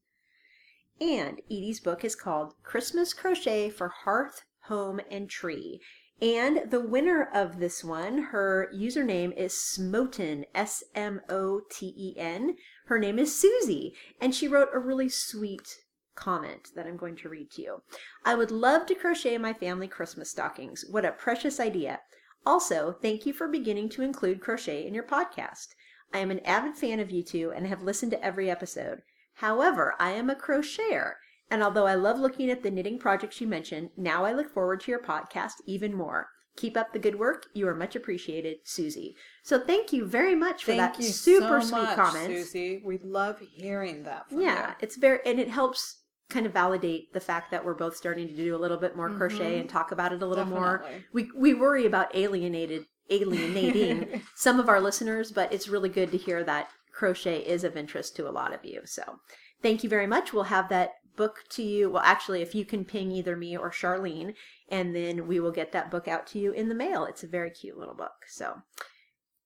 And 1.03 1.41
Edie's 1.51 1.81
book 1.81 2.05
is 2.05 2.15
called 2.15 2.55
Christmas 2.63 3.13
Crochet 3.13 3.71
for 3.71 3.89
Hearth, 3.89 4.45
Home, 4.67 5.01
and 5.11 5.29
Tree. 5.29 5.81
And 6.21 6.71
the 6.71 6.81
winner 6.81 7.29
of 7.35 7.59
this 7.59 7.83
one, 7.83 8.19
her 8.31 8.71
username 8.73 9.37
is 9.37 9.53
Smoten, 9.53 10.45
S 10.55 10.85
M 10.95 11.21
O 11.29 11.63
T 11.69 11.93
E 11.99 12.15
N. 12.17 12.55
Her 12.87 13.01
name 13.01 13.19
is 13.19 13.35
Susie, 13.35 13.97
and 14.21 14.33
she 14.33 14.47
wrote 14.47 14.69
a 14.73 14.79
really 14.79 15.09
sweet 15.09 15.81
comment 16.15 16.69
that 16.77 16.87
I'm 16.87 16.97
going 16.97 17.17
to 17.17 17.29
read 17.29 17.51
to 17.55 17.63
you. 17.63 17.83
I 18.25 18.37
would 18.37 18.53
love 18.53 18.87
to 18.87 18.95
crochet 18.95 19.39
my 19.39 19.53
family 19.53 19.89
Christmas 19.89 20.31
stockings. 20.31 20.85
What 20.89 21.05
a 21.05 21.11
precious 21.11 21.59
idea. 21.59 21.99
Also, 22.47 22.95
thank 23.03 23.27
you 23.27 23.33
for 23.33 23.49
beginning 23.49 23.89
to 23.89 24.03
include 24.03 24.41
crochet 24.41 24.87
in 24.87 24.95
your 24.95 25.03
podcast. 25.03 25.75
I 26.15 26.21
am 26.21 26.31
an 26.31 26.47
avid 26.47 26.77
fan 26.77 27.01
of 27.01 27.11
you 27.11 27.25
two 27.25 27.53
and 27.53 27.67
have 27.67 27.83
listened 27.83 28.13
to 28.13 28.25
every 28.25 28.49
episode. 28.49 29.03
However, 29.35 29.95
I 29.99 30.11
am 30.13 30.29
a 30.31 30.35
crocheter, 30.35 31.15
and 31.51 31.63
although 31.63 31.87
I 31.87 31.95
love 31.95 32.19
looking 32.19 32.51
at 32.51 32.63
the 32.63 32.71
knitting 32.71 32.99
projects 32.99 33.41
you 33.41 33.47
mentioned, 33.47 33.91
now 33.97 34.25
I 34.25 34.33
look 34.33 34.53
forward 34.53 34.81
to 34.83 34.91
your 34.91 35.01
podcast 35.03 35.55
even 35.67 35.95
more. 35.95 36.29
Keep 36.57 36.77
up 36.77 36.93
the 36.93 36.99
good 36.99 37.19
work. 37.19 37.47
You 37.55 37.67
are 37.69 37.75
much 37.75 37.97
appreciated, 37.97 38.59
Susie. 38.65 39.17
So 39.43 39.59
thank 39.59 39.91
you 39.93 40.05
very 40.05 40.35
much 40.35 40.65
for 40.65 40.73
Thank 40.75 40.97
that 40.97 41.03
you 41.03 41.09
super 41.09 41.61
so 41.63 41.69
sweet 41.69 41.83
much, 41.83 41.97
comment. 41.97 42.27
Susie. 42.27 42.83
We 42.85 42.99
love 42.99 43.39
hearing 43.41 44.03
that 44.05 44.29
from 44.29 44.43
Yeah, 44.43 44.69
you. 44.69 44.75
it's 44.81 44.97
very 44.97 45.21
and 45.25 45.41
it 45.41 45.49
helps 45.49 46.01
kind 46.29 46.45
of 46.45 46.53
validate 46.53 47.13
the 47.15 47.21
fact 47.21 47.51
that 47.51 47.65
we're 47.65 47.73
both 47.75 47.97
starting 47.97 48.29
to 48.29 48.35
do 48.37 48.55
a 48.55 48.59
little 48.59 48.77
bit 48.79 48.97
more 48.97 49.09
crochet 49.11 49.57
Mhm. 49.57 49.61
and 49.61 49.69
talk 49.69 49.93
about 49.93 50.13
it 50.13 50.23
a 50.23 50.27
little 50.27 50.45
more. 50.45 50.85
We 51.13 51.31
we 51.35 51.55
worry 51.55 51.87
about 51.87 52.15
alienated 52.15 52.85
alienating 53.11 54.23
some 54.35 54.61
of 54.61 54.69
our 54.69 54.81
listeners, 54.81 55.33
but 55.33 55.53
it's 55.53 55.69
really 55.69 55.89
good 55.89 56.11
to 56.13 56.19
hear 56.19 56.45
that 56.45 56.69
crochet 56.93 57.41
is 57.41 57.65
of 57.65 57.77
interest 57.77 58.17
to 58.17 58.29
a 58.29 58.31
lot 58.31 58.53
of 58.53 58.65
you. 58.65 58.83
So, 58.85 59.21
thank 59.63 59.83
you 59.83 59.91
very 59.91 60.07
much. 60.07 60.33
We'll 60.33 60.45
have 60.45 60.69
that 60.69 60.93
book 61.17 61.45
to 61.51 61.63
you. 61.63 61.91
Well, 61.91 62.03
actually, 62.05 62.43
if 62.43 62.55
you 62.55 62.65
can 62.65 62.85
ping 62.85 63.11
either 63.13 63.37
me 63.37 63.57
or 63.57 63.71
Charlene, 63.71 64.35
and 64.69 64.95
then 64.95 65.27
we 65.27 65.41
will 65.41 65.51
get 65.51 65.73
that 65.73 65.91
book 65.91 66.09
out 66.09 66.27
to 66.29 66.39
you 66.39 66.53
in 66.53 66.69
the 66.69 66.75
mail. 66.75 67.05
It's 67.05 67.23
a 67.23 67.29
very 67.29 67.51
cute 67.51 67.79
little 67.79 67.95
book. 67.95 68.25
So, 68.29 68.63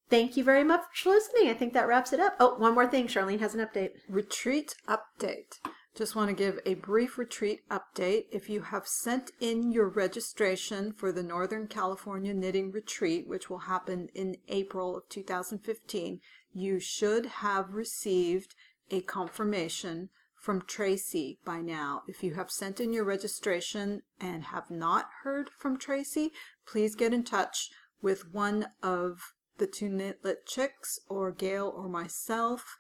thank 0.09 0.37
you 0.37 0.45
very 0.45 0.65
much 0.65 0.83
for 0.95 1.11
listening. 1.11 1.49
I 1.49 1.55
think 1.55 1.73
that 1.73 1.89
wraps 1.89 2.13
it 2.13 2.21
up. 2.21 2.37
Oh, 2.39 2.55
one 2.57 2.75
more 2.75 2.87
thing. 2.87 3.07
Charlene 3.07 3.41
has 3.41 3.55
an 3.55 3.67
update. 3.67 3.91
Retreat 4.09 4.75
update. 4.89 5.59
Just 5.97 6.15
want 6.15 6.29
to 6.29 6.37
give 6.37 6.61
a 6.67 6.75
brief 6.75 7.17
retreat 7.17 7.61
update. 7.71 8.27
If 8.31 8.51
you 8.51 8.61
have 8.61 8.87
sent 8.87 9.31
in 9.41 9.73
your 9.73 9.89
registration 9.89 10.93
for 10.93 11.11
the 11.11 11.23
Northern 11.23 11.67
California 11.69 12.35
Knitting 12.35 12.71
Retreat, 12.71 13.27
which 13.27 13.49
will 13.49 13.61
happen 13.61 14.11
in 14.15 14.37
April 14.49 14.95
of 14.95 15.09
2015, 15.09 16.21
you 16.57 16.81
should 16.81 17.27
have 17.27 17.75
received 17.75 18.55
a 18.91 19.03
confirmation 19.03 20.09
from 20.35 20.63
Tracy 20.63 21.39
by 21.45 21.61
now. 21.61 22.03
If 22.09 22.23
you 22.23 22.33
have 22.35 22.51
sent 22.51 22.81
in 22.81 22.95
your 22.95 23.05
registration 23.05 24.03
and 24.19 24.45
have 24.45 24.71
not 24.71 25.07
heard 25.23 25.51
from 25.51 25.77
Tracy, 25.77 26.33
please 26.67 26.95
get 26.95 27.13
in 27.13 27.25
touch 27.25 27.69
with 28.01 28.33
one 28.33 28.69
of 28.83 29.35
the 29.59 29.67
two 29.67 29.91
Knitlet 29.91 30.47
chicks 30.47 30.99
or 31.11 31.31
Gail 31.31 31.71
or 31.77 31.91
myself 31.91 32.79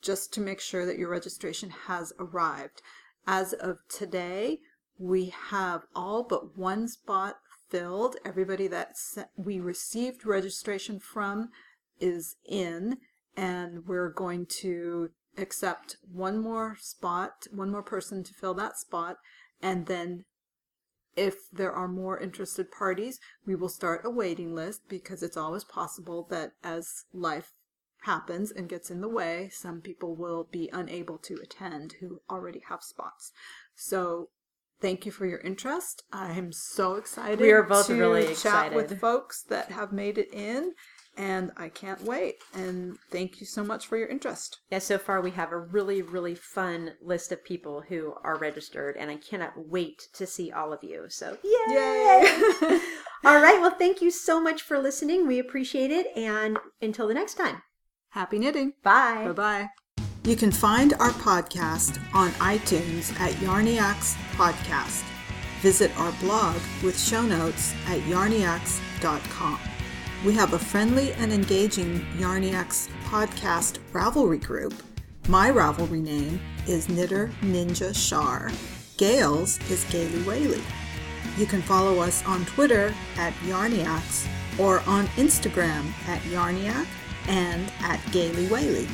just 0.00 0.32
to 0.32 0.40
make 0.40 0.60
sure 0.60 0.86
that 0.86 0.98
your 0.98 1.10
registration 1.10 1.68
has 1.88 2.14
arrived. 2.18 2.80
As 3.26 3.52
of 3.52 3.80
today, 3.90 4.60
we 4.98 5.34
have 5.50 5.82
all 5.94 6.22
but 6.22 6.56
one 6.56 6.88
spot 6.88 7.36
filled. 7.68 8.16
Everybody 8.24 8.66
that 8.68 8.94
we 9.36 9.60
received 9.60 10.24
registration 10.24 10.98
from 10.98 11.50
is 12.00 12.36
in, 12.48 12.96
and 13.36 13.86
we're 13.86 14.10
going 14.10 14.46
to 14.60 15.10
accept 15.38 15.96
one 16.12 16.38
more 16.38 16.76
spot, 16.80 17.46
one 17.52 17.70
more 17.70 17.82
person 17.82 18.22
to 18.24 18.34
fill 18.34 18.54
that 18.54 18.78
spot, 18.78 19.16
and 19.62 19.86
then 19.86 20.24
if 21.16 21.50
there 21.52 21.72
are 21.72 21.88
more 21.88 22.18
interested 22.18 22.70
parties, 22.70 23.18
we 23.44 23.54
will 23.54 23.68
start 23.68 24.02
a 24.04 24.10
waiting 24.10 24.54
list 24.54 24.82
because 24.88 25.22
it's 25.22 25.36
always 25.36 25.64
possible 25.64 26.26
that 26.30 26.52
as 26.62 27.04
life 27.12 27.52
happens 28.04 28.50
and 28.50 28.68
gets 28.68 28.90
in 28.90 29.00
the 29.00 29.08
way, 29.08 29.50
some 29.52 29.80
people 29.80 30.14
will 30.14 30.48
be 30.50 30.70
unable 30.72 31.18
to 31.18 31.38
attend 31.42 31.94
who 32.00 32.20
already 32.30 32.62
have 32.68 32.82
spots. 32.82 33.32
So 33.74 34.30
thank 34.80 35.04
you 35.04 35.12
for 35.12 35.26
your 35.26 35.40
interest. 35.40 36.04
I 36.12 36.32
am 36.32 36.52
so 36.52 36.94
excited. 36.94 37.40
We 37.40 37.50
are 37.50 37.62
both 37.62 37.88
to 37.88 37.94
really 37.94 38.22
chat 38.28 38.32
excited. 38.32 38.76
with 38.76 39.00
folks 39.00 39.42
that 39.42 39.70
have 39.72 39.92
made 39.92 40.16
it 40.16 40.32
in, 40.32 40.72
and 41.16 41.50
I 41.56 41.68
can't 41.68 42.02
wait. 42.02 42.36
And 42.54 42.96
thank 43.10 43.40
you 43.40 43.46
so 43.46 43.62
much 43.64 43.86
for 43.86 43.96
your 43.96 44.08
interest. 44.08 44.58
Yeah, 44.70 44.78
so 44.78 44.98
far 44.98 45.20
we 45.20 45.32
have 45.32 45.52
a 45.52 45.58
really, 45.58 46.02
really 46.02 46.34
fun 46.34 46.92
list 47.02 47.32
of 47.32 47.44
people 47.44 47.82
who 47.88 48.14
are 48.24 48.36
registered, 48.38 48.96
and 48.96 49.10
I 49.10 49.16
cannot 49.16 49.52
wait 49.68 50.08
to 50.14 50.26
see 50.26 50.50
all 50.50 50.72
of 50.72 50.82
you. 50.82 51.06
So, 51.08 51.36
yay! 51.42 51.74
Yay! 51.74 52.80
all 53.24 53.40
right, 53.42 53.58
well, 53.60 53.74
thank 53.76 54.00
you 54.00 54.10
so 54.10 54.40
much 54.40 54.62
for 54.62 54.78
listening. 54.78 55.26
We 55.26 55.38
appreciate 55.38 55.90
it, 55.90 56.06
and 56.16 56.58
until 56.80 57.08
the 57.08 57.14
next 57.14 57.34
time, 57.34 57.62
Happy 58.10 58.38
knitting. 58.38 58.72
bye. 58.82 59.24
Bye 59.26 59.32
bye. 59.32 59.68
You 60.24 60.36
can 60.36 60.50
find 60.50 60.92
our 60.94 61.10
podcast 61.12 61.98
on 62.14 62.30
iTunes 62.32 63.18
at 63.20 63.32
Yarniacs 63.34 64.16
Podcast. 64.34 65.02
Visit 65.62 65.96
our 65.98 66.12
blog 66.20 66.56
with 66.82 66.98
show 66.98 67.22
notes 67.22 67.72
at 67.86 68.00
yarniacs.com. 68.00 69.69
We 70.22 70.34
have 70.34 70.52
a 70.52 70.58
friendly 70.58 71.14
and 71.14 71.32
engaging 71.32 72.00
Yarniacs 72.18 72.90
podcast 73.06 73.78
Ravelry 73.92 74.44
group. 74.44 74.74
My 75.28 75.50
Ravelry 75.50 76.02
name 76.02 76.38
is 76.68 76.90
Knitter 76.90 77.30
Ninja 77.40 77.96
Shar. 77.96 78.50
Gail's 78.98 79.58
is 79.70 79.84
Gaily 79.84 80.22
Whaley. 80.24 80.62
You 81.38 81.46
can 81.46 81.62
follow 81.62 82.00
us 82.00 82.22
on 82.26 82.44
Twitter 82.44 82.94
at 83.16 83.32
Yarniacs 83.44 84.28
or 84.58 84.80
on 84.80 85.06
Instagram 85.16 85.90
at 86.06 86.20
Yarniac 86.24 86.86
and 87.26 87.72
at 87.80 87.98
Gaily 88.12 88.46
Whaley. 88.48 88.88